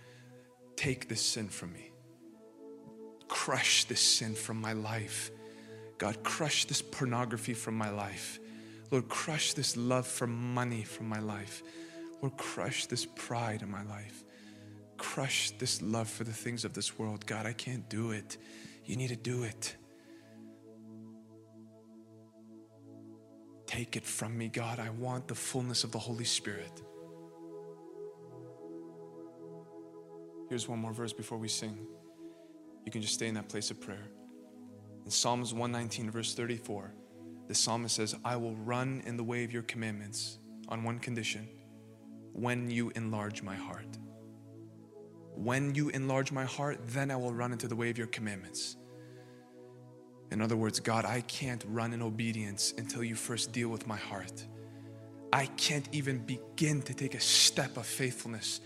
Take 0.77 1.09
this 1.09 1.21
sin 1.21 1.49
from 1.49 1.73
me. 1.73 1.91
Crush 3.27 3.87
this 3.87 4.01
sin 4.01 4.37
from 4.37 4.61
my 4.61 4.73
life. 4.73 5.33
God, 5.99 6.23
crush 6.23 6.67
this 6.67 6.81
pornography 6.81 7.55
from 7.55 7.77
my 7.77 7.91
life. 7.91 8.39
Lord, 8.93 9.09
crush 9.09 9.55
this 9.55 9.77
love 9.77 10.07
for 10.07 10.29
money 10.29 10.85
from 10.85 11.09
my 11.09 11.19
life. 11.19 11.65
Lord, 12.23 12.37
crush 12.37 12.87
this 12.87 13.05
pride 13.05 13.63
in 13.63 13.71
my 13.71 13.83
life. 13.83 14.23
Crush 14.97 15.51
this 15.59 15.83
love 15.83 16.09
for 16.09 16.23
the 16.23 16.33
things 16.33 16.65
of 16.65 16.73
this 16.73 16.97
world. 16.99 17.27
God, 17.27 17.47
I 17.47 17.53
can't 17.53 17.89
do 17.89 18.13
it. 18.13 18.37
You 18.85 18.95
need 18.95 19.09
to 19.09 19.17
do 19.17 19.43
it. 19.43 19.75
Take 23.67 23.97
it 23.97 24.05
from 24.05 24.37
me, 24.37 24.49
God. 24.49 24.79
I 24.79 24.91
want 24.91 25.29
the 25.29 25.35
fullness 25.35 25.85
of 25.85 25.93
the 25.93 25.99
Holy 25.99 26.25
Spirit. 26.25 26.83
Here's 30.49 30.69
one 30.69 30.79
more 30.79 30.93
verse 30.93 31.13
before 31.13 31.39
we 31.39 31.49
sing. 31.49 31.87
You 32.85 32.93
can 32.93 33.03
just 33.03 33.15
stay 33.15 33.27
in 33.27 33.35
that 33.35 33.49
place 33.49 33.71
of 33.71 33.81
prayer. 33.81 34.09
In 35.05 35.11
Psalms 35.11 35.53
119, 35.53 36.11
verse 36.11 36.35
34, 36.35 36.93
the 37.49 37.55
psalmist 37.55 37.97
says, 37.97 38.15
I 38.25 38.37
will 38.37 38.55
run 38.57 39.03
in 39.07 39.17
the 39.17 39.25
way 39.25 39.45
of 39.45 39.53
your 39.53 39.63
commandments 39.63 40.39
on 40.69 40.85
one 40.85 40.99
condition 40.99 41.49
when 42.33 42.71
you 42.71 42.91
enlarge 42.95 43.43
my 43.43 43.55
heart. 43.55 43.99
When 45.35 45.75
you 45.75 45.91
enlarge 45.91 46.33
my 46.33 46.45
heart, 46.45 46.79
then 46.89 47.11
I 47.11 47.17
will 47.17 47.33
run 47.33 47.53
into 47.53 47.69
the 47.69 47.77
way 47.77 47.91
of 47.91 47.99
your 47.99 48.07
commandments. 48.07 48.77
In 50.31 50.41
other 50.43 50.57
words, 50.57 50.81
God, 50.81 51.05
I 51.05 51.21
can't 51.23 51.65
run 51.69 51.93
in 51.93 52.03
obedience 52.03 52.75
until 52.77 53.05
you 53.05 53.15
first 53.15 53.53
deal 53.53 53.69
with 53.69 53.87
my 53.87 53.97
heart. 53.97 54.45
I 55.33 55.47
can't 55.47 55.89
even 55.93 56.19
begin 56.19 56.83
to 56.83 56.95
take 56.95 57.15
a 57.15 57.21
step 57.21 57.77
of 57.77 57.87
faithfulness 57.87 58.61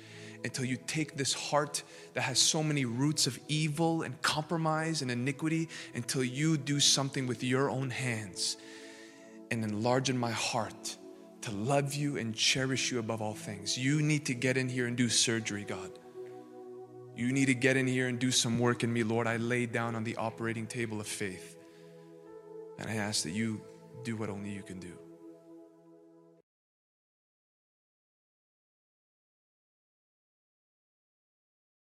until 0.45 0.65
you 0.65 0.79
take 0.87 1.17
this 1.17 1.35
heart 1.35 1.83
that 2.15 2.23
has 2.23 2.39
so 2.39 2.63
many 2.63 2.85
roots 2.87 3.27
of 3.27 3.39
evil 3.49 4.03
and 4.03 4.21
compromise 4.23 5.03
and 5.03 5.11
iniquity, 5.11 5.69
until 5.95 6.25
you 6.25 6.57
do 6.57 6.81
something 6.81 7.27
with 7.27 7.43
your 7.43 7.69
own 7.69 7.91
hands 7.91 8.57
and 9.51 9.63
enlarge 9.63 10.09
in 10.09 10.17
my 10.17 10.31
heart 10.31 10.97
to 11.43 11.51
love 11.51 11.95
you 11.95 12.17
and 12.17 12.35
cherish 12.35 12.91
you 12.91 12.99
above 12.99 13.21
all 13.21 13.35
things. 13.35 13.79
You 13.79 14.01
need 14.01 14.25
to 14.27 14.35
get 14.35 14.57
in 14.57 14.69
here 14.69 14.87
and 14.87 14.97
do 14.97 15.09
surgery, 15.09 15.65
God. 15.65 15.91
You 17.21 17.33
need 17.33 17.47
to 17.47 17.55
get 17.55 17.77
in 17.77 17.87
here 17.87 18.09
and 18.09 18.19
do 18.19 18.31
some 18.31 18.59
work 18.59 18.83
in 18.83 18.91
me, 18.91 19.03
Lord. 19.03 19.27
I 19.27 19.37
lay 19.37 19.67
down 19.67 19.95
on 19.95 20.05
the 20.05 20.17
operating 20.17 20.67
table 20.67 21.03
of 21.03 21.07
faith. 21.07 21.55
And 22.79 22.89
I 22.89 22.95
ask 22.95 23.25
that 23.25 23.33
you 23.33 23.61
do 24.05 24.17
what 24.17 24.31
only 24.31 24.49
you 24.49 24.63
can 24.63 24.81
do. 24.81 24.97